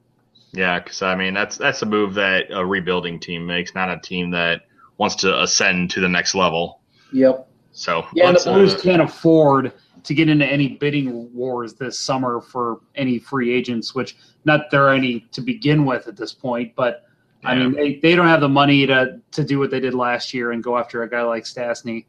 yeah, 0.54 0.80
because 0.80 1.02
I 1.02 1.16
mean 1.16 1.34
that's 1.34 1.58
that's 1.58 1.82
a 1.82 1.86
move 1.86 2.14
that 2.14 2.46
a 2.50 2.66
rebuilding 2.66 3.20
team 3.20 3.46
makes, 3.46 3.76
not 3.76 3.90
a 3.90 4.00
team 4.00 4.32
that 4.32 4.62
wants 4.98 5.16
to 5.18 5.42
ascend 5.42 5.92
to 5.92 6.00
the 6.00 6.10
next 6.10 6.34
level. 6.34 6.80
Yep. 7.12 7.51
So 7.72 8.06
Yeah, 8.14 8.32
the 8.32 8.42
Blues 8.44 8.76
uh, 8.76 8.80
can't 8.80 9.02
afford 9.02 9.74
to 10.04 10.14
get 10.14 10.30
into 10.30 10.46
any 10.46 10.70
bidding 10.70 11.34
wars 11.34 11.74
this 11.76 11.98
summer 11.98 12.42
for 12.42 12.82
any 12.96 13.20
free 13.20 13.54
agents, 13.54 13.94
which 13.94 14.18
not 14.46 14.72
there 14.72 14.88
are 14.88 14.94
any 14.94 15.22
to 15.32 15.42
begin 15.42 15.86
with 15.86 16.08
at 16.08 16.18
this 16.18 16.34
point, 16.34 16.74
but 16.76 17.06
I 17.44 17.56
mean 17.56 17.74
they, 17.74 17.96
they 17.96 18.16
don't 18.16 18.28
have 18.28 18.42
the 18.42 18.50
money 18.50 18.86
to 18.88 19.20
to 19.32 19.44
do 19.44 19.60
what 19.60 19.72
they 19.72 19.80
did 19.80 19.94
last 19.94 20.34
year 20.34 20.52
and 20.52 20.64
go 20.64 20.78
after 20.78 21.04
a 21.04 21.10
guy 21.10 21.22
like 21.22 21.44
Stastny. 21.44 22.06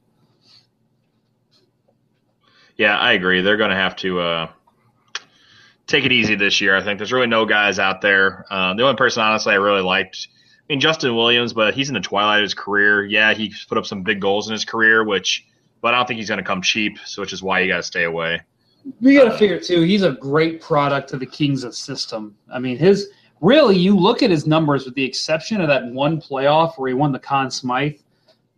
Yeah, 2.76 2.98
I 2.98 3.12
agree. 3.12 3.42
They're 3.42 3.56
going 3.56 3.70
to 3.70 3.76
have 3.76 3.96
to 3.96 4.20
uh, 4.20 4.50
take 5.86 6.04
it 6.04 6.12
easy 6.12 6.34
this 6.34 6.60
year. 6.60 6.76
I 6.76 6.82
think 6.82 6.98
there's 6.98 7.12
really 7.12 7.26
no 7.26 7.44
guys 7.44 7.78
out 7.78 8.00
there. 8.00 8.46
Uh, 8.50 8.74
the 8.74 8.82
only 8.82 8.96
person, 8.96 9.22
honestly, 9.22 9.52
I 9.52 9.56
really 9.56 9.82
liked, 9.82 10.28
I 10.58 10.62
mean, 10.68 10.80
Justin 10.80 11.14
Williams, 11.14 11.52
but 11.52 11.74
he's 11.74 11.88
in 11.88 11.94
the 11.94 12.00
twilight 12.00 12.40
of 12.40 12.44
his 12.44 12.54
career. 12.54 13.04
Yeah, 13.04 13.34
he's 13.34 13.64
put 13.64 13.78
up 13.78 13.86
some 13.86 14.02
big 14.02 14.20
goals 14.20 14.48
in 14.48 14.52
his 14.52 14.64
career, 14.64 15.04
which, 15.04 15.46
but 15.82 15.92
I 15.92 15.98
don't 15.98 16.06
think 16.06 16.18
he's 16.18 16.28
going 16.28 16.38
to 16.38 16.44
come 16.44 16.62
cheap, 16.62 16.98
so 17.04 17.20
which 17.20 17.34
is 17.34 17.42
why 17.42 17.60
you 17.60 17.68
got 17.68 17.76
to 17.78 17.82
stay 17.82 18.04
away. 18.04 18.40
You 19.00 19.18
got 19.18 19.30
to 19.30 19.38
figure 19.38 19.60
too. 19.60 19.82
He's 19.82 20.02
a 20.02 20.12
great 20.12 20.60
product 20.62 21.12
of 21.12 21.20
the 21.20 21.26
Kings' 21.26 21.76
system. 21.76 22.34
I 22.52 22.58
mean, 22.58 22.78
his 22.78 23.10
really, 23.40 23.76
you 23.76 23.96
look 23.96 24.22
at 24.22 24.30
his 24.30 24.46
numbers, 24.46 24.86
with 24.86 24.94
the 24.94 25.04
exception 25.04 25.60
of 25.60 25.68
that 25.68 25.86
one 25.86 26.20
playoff 26.20 26.78
where 26.78 26.88
he 26.88 26.94
won 26.94 27.12
the 27.12 27.18
Conn 27.18 27.50
Smythe. 27.50 27.98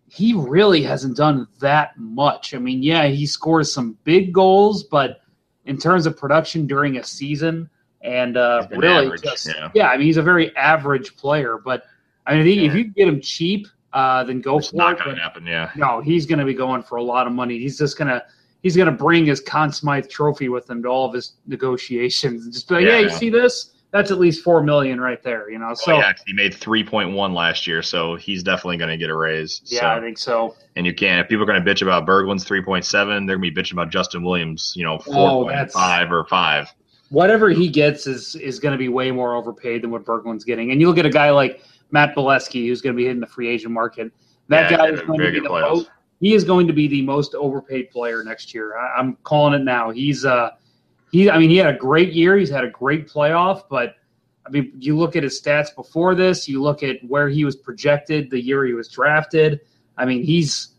He 0.07 0.33
really 0.33 0.83
hasn't 0.83 1.17
done 1.17 1.49
that 1.59 1.99
much. 1.99 2.55
I 2.55 2.59
mean, 2.59 2.83
yeah, 2.83 3.07
he 3.07 3.27
scores 3.27 3.73
some 3.73 3.99
big 4.05 4.33
goals, 4.33 4.85
but 4.85 5.23
in 5.65 5.77
terms 5.77 6.07
of 6.07 6.17
production 6.17 6.67
during 6.67 6.99
a 6.99 7.05
season, 7.05 7.69
and 8.03 8.37
uh, 8.37 8.67
really 8.71 9.07
average, 9.07 9.23
just 9.23 9.51
yeah. 9.75 9.89
I 9.89 9.97
mean, 9.97 10.07
he's 10.07 10.19
a 10.19 10.23
very 10.23 10.55
average 10.57 11.17
player. 11.17 11.59
But 11.59 11.85
I 12.27 12.37
mean, 12.37 12.61
if 12.61 12.75
you 12.75 12.85
get 12.85 13.09
him 13.09 13.21
cheap, 13.21 13.67
uh, 13.95 14.23
then 14.25 14.41
go 14.43 14.59
It's 14.59 14.71
for 14.71 14.77
not 14.77 14.93
it. 14.93 14.99
going 14.99 15.11
But- 15.11 15.17
to 15.17 15.23
happen, 15.23 15.47
yeah. 15.47 15.71
no, 15.77 16.01
he's 16.01 16.27
going 16.27 16.39
to 16.41 16.45
be 16.45 16.55
going 16.55 16.83
for 16.83 16.97
a 16.97 17.03
lot 17.03 17.27
of 17.27 17.33
money. 17.33 17.59
He's 17.59 17.79
just 17.79 17.97
going 17.97 18.09
to 18.09 18.23
he's 18.63 18.77
going 18.77 18.87
to 18.87 18.93
bring 18.93 19.25
his 19.27 19.41
Conn 19.41 19.73
Smythe 19.73 20.09
trophy 20.09 20.49
with 20.49 20.69
him 20.69 20.83
to 20.83 20.89
all 20.89 21.07
of 21.07 21.15
his 21.15 21.35
negotiations 21.47 22.45
and 22.45 22.53
just 22.53 22.69
be 22.69 22.75
like, 22.77 22.85
Yeah, 22.85 22.93
"Yeah, 22.99 22.99
you 23.01 23.11
see 23.11 23.31
this? 23.31 23.71
That's 23.91 24.11
at 24.11 24.19
least 24.19 24.43
four 24.43 24.61
million 24.63 25.01
right 25.01 25.23
there." 25.23 25.49
You 25.51 25.59
know, 25.61 25.69
Oh, 25.71 25.75
so 25.75 25.97
yeah, 25.99 26.13
he 26.27 26.33
made 26.33 26.53
3.1 26.53 27.33
last 27.33 27.67
year, 27.67 27.81
so 27.83 28.17
he's 28.17 28.43
definitely 28.43 28.77
going 28.79 28.91
to 28.91 28.97
get 28.97 29.09
a 29.11 29.17
raise. 29.17 29.61
yeah, 29.67 29.81
So- 29.81 29.87
I 29.87 30.01
think 30.01 30.19
so. 30.19 30.57
and 30.77 30.85
you 30.87 30.93
can't. 30.95 31.21
If 31.21 31.29
people 31.29 31.45
are 31.45 31.47
going 31.47 31.65
to 31.65 31.71
bitch 31.75 31.83
about 31.83 32.05
Berglund's 32.07 32.45
3.7, 32.45 33.27
they're 33.27 33.37
going 33.37 33.49
to 33.49 33.55
be 33.55 33.63
bitching 33.63 33.73
about 33.75 33.91
Justin 33.91 34.23
Williams, 34.25 34.73
you 34.77 34.85
know, 34.85 34.99
Oh, 35.09 35.45
4.5 35.45 36.11
or 36.11 36.25
5. 36.25 36.75
Whatever 37.11 37.51
he 37.51 37.69
gets 37.69 38.07
is 38.09 38.35
is 38.35 38.59
going 38.59 38.73
to 38.73 38.79
be 38.79 38.89
way 38.89 39.13
more 39.13 39.37
overpaid 39.37 39.83
than 39.83 39.91
what 39.93 40.05
Berglund's 40.05 40.43
getting. 40.43 40.73
And 40.73 40.81
you 40.81 40.89
look 40.89 40.99
at 40.99 41.07
a 41.07 41.11
guy 41.11 41.31
like 41.31 41.61
Matt 41.95 42.15
Beleskey, 42.17 42.67
who's 42.67 42.83
going 42.83 42.95
to 42.95 42.97
be 42.97 43.05
hitting 43.05 43.21
the 43.21 43.27
free 43.27 43.49
agent 43.49 43.73
market. 43.73 44.13
That 44.49 44.71
Yeah, 44.73 44.77
guy 44.77 44.89
is 44.89 45.01
going 45.01 45.21
to 45.21 45.31
be 45.31 45.41
the 45.41 45.49
playoffs. 45.49 45.71
most, 45.77 45.91
he 46.21 46.35
is 46.35 46.45
going 46.45 46.67
to 46.67 46.73
be 46.73 46.89
the 46.89 47.03
most 47.03 47.35
overpaid 47.37 47.89
player 47.91 48.23
next 48.25 48.53
year. 48.53 48.77
I, 48.77 48.99
I'm 48.99 49.17
calling 49.23 49.55
it 49.55 49.65
now. 49.65 49.91
He's 49.91 50.25
uh 50.25 50.51
he 51.13 51.31
I 51.31 51.39
mean 51.39 51.49
he 51.51 51.57
had 51.57 51.73
a 51.73 51.79
great 51.79 52.13
year. 52.13 52.37
He's 52.37 52.51
had 52.51 52.65
a 52.65 52.71
great 52.71 53.09
playoff, 53.09 53.63
but 53.71 53.95
I 54.45 54.51
mean 54.51 54.73
you 54.79 54.99
look 54.99 55.15
at 55.15 55.23
his 55.23 55.41
stats 55.41 55.75
before 55.75 56.15
this, 56.17 56.49
you 56.49 56.61
look 56.61 56.83
at 56.83 56.97
where 57.07 57.29
he 57.29 57.45
was 57.45 57.57
projected 57.57 58.29
the 58.31 58.41
year 58.41 58.65
he 58.65 58.75
was 58.75 58.89
drafted. 58.89 59.61
I 59.97 60.05
mean 60.05 60.25
he's 60.25 60.75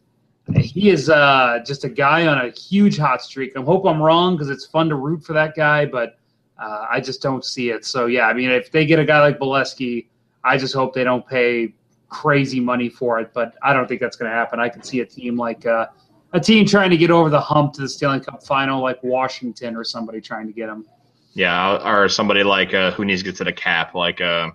he 0.54 0.90
is 0.90 1.10
uh, 1.10 1.60
just 1.66 1.86
a 1.86 1.90
guy 1.90 2.28
on 2.28 2.38
a 2.46 2.52
huge 2.52 2.98
hot 2.98 3.22
streak. 3.24 3.58
I 3.58 3.62
hope 3.62 3.86
I'm 3.86 4.00
wrong 4.02 4.36
because 4.36 4.50
it's 4.50 4.66
fun 4.66 4.90
to 4.90 4.96
root 4.96 5.24
for 5.24 5.34
that 5.34 5.56
guy, 5.56 5.86
but 5.88 6.20
uh, 6.60 6.86
I 6.90 7.00
just 7.00 7.22
don't 7.22 7.44
see 7.44 7.70
it. 7.70 7.84
So 7.84 8.06
yeah, 8.06 8.28
I 8.28 8.34
mean, 8.34 8.52
if 8.52 8.70
they 8.72 8.86
get 8.86 9.00
a 9.00 9.06
guy 9.06 9.22
like 9.22 9.40
Beleskey, 9.40 10.06
I 10.46 10.58
just 10.58 10.74
hope 10.74 10.94
they 10.94 11.04
don't 11.04 11.28
pay 11.28 11.74
crazy 12.10 12.60
money 12.60 12.88
for 12.88 13.20
it. 13.20 13.32
But 13.34 13.56
I 13.64 13.74
don't 13.74 13.88
think 13.88 14.00
that's 14.00 14.16
going 14.16 14.32
to 14.32 14.36
happen. 14.36 14.60
I 14.60 14.70
can 14.70 14.84
see 14.84 15.02
a 15.02 15.06
team 15.06 15.36
like 15.36 15.66
uh, 15.66 15.88
a 16.34 16.40
team 16.40 16.66
trying 16.66 16.90
to 16.92 16.98
get 16.98 17.12
over 17.12 17.30
the 17.30 17.42
hump 17.42 17.74
to 17.74 17.82
the 17.82 17.90
Stanley 17.90 18.20
Cup 18.20 18.46
final, 18.46 18.82
like 18.82 19.02
Washington 19.04 19.76
or 19.76 19.84
somebody 19.84 20.22
trying 20.22 20.48
to 20.48 20.54
get 20.54 20.70
him. 20.70 20.86
Yeah, 21.34 21.86
or 21.86 22.08
somebody 22.08 22.44
like 22.44 22.74
uh, 22.74 22.92
who 22.92 23.04
needs 23.04 23.22
to 23.22 23.26
get 23.26 23.36
to 23.38 23.44
the 23.44 23.54
cap, 23.54 23.94
like 23.94 24.22
uh, 24.22 24.52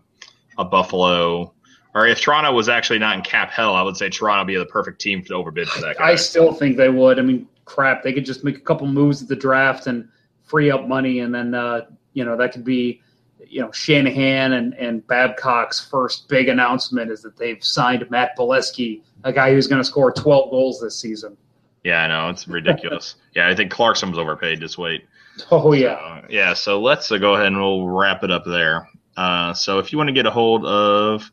a 0.57 0.65
Buffalo. 0.65 1.53
Or 1.95 2.07
if 2.07 2.21
Toronto 2.21 2.53
was 2.53 2.69
actually 2.69 3.01
not 3.01 3.17
in 3.17 3.23
cap 3.23 3.51
hell, 3.51 3.75
I 3.75 3.83
would 3.83 3.97
say 3.97 4.09
Toronto 4.09 4.43
would 4.43 4.47
be 4.47 4.57
the 4.57 4.65
perfect 4.67 5.01
team 5.01 5.23
to 5.25 5.35
overbid 5.35 5.69
for 5.69 5.81
that 5.83 5.99
guy. 5.99 6.11
I 6.11 6.15
still 6.15 6.53
think 6.53 6.77
they 6.77 6.89
would. 6.89 7.19
I 7.19 7.23
mean, 7.23 7.49
crap, 7.65 8.03
they 8.03 8.13
could 8.13 8.25
just 8.25 8.45
make 8.45 8.57
a 8.57 8.61
couple 8.61 8.87
moves 8.87 9.23
at 9.23 9.29
the 9.29 9.37
draft 9.37 9.89
and 9.89 10.09
free 10.45 10.71
up 10.71 10.87
money, 10.87 11.21
and 11.21 11.35
then 11.35 11.55
uh, 11.55 11.87
you 12.15 12.25
know 12.25 12.37
that 12.37 12.53
could 12.53 12.65
be, 12.65 13.03
you 13.51 13.61
know, 13.61 13.73
Shanahan 13.73 14.53
and 14.53 14.75
and 14.75 15.07
Babcock's 15.07 15.81
first 15.81 16.29
big 16.29 16.49
announcement 16.49 17.11
is 17.11 17.23
that 17.23 17.37
they've 17.37 17.63
signed 17.63 18.09
Matt 18.11 18.37
Beleskey, 18.39 19.03
a 19.25 19.33
guy 19.33 19.53
who's 19.53 19.67
going 19.67 19.83
to 19.83 19.85
score 19.85 20.13
12 20.13 20.51
goals 20.51 20.81
this 20.81 20.99
season. 20.99 21.37
yeah, 21.85 22.03
I 22.05 22.09
know 22.09 22.31
it's 22.31 22.47
ridiculous. 22.47 23.17
yeah, 23.35 23.49
I 23.49 23.55
think 23.55 23.71
Clarkson 23.71 24.11
was 24.11 24.19
overpaid. 24.19 24.61
Just 24.61 24.79
wait. 24.79 25.05
Oh 25.51 25.73
yeah, 25.73 25.93
Uh, 25.95 26.27
yeah, 26.29 26.55
so 26.55 26.81
let's 26.81 27.11
uh, 27.11 27.19
go 27.19 27.35
ahead 27.35 27.47
and 27.47 27.59
we'll 27.59 27.89
wrap 27.89 28.23
it 28.25 28.31
up 28.31 28.45
there. 28.45 28.89
Uh, 29.17 29.53
so 29.55 29.79
if 29.79 29.91
you 29.93 29.99
want 29.99 30.09
to 30.09 30.15
get 30.15 30.27
a 30.27 30.31
hold 30.31 30.65
of 30.65 31.31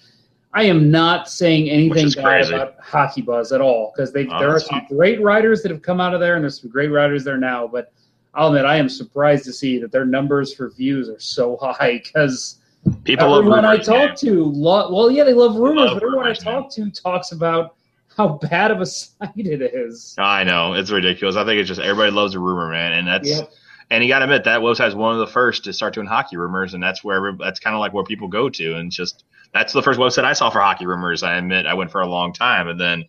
I 0.53 0.63
am 0.63 0.91
not 0.91 1.29
saying 1.29 1.69
anything 1.69 2.09
bad 2.11 2.47
about 2.47 2.75
Hockey 2.79 3.21
Buzz 3.21 3.51
at 3.51 3.59
all 3.59 3.91
because 3.95 4.13
they 4.13 4.27
Oh, 4.27 4.39
there 4.39 4.49
are 4.49 4.59
some 4.59 4.85
great 4.87 5.21
writers 5.21 5.63
that 5.63 5.71
have 5.71 5.81
come 5.81 5.99
out 5.99 6.13
of 6.13 6.19
there, 6.19 6.35
and 6.35 6.43
there's 6.43 6.61
some 6.61 6.69
great 6.69 6.89
writers 6.89 7.23
there 7.23 7.37
now. 7.37 7.67
But 7.67 7.91
Oh, 8.36 8.41
I'll 8.41 8.47
admit, 8.49 8.65
I 8.65 8.77
am 8.77 8.89
surprised 8.89 9.45
to 9.45 9.53
see 9.53 9.77
that 9.79 9.91
their 9.91 10.05
numbers 10.05 10.53
for 10.53 10.69
views 10.69 11.09
are 11.09 11.19
so 11.19 11.57
high 11.61 12.01
because 12.03 12.57
People 13.05 13.36
everyone 13.36 13.63
I 13.63 13.77
talk 13.77 13.95
man. 14.09 14.15
to, 14.17 14.43
lo- 14.45 14.93
well, 14.93 15.09
yeah, 15.09 15.23
they 15.23 15.34
love 15.34 15.55
rumors, 15.55 15.91
love 15.91 15.99
but 15.99 16.03
everyone 16.03 16.25
rumors, 16.25 16.39
I 16.41 16.51
talk 16.51 16.69
to 16.71 16.91
talks 16.91 17.31
about 17.31 17.75
how 18.17 18.39
bad 18.49 18.71
of 18.71 18.81
a 18.81 18.86
site 18.88 19.29
it 19.38 19.61
is. 19.61 20.15
I 20.17 20.43
know 20.43 20.73
it's 20.73 20.91
ridiculous. 20.91 21.36
I 21.38 21.45
think 21.45 21.59
it's 21.59 21.67
just 21.69 21.79
everybody 21.79 22.11
loves 22.11 22.36
a 22.36 22.39
rumor, 22.39 22.69
man, 22.69 22.91
and 22.93 23.07
that's 23.07 23.29
Yep. 23.29 23.51
and 23.89 24.03
you 24.03 24.09
got 24.09 24.19
to 24.19 24.25
admit 24.25 24.43
that 24.45 24.59
website's 24.59 24.95
one 24.95 25.13
of 25.13 25.19
the 25.19 25.27
first 25.27 25.63
to 25.63 25.71
start 25.73 25.93
doing 25.93 26.07
hockey 26.07 26.36
rumors, 26.36 26.73
and 26.73 26.84
that's 26.84 27.03
where 27.05 27.31
that's 27.39 27.59
kind 27.59 27.73
of 27.75 27.79
like 27.79 27.93
where 27.93 28.03
people 28.03 28.27
go 28.27 28.49
to, 28.49 28.75
and 28.75 28.91
just 28.91 29.23
that's 29.53 29.71
the 29.71 29.81
first 29.81 29.97
website 29.99 30.25
I 30.25 30.34
saw 30.34 30.49
for 30.49 30.59
hockey 30.59 30.86
rumors. 30.86 31.23
I 31.23 31.36
admit 31.36 31.65
I 31.65 31.73
went 31.75 31.89
for 31.91 32.01
a 32.01 32.07
long 32.07 32.34
time, 32.34 32.67
and 32.67 32.79
then 32.81 33.05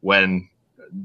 when 0.00 0.48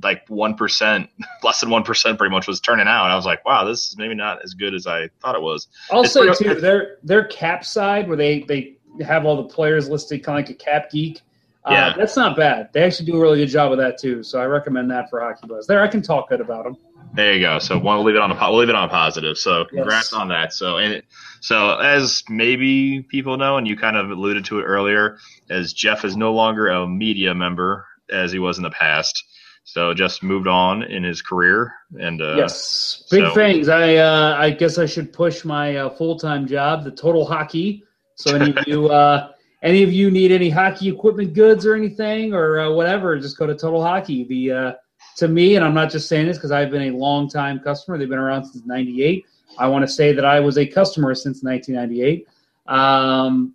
like 0.02 0.24
one 0.28 0.56
percent, 0.56 1.10
less 1.44 1.60
than 1.62 1.70
one 1.70 1.84
percent, 1.84 2.18
pretty 2.18 2.32
much 2.34 2.48
was 2.48 2.60
turning 2.60 2.88
out, 2.88 3.10
I 3.12 3.16
was 3.16 3.26
like, 3.26 3.44
wow, 3.46 3.64
this 3.64 3.88
is 3.88 3.98
maybe 3.98 4.16
not 4.16 4.44
as 4.44 4.54
good 4.54 4.74
as 4.74 4.88
I 4.88 5.10
thought 5.22 5.36
it 5.36 5.42
was. 5.42 5.68
Say 6.06 6.28
pretty- 6.28 6.44
too, 6.44 6.62
their 6.62 6.98
their 7.04 7.26
cap 7.26 7.66
side 7.66 8.08
where 8.08 8.18
they 8.18 8.42
they 8.42 8.78
have 9.04 9.26
all 9.26 9.38
the 9.38 9.54
players 9.54 9.90
listed 9.90 10.24
kind 10.24 10.40
of 10.40 10.48
like 10.48 10.56
a 10.56 10.64
cap 10.64 10.92
geek. 10.92 11.22
Uh, 11.66 11.72
Yeah. 11.72 11.94
that's 11.98 12.18
not 12.18 12.36
bad. 12.36 12.70
They 12.74 12.84
actually 12.84 13.06
do 13.06 13.16
a 13.16 13.20
really 13.22 13.38
good 13.40 13.48
job 13.48 13.72
of 13.72 13.78
that 13.78 13.98
too. 13.98 14.22
So 14.22 14.40
I 14.40 14.46
recommend 14.46 14.92
that 14.92 15.10
for 15.10 15.22
Hockey 15.22 15.48
Buzz. 15.48 15.66
There, 15.66 15.82
I 15.82 15.88
can 15.88 16.02
talk 16.02 16.28
good 16.30 16.42
about 16.42 16.66
them. 16.66 16.76
There 17.16 17.34
you 17.34 17.40
go. 17.42 17.60
So 17.60 17.78
we'll 17.78 18.04
leave 18.04 18.16
it 18.16 18.22
on 18.22 18.32
a 18.32 18.36
we'll 18.36 18.58
leave 18.58 18.70
it 18.70 18.76
on 18.76 18.84
a 18.86 18.90
positive. 18.90 19.38
So 19.38 19.66
congrats 19.66 20.12
Yes. 20.12 20.14
on 20.14 20.28
that. 20.30 20.52
So 20.54 20.78
and 20.78 20.94
it, 20.96 21.06
so 21.42 21.78
as 21.78 22.24
maybe 22.30 23.02
people 23.04 23.38
know, 23.38 23.58
and 23.58 23.68
you 23.68 23.78
kind 23.78 23.96
of 23.98 24.10
alluded 24.10 24.46
to 24.46 24.60
it 24.60 24.64
earlier, 24.64 25.18
as 25.50 25.74
Jeff 25.74 26.04
is 26.06 26.18
no 26.18 26.34
longer 26.34 26.68
a 26.70 26.88
media 26.88 27.34
member 27.34 27.86
as 28.10 28.32
he 28.32 28.40
was 28.40 28.58
in 28.58 28.64
the 28.64 28.70
past. 28.72 29.24
So 29.66 29.94
just 29.94 30.24
moved 30.24 30.48
on 30.48 30.84
in 30.84 31.04
his 31.04 31.22
career, 31.22 31.74
and 31.98 32.22
uh, 32.22 32.36
yes, 32.36 33.06
big 33.10 33.24
so- 33.24 33.34
things. 33.34 33.70
I 33.70 33.96
uh, 33.96 34.36
I 34.38 34.50
guess 34.52 34.78
I 34.78 34.86
should 34.86 35.14
push 35.14 35.46
my 35.46 35.78
uh, 35.78 35.90
full 35.90 36.20
time 36.20 36.46
job, 36.46 36.84
the 36.84 36.92
Total 36.92 37.26
Hockey. 37.26 37.84
So 38.16 38.36
any 38.36 38.52
of 38.52 38.68
you 38.68 38.88
uh, 38.90 39.32
any 39.62 39.82
of 39.82 39.92
you 39.92 40.12
need 40.12 40.32
any 40.32 40.50
hockey 40.50 40.90
equipment 40.90 41.34
goods 41.34 41.66
or 41.66 41.76
anything 41.76 42.34
or 42.34 42.60
uh, 42.60 42.72
whatever, 42.72 43.18
just 43.18 43.38
go 43.38 43.48
to 43.48 43.56
Total 43.56 43.82
Hockey. 43.82 44.26
The 44.26 44.52
uh, 44.52 44.74
to 45.18 45.28
me, 45.30 45.56
and 45.56 45.64
I'm 45.64 45.74
not 45.74 45.90
just 45.90 46.10
saying 46.10 46.28
this 46.28 46.38
because 46.38 46.52
I've 46.52 46.70
been 46.70 46.94
a 46.94 46.98
long 46.98 47.30
time 47.30 47.60
customer. 47.60 47.98
They've 47.98 48.10
been 48.10 48.20
around 48.20 48.46
since 48.46 48.66
'98. 48.66 49.26
I 49.58 49.68
want 49.68 49.84
to 49.84 49.88
say 49.88 50.14
that 50.14 50.26
I 50.26 50.40
was 50.40 50.58
a 50.58 50.66
customer 50.66 51.14
since 51.16 51.44
1998. 51.44 52.28
Um, 52.66 53.54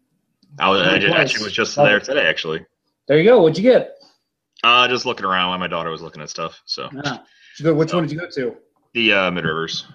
I, 0.58 0.70
was, 0.70 0.82
I 0.82 0.98
just, 0.98 1.14
actually 1.14 1.44
was 1.44 1.52
just 1.52 1.76
there 1.76 2.00
today. 2.00 2.26
Actually, 2.26 2.64
there 3.06 3.18
you 3.18 3.24
go. 3.24 3.42
What'd 3.42 3.58
you 3.58 3.70
get? 3.70 3.97
Uh, 4.64 4.88
just 4.88 5.06
looking 5.06 5.24
around 5.26 5.50
while 5.50 5.58
my 5.58 5.66
daughter 5.68 5.90
was 5.90 6.02
looking 6.02 6.22
at 6.22 6.30
stuff. 6.30 6.60
So 6.66 6.88
Ah, 7.04 7.24
go, 7.62 7.74
which 7.74 7.92
one 7.92 8.02
did 8.04 8.12
you 8.12 8.18
go 8.18 8.28
to? 8.30 8.56
the 8.94 9.12
uh, 9.12 9.30
Mid 9.30 9.44
Rivers. 9.44 9.86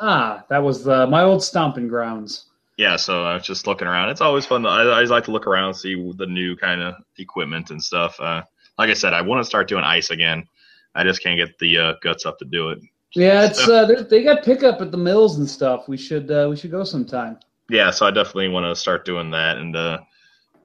Ah, 0.00 0.44
that 0.50 0.58
was 0.62 0.82
the, 0.84 1.06
my 1.06 1.22
old 1.22 1.42
stomping 1.42 1.88
grounds. 1.88 2.46
yeah, 2.76 2.96
so 2.96 3.24
I 3.24 3.34
was 3.34 3.44
just 3.44 3.66
looking 3.66 3.86
around. 3.86 4.08
It's 4.10 4.20
always 4.20 4.44
fun. 4.46 4.62
To, 4.62 4.68
I, 4.68 4.82
I 4.84 4.92
always 4.94 5.10
like 5.10 5.24
to 5.24 5.30
look 5.30 5.46
around, 5.46 5.68
and 5.68 5.76
see 5.76 5.94
the 6.16 6.26
new 6.26 6.56
kind 6.56 6.80
of 6.82 6.94
equipment 7.18 7.70
and 7.70 7.82
stuff. 7.82 8.18
Uh, 8.20 8.42
like 8.78 8.90
I 8.90 8.94
said, 8.94 9.12
I 9.14 9.20
want 9.22 9.40
to 9.40 9.44
start 9.44 9.68
doing 9.68 9.84
ice 9.84 10.10
again. 10.10 10.46
I 10.94 11.04
just 11.04 11.22
can't 11.22 11.38
get 11.38 11.58
the 11.58 11.78
uh, 11.78 11.94
guts 12.02 12.26
up 12.26 12.38
to 12.38 12.44
do 12.44 12.70
it. 12.70 12.78
Yeah, 13.14 13.44
it's 13.46 13.68
uh, 13.68 13.84
they- 13.86 14.02
they 14.02 14.22
got 14.24 14.42
pickup 14.44 14.80
at 14.80 14.90
the 14.90 14.96
mills 14.98 15.38
and 15.38 15.48
stuff. 15.48 15.88
We 15.88 15.96
should 15.96 16.30
uh, 16.30 16.46
we 16.50 16.56
should 16.56 16.70
go 16.70 16.82
sometime. 16.84 17.38
Yeah, 17.68 17.90
so 17.90 18.06
I 18.06 18.10
definitely 18.10 18.48
want 18.48 18.66
to 18.66 18.74
start 18.74 19.04
doing 19.04 19.30
that 19.30 19.58
and 19.58 19.76
uh, 19.76 19.98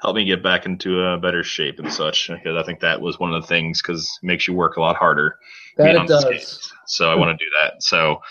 help 0.02 0.16
me 0.16 0.26
get 0.26 0.44
back 0.44 0.66
into 0.66 1.02
a 1.02 1.18
better 1.18 1.44
shape 1.44 1.80
and 1.80 1.92
such. 1.92 2.30
Because 2.30 2.58
I 2.58 2.64
think 2.64 2.80
that 2.82 3.02
was 3.02 3.20
one 3.20 3.34
of 3.34 3.42
the 3.42 3.48
things 3.48 3.82
because 3.82 4.20
it 4.22 4.26
makes 4.26 4.48
you 4.48 4.54
work 4.54 4.78
a 4.78 4.82
lot 4.82 4.96
harder. 4.96 5.38
That 5.78 5.96
it 5.96 6.08
does. 6.08 6.22
skates. 6.22 6.74
So 6.88 7.12
I 7.12 7.16
want 7.16 7.38
to 7.38 7.46
do 7.46 7.50
that. 7.62 7.82
So 7.82 8.22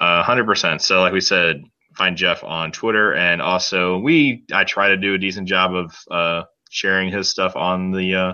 uh, 0.00 0.22
hundred 0.22 0.46
percent. 0.46 0.82
So 0.82 1.00
like 1.00 1.12
we 1.12 1.20
said, 1.20 1.62
find 1.96 2.16
Jeff 2.16 2.44
on 2.44 2.72
Twitter, 2.72 3.14
and 3.14 3.40
also 3.40 3.98
we 3.98 4.44
I 4.52 4.64
try 4.64 4.88
to 4.88 4.96
do 4.96 5.14
a 5.14 5.18
decent 5.18 5.48
job 5.48 5.74
of 5.74 5.94
uh, 6.10 6.42
sharing 6.70 7.10
his 7.10 7.28
stuff 7.28 7.56
on 7.56 7.92
the 7.92 8.14
uh, 8.14 8.32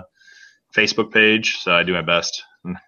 Facebook 0.75 1.11
page. 1.11 1.57
So 1.59 1.73
I 1.73 1.83
do 1.83 1.93
my 1.93 2.01
best 2.01 2.43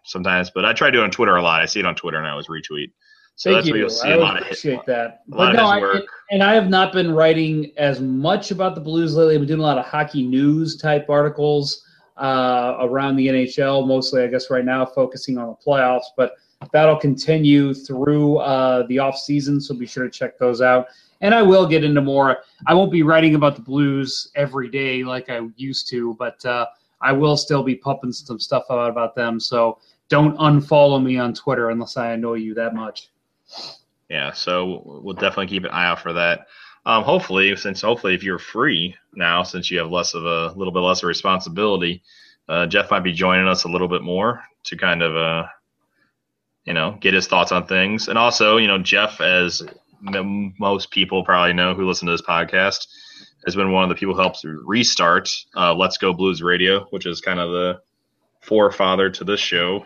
sometimes, 0.06 0.52
but 0.54 0.66
I 0.66 0.74
try 0.74 0.90
to 0.90 0.92
do 0.92 1.02
it 1.02 1.06
on 1.06 1.12
Twitter 1.12 1.36
a 1.36 1.42
lot. 1.42 1.62
I 1.62 1.66
see 1.66 1.80
it 1.80 1.86
on 1.86 1.96
Twitter, 1.96 2.18
and 2.18 2.28
I 2.28 2.32
always 2.32 2.48
retweet. 2.48 2.92
So 3.36 3.52
Thank 3.52 3.66
you. 3.66 3.74
where 3.74 3.80
you'll 3.82 3.90
see 3.90 4.08
I 4.08 4.12
a 4.12 4.18
would 4.18 4.24
lot 4.24 4.38
of 4.38 4.44
appreciate 4.44 4.86
that. 4.86 5.24
But 5.28 5.54
no, 5.54 5.66
I, 5.66 6.02
and 6.32 6.44
I 6.44 6.54
have 6.54 6.70
not 6.70 6.94
been 6.94 7.14
writing 7.14 7.72
as 7.78 8.00
much 8.00 8.52
about 8.52 8.76
the 8.76 8.82
Blues 8.82 9.16
lately. 9.16 9.36
I've 9.36 9.42
been 9.42 9.48
doing 9.48 9.60
a 9.60 9.64
lot 9.64 9.78
of 9.78 9.86
hockey 9.86 10.24
news 10.24 10.78
type 10.78 11.10
articles 11.10 11.84
uh, 12.18 12.78
around 12.82 13.16
the 13.16 13.28
NHL, 13.28 13.88
mostly, 13.88 14.24
I 14.24 14.28
guess, 14.28 14.50
right 14.50 14.64
now, 14.64 14.86
focusing 14.86 15.38
on 15.38 15.48
the 15.48 15.56
playoffs. 15.56 16.06
But 16.16 16.34
that'll 16.72 17.00
continue 17.00 17.74
through 17.74 18.38
uh, 18.38 18.86
the 18.88 19.00
off 19.00 19.18
season, 19.18 19.60
so 19.60 19.74
be 19.74 19.88
sure 19.88 20.04
to 20.04 20.10
check 20.10 20.38
those 20.38 20.62
out. 20.62 20.88
And 21.22 21.34
I 21.34 21.42
will 21.42 21.66
get 21.66 21.84
into 21.84 22.02
more. 22.02 22.40
I 22.68 22.74
won't 22.74 22.92
be 22.92 23.04
writing 23.04 23.36
about 23.36 23.56
the 23.56 23.62
Blues 23.62 24.32
every 24.36 24.70
day 24.70 25.04
like 25.04 25.30
I 25.30 25.42
used 25.56 25.90
to, 25.90 26.16
but 26.20 26.46
uh, 26.46 26.68
I 27.02 27.12
will 27.12 27.38
still 27.38 27.64
be 27.64 27.76
pumping 27.76 28.12
some 28.12 28.40
stuff 28.40 28.66
out 28.70 28.90
about 28.90 29.16
them. 29.16 29.40
So 29.40 29.80
don't 30.10 30.38
unfollow 30.38 31.02
me 31.04 31.18
on 31.18 31.34
Twitter 31.34 31.70
unless 31.70 31.98
I 31.98 32.12
annoy 32.12 32.36
you 32.36 32.54
that 32.56 32.76
much. 32.76 33.10
Yeah, 34.10 34.32
so 34.34 34.82
we'll 35.04 35.16
definitely 35.16 35.48
keep 35.48 35.64
an 35.64 35.72
eye 35.72 35.86
out 35.88 36.02
for 36.02 36.14
that. 36.14 36.48
Um, 36.86 37.04
hopefully, 37.04 37.56
since 37.56 37.82
hopefully 37.82 38.14
if 38.14 38.24
you're 38.24 38.40
free 38.40 38.96
now, 39.16 39.44
since 39.44 39.72
you 39.72 39.80
have 39.80 39.90
less 39.90 40.14
of 40.14 40.26
a 40.26 40.54
little 40.58 40.74
bit 40.74 40.80
less 40.80 41.02
of 41.02 41.08
responsibility, 41.08 42.04
uh, 42.50 42.68
Jeff 42.68 42.92
might 42.92 43.04
be 43.04 43.14
joining 43.14 43.48
us 43.48 43.64
a 43.64 43.70
little 43.70 43.88
bit 43.88 44.02
more 44.02 44.44
to 44.66 44.78
kind 44.78 45.02
of, 45.02 45.16
uh, 45.16 45.48
you 46.66 46.74
know, 46.74 46.98
get 47.00 47.14
his 47.14 47.28
thoughts 47.28 47.52
on 47.52 47.66
things. 47.66 48.08
And 48.10 48.18
also, 48.18 48.58
you 48.58 48.68
know, 48.68 48.80
Jeff, 48.80 49.22
as 49.22 49.64
m- 50.14 50.54
most 50.60 50.92
people 50.92 51.24
probably 51.24 51.54
know 51.54 51.74
who 51.74 51.88
listen 51.88 52.06
to 52.08 52.12
this 52.12 52.22
podcast, 52.22 52.88
has 53.46 53.56
been 53.56 53.72
one 53.72 53.84
of 53.84 53.90
the 53.90 53.96
people 53.96 54.14
who 54.14 54.22
helps 54.22 54.44
restart 54.44 55.30
uh, 55.56 55.74
Let's 55.74 55.98
Go 55.98 56.14
Blues 56.14 56.42
Radio, 56.42 56.86
which 56.92 57.06
is 57.06 57.22
kind 57.22 57.40
of 57.40 57.52
the 57.52 57.82
forefather 58.42 59.10
to 59.10 59.24
this 59.24 59.40
show. 59.40 59.86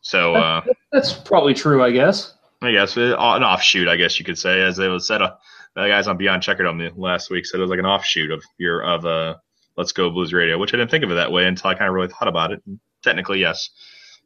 So, 0.00 0.34
uh, 0.34 0.62
That's 0.90 1.12
probably 1.12 1.54
true, 1.54 1.82
I 1.82 1.92
guess. 1.92 2.34
I 2.62 2.72
guess 2.72 2.96
uh, 2.96 3.14
an 3.18 3.42
offshoot, 3.42 3.88
I 3.88 3.96
guess 3.96 4.18
you 4.18 4.24
could 4.24 4.38
say, 4.38 4.62
as 4.62 4.78
it 4.78 4.88
was 4.88 5.06
said. 5.06 5.22
Uh, 5.22 5.34
the 5.74 5.88
guys 5.88 6.06
on 6.06 6.16
Beyond 6.18 6.42
Checkerdome 6.42 6.92
last 6.98 7.30
week 7.30 7.46
said 7.46 7.58
it 7.58 7.62
was 7.62 7.70
like 7.70 7.78
an 7.78 7.86
offshoot 7.86 8.30
of 8.30 8.42
your 8.58 8.82
of 8.82 9.06
uh, 9.06 9.36
Let's 9.76 9.92
Go 9.92 10.10
Blues 10.10 10.32
Radio, 10.32 10.58
which 10.58 10.74
I 10.74 10.76
didn't 10.76 10.90
think 10.90 11.02
of 11.04 11.10
it 11.10 11.14
that 11.14 11.32
way 11.32 11.46
until 11.46 11.70
I 11.70 11.74
kind 11.74 11.88
of 11.88 11.94
really 11.94 12.08
thought 12.08 12.28
about 12.28 12.52
it. 12.52 12.62
Technically, 13.02 13.40
yes. 13.40 13.70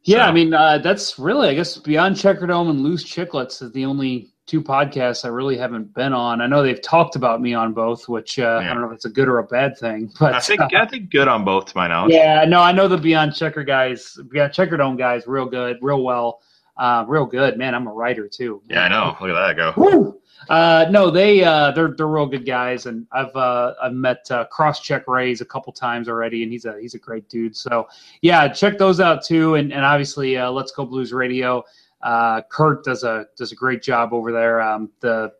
Yeah, 0.03 0.17
So- 0.25 0.29
I 0.29 0.31
mean, 0.33 0.53
uh, 0.53 0.77
that's 0.79 1.17
really, 1.17 1.47
I 1.49 1.53
guess, 1.53 1.77
Beyond 1.77 2.15
Checkerdome 2.17 2.69
and 2.69 2.81
Loose 2.81 3.03
Chicklets 3.03 3.61
is 3.61 3.71
the 3.71 3.85
only 3.85 4.29
two 4.45 4.61
podcasts 4.61 5.25
I 5.25 5.29
really 5.29 5.57
haven't 5.57 5.93
been 5.93 6.13
on. 6.13 6.39
I 6.41 6.47
know 6.47 6.63
they've 6.63 6.81
talked 6.81 7.15
about 7.17 7.41
me 7.41 7.53
on 7.53 7.73
both, 7.73 8.07
which 8.07 8.39
uh, 8.39 8.61
I 8.61 8.67
don't 8.67 8.79
know 8.81 8.87
if 8.87 8.93
it's 8.93 9.05
a 9.05 9.09
good 9.09 9.27
or 9.27 9.39
a 9.39 9.43
bad 9.43 9.77
thing. 9.77 10.11
But 10.19 10.33
I 10.35 10.39
think 10.39 10.61
uh, 10.61 10.67
I 10.73 10.85
think 10.85 11.09
good 11.09 11.27
on 11.27 11.43
both, 11.43 11.65
to 11.67 11.77
my 11.77 11.87
knowledge. 11.87 12.13
yeah, 12.13 12.45
no, 12.45 12.61
I 12.61 12.71
know 12.71 12.87
the 12.87 12.97
Beyond 12.97 13.35
Checker 13.35 13.63
guys, 13.63 14.17
Beyond 14.31 14.53
Checkerdome 14.53 14.97
guys, 14.97 15.27
real 15.27 15.45
good, 15.45 15.77
real 15.81 16.01
well, 16.03 16.41
uh, 16.77 17.05
real 17.07 17.25
good. 17.25 17.57
Man, 17.57 17.73
I'm 17.75 17.87
a 17.87 17.93
writer 17.93 18.27
too. 18.27 18.61
Yeah, 18.69 18.83
I 18.83 18.87
know. 18.89 19.17
Look 19.19 19.29
at 19.29 19.33
that 19.33 19.55
go. 19.55 19.73
Woo! 19.77 20.21
Uh, 20.49 20.85
no, 20.89 21.09
they 21.09 21.43
uh, 21.43 21.71
they're 21.71 21.93
they're 21.97 22.07
real 22.07 22.25
good 22.25 22.45
guys, 22.45 22.85
and 22.85 23.05
I've 23.11 23.35
uh, 23.35 23.73
I've 23.81 23.93
met 23.93 24.29
uh, 24.31 24.45
Cross 24.45 24.81
Check 24.81 25.07
Rays 25.07 25.41
a 25.41 25.45
couple 25.45 25.73
times 25.73 26.07
already, 26.07 26.43
and 26.43 26.51
he's 26.51 26.65
a 26.65 26.79
he's 26.79 26.93
a 26.93 26.99
great 26.99 27.27
dude. 27.27 27.55
So 27.55 27.87
yeah, 28.21 28.47
check 28.47 28.77
those 28.77 28.99
out 28.99 29.23
too, 29.23 29.55
and 29.55 29.73
and 29.73 29.83
obviously 29.83 30.37
uh, 30.37 30.49
Let's 30.51 30.71
Go 30.71 30.85
Blues 30.85 31.11
Radio. 31.11 31.63
Uh, 32.01 32.41
Kurt 32.49 32.83
does 32.83 33.03
a 33.03 33.25
does 33.35 33.51
a 33.51 33.55
great 33.55 33.81
job 33.81 34.13
over 34.13 34.31
there. 34.31 34.61
Um, 34.61 34.89
the 34.99 35.33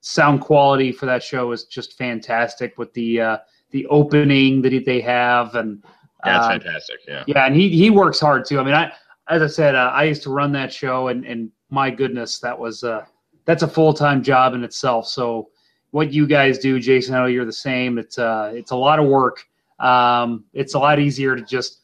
sound 0.00 0.40
quality 0.40 0.92
for 0.92 1.06
that 1.06 1.22
show 1.22 1.50
is 1.52 1.64
just 1.64 1.98
fantastic 1.98 2.78
with 2.78 2.92
the 2.94 3.20
uh, 3.20 3.38
the 3.70 3.86
opening 3.86 4.62
that 4.62 4.84
they 4.86 5.00
have, 5.00 5.56
and 5.56 5.82
That's 6.24 6.46
uh, 6.46 6.50
fantastic. 6.50 7.00
Yeah. 7.06 7.24
yeah, 7.26 7.46
and 7.46 7.56
he 7.56 7.68
he 7.68 7.90
works 7.90 8.20
hard 8.20 8.46
too. 8.46 8.60
I 8.60 8.62
mean, 8.62 8.74
I 8.74 8.92
as 9.28 9.42
I 9.42 9.46
said, 9.46 9.74
uh, 9.74 9.90
I 9.94 10.04
used 10.04 10.22
to 10.24 10.30
run 10.30 10.52
that 10.52 10.72
show, 10.72 11.08
and 11.08 11.24
and 11.24 11.50
my 11.70 11.90
goodness, 11.90 12.38
that 12.40 12.58
was 12.58 12.84
uh, 12.84 13.04
that's 13.44 13.62
a 13.62 13.68
full 13.68 13.94
time 13.94 14.22
job 14.22 14.54
in 14.54 14.64
itself. 14.64 15.06
So 15.08 15.48
what 15.90 16.12
you 16.12 16.26
guys 16.26 16.58
do, 16.58 16.78
Jason, 16.80 17.14
I 17.14 17.20
know 17.20 17.26
you're 17.26 17.44
the 17.44 17.52
same. 17.52 17.98
It's 17.98 18.18
uh, 18.18 18.52
it's 18.54 18.70
a 18.70 18.76
lot 18.76 18.98
of 18.98 19.06
work. 19.06 19.44
Um, 19.78 20.44
it's 20.52 20.74
a 20.74 20.78
lot 20.78 20.98
easier 20.98 21.36
to 21.36 21.42
just 21.42 21.80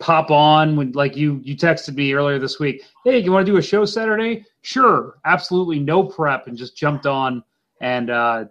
pop 0.00 0.30
on 0.30 0.76
when 0.76 0.92
like 0.92 1.16
you 1.16 1.40
you 1.42 1.56
texted 1.56 1.94
me 1.94 2.12
earlier 2.12 2.38
this 2.38 2.58
week. 2.58 2.82
Hey, 3.04 3.18
you 3.18 3.32
want 3.32 3.46
to 3.46 3.52
do 3.52 3.58
a 3.58 3.62
show 3.62 3.84
Saturday? 3.84 4.44
Sure, 4.62 5.18
absolutely, 5.24 5.78
no 5.78 6.04
prep, 6.04 6.46
and 6.46 6.56
just 6.56 6.76
jumped 6.76 7.06
on, 7.06 7.42
and 7.80 8.10
uh, 8.10 8.44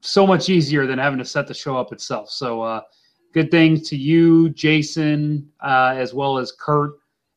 so 0.00 0.26
much 0.26 0.48
easier 0.48 0.86
than 0.86 0.98
having 0.98 1.18
to 1.18 1.24
set 1.24 1.46
the 1.46 1.54
show 1.54 1.76
up 1.76 1.92
itself. 1.92 2.30
So. 2.30 2.62
Uh, 2.62 2.80
good 3.34 3.50
things 3.50 3.88
to 3.88 3.96
you, 3.96 4.48
Jason, 4.50 5.50
uh, 5.60 5.92
as 5.96 6.14
well 6.14 6.38
as 6.38 6.52
Kurt, 6.52 6.92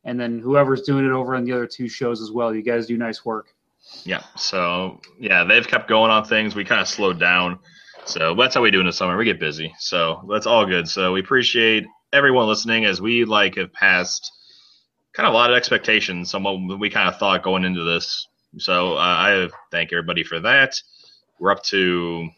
and 0.07 0.17
then 0.17 0.39
whoever's 0.39 0.81
doing 0.83 1.05
it 1.05 1.11
over 1.11 1.35
on 1.35 1.43
the 1.43 1.51
other 1.51 1.67
two 1.67 1.89
shows 1.89 2.21
as 2.21 2.31
well. 2.31 2.55
You 2.55 2.63
guys 2.63 2.87
do 2.87 2.97
nice 2.97 3.25
work. 3.25 3.53
Yeah. 4.05 4.23
So 4.37 5.01
yeah, 5.19 5.43
they've 5.43 5.67
kept 5.67 5.89
going 5.89 6.09
on 6.09 6.23
things. 6.23 6.55
We 6.55 6.63
kind 6.63 6.81
of 6.81 6.87
slowed 6.87 7.19
down. 7.19 7.59
So 8.05 8.33
that's 8.33 8.55
how 8.55 8.61
we 8.61 8.71
do 8.71 8.79
in 8.79 8.85
the 8.85 8.93
summer. 8.93 9.17
We 9.17 9.25
get 9.25 9.39
busy. 9.39 9.75
So 9.79 10.25
that's 10.31 10.47
all 10.47 10.65
good. 10.65 10.87
So 10.87 11.11
we 11.11 11.19
appreciate 11.19 11.85
everyone 12.13 12.47
listening 12.47 12.85
as 12.85 13.01
we 13.01 13.25
like 13.25 13.55
have 13.55 13.73
passed 13.73 14.31
kind 15.11 15.27
of 15.27 15.33
a 15.33 15.37
lot 15.37 15.51
of 15.51 15.57
expectations. 15.57 16.31
Some 16.31 16.43
what 16.43 16.79
we 16.79 16.89
kind 16.89 17.09
of 17.09 17.19
thought 17.19 17.43
going 17.43 17.65
into 17.65 17.83
this. 17.83 18.27
So 18.59 18.93
uh, 18.93 18.99
I 18.99 19.49
thank 19.71 19.91
everybody 19.91 20.23
for 20.23 20.39
that. 20.39 20.81
We're 21.37 21.51
up 21.51 21.63
to 21.63 22.29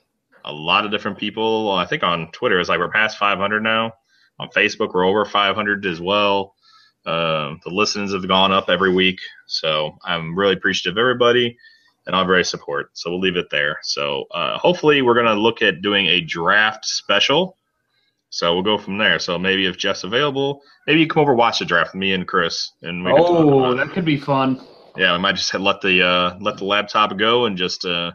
a 0.43 0.51
lot 0.51 0.85
of 0.85 0.91
different 0.91 1.19
people. 1.19 1.71
I 1.71 1.85
think 1.85 2.01
on 2.01 2.31
Twitter 2.31 2.59
it's 2.59 2.67
like 2.67 2.79
we're 2.79 2.89
past 2.89 3.19
500 3.19 3.61
now. 3.61 3.93
On 4.39 4.49
Facebook 4.49 4.95
we're 4.95 5.05
over 5.05 5.23
500 5.23 5.85
as 5.85 6.01
well. 6.01 6.55
Uh, 7.05 7.55
the 7.63 7.71
listens 7.71 8.13
have 8.13 8.27
gone 8.27 8.51
up 8.51 8.69
every 8.69 8.93
week, 8.93 9.19
so 9.47 9.97
I'm 10.03 10.37
really 10.37 10.53
appreciative 10.53 10.97
of 10.97 11.01
everybody, 11.01 11.57
and 12.05 12.15
I'm 12.15 12.27
very 12.27 12.43
support. 12.43 12.91
So 12.93 13.09
we'll 13.09 13.19
leave 13.21 13.37
it 13.37 13.49
there. 13.49 13.79
So 13.83 14.25
uh, 14.31 14.57
hopefully 14.57 15.01
we're 15.01 15.15
gonna 15.15 15.35
look 15.35 15.61
at 15.61 15.81
doing 15.81 16.07
a 16.07 16.21
draft 16.21 16.85
special 16.85 17.55
So 18.29 18.53
we'll 18.53 18.63
go 18.63 18.77
from 18.77 18.97
there. 18.97 19.19
So 19.19 19.39
maybe 19.39 19.65
if 19.65 19.77
Jeff's 19.77 20.03
available, 20.03 20.61
maybe 20.85 20.99
you 20.99 21.07
come 21.07 21.21
over 21.21 21.33
watch 21.33 21.59
the 21.59 21.65
draft 21.65 21.93
with 21.93 21.99
me 21.99 22.13
and 22.13 22.27
Chris, 22.27 22.71
and 22.81 23.03
we 23.03 23.11
oh, 23.11 23.73
that 23.75 23.89
could 23.91 24.05
be 24.05 24.17
fun. 24.17 24.61
Yeah, 24.97 25.13
we 25.13 25.19
might 25.19 25.35
just 25.35 25.53
let 25.53 25.81
the 25.81 26.03
uh, 26.05 26.37
let 26.39 26.57
the 26.57 26.65
laptop 26.65 27.17
go 27.17 27.45
and 27.45 27.57
just 27.57 27.85
uh, 27.85 28.11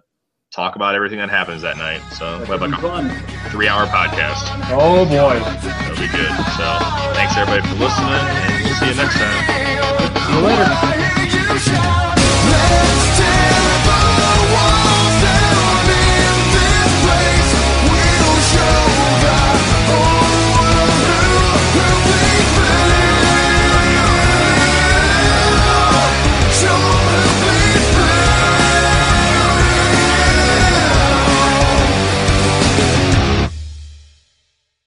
talk 0.53 0.77
about 0.77 0.95
everything 0.95 1.19
that 1.19 1.31
happens 1.31 1.63
that 1.63 1.79
night. 1.79 2.01
So 2.13 2.41
we 2.41 2.47
have 2.47 2.61
like 2.61 2.79
a 2.79 2.83
fun. 2.83 3.11
three-hour 3.51 3.87
podcast. 3.87 4.45
Oh 4.71 5.05
boy, 5.05 5.39
that'll 5.41 5.97
be 5.97 6.09
good. 6.09 6.31
So 6.57 6.79
thanks 7.15 7.37
everybody 7.37 7.67
for 7.67 7.75
listening, 7.75 8.54
see 8.79 8.89
you 8.89 8.95
next 8.95 9.17
time. 9.17 10.45
Later. 10.45 10.75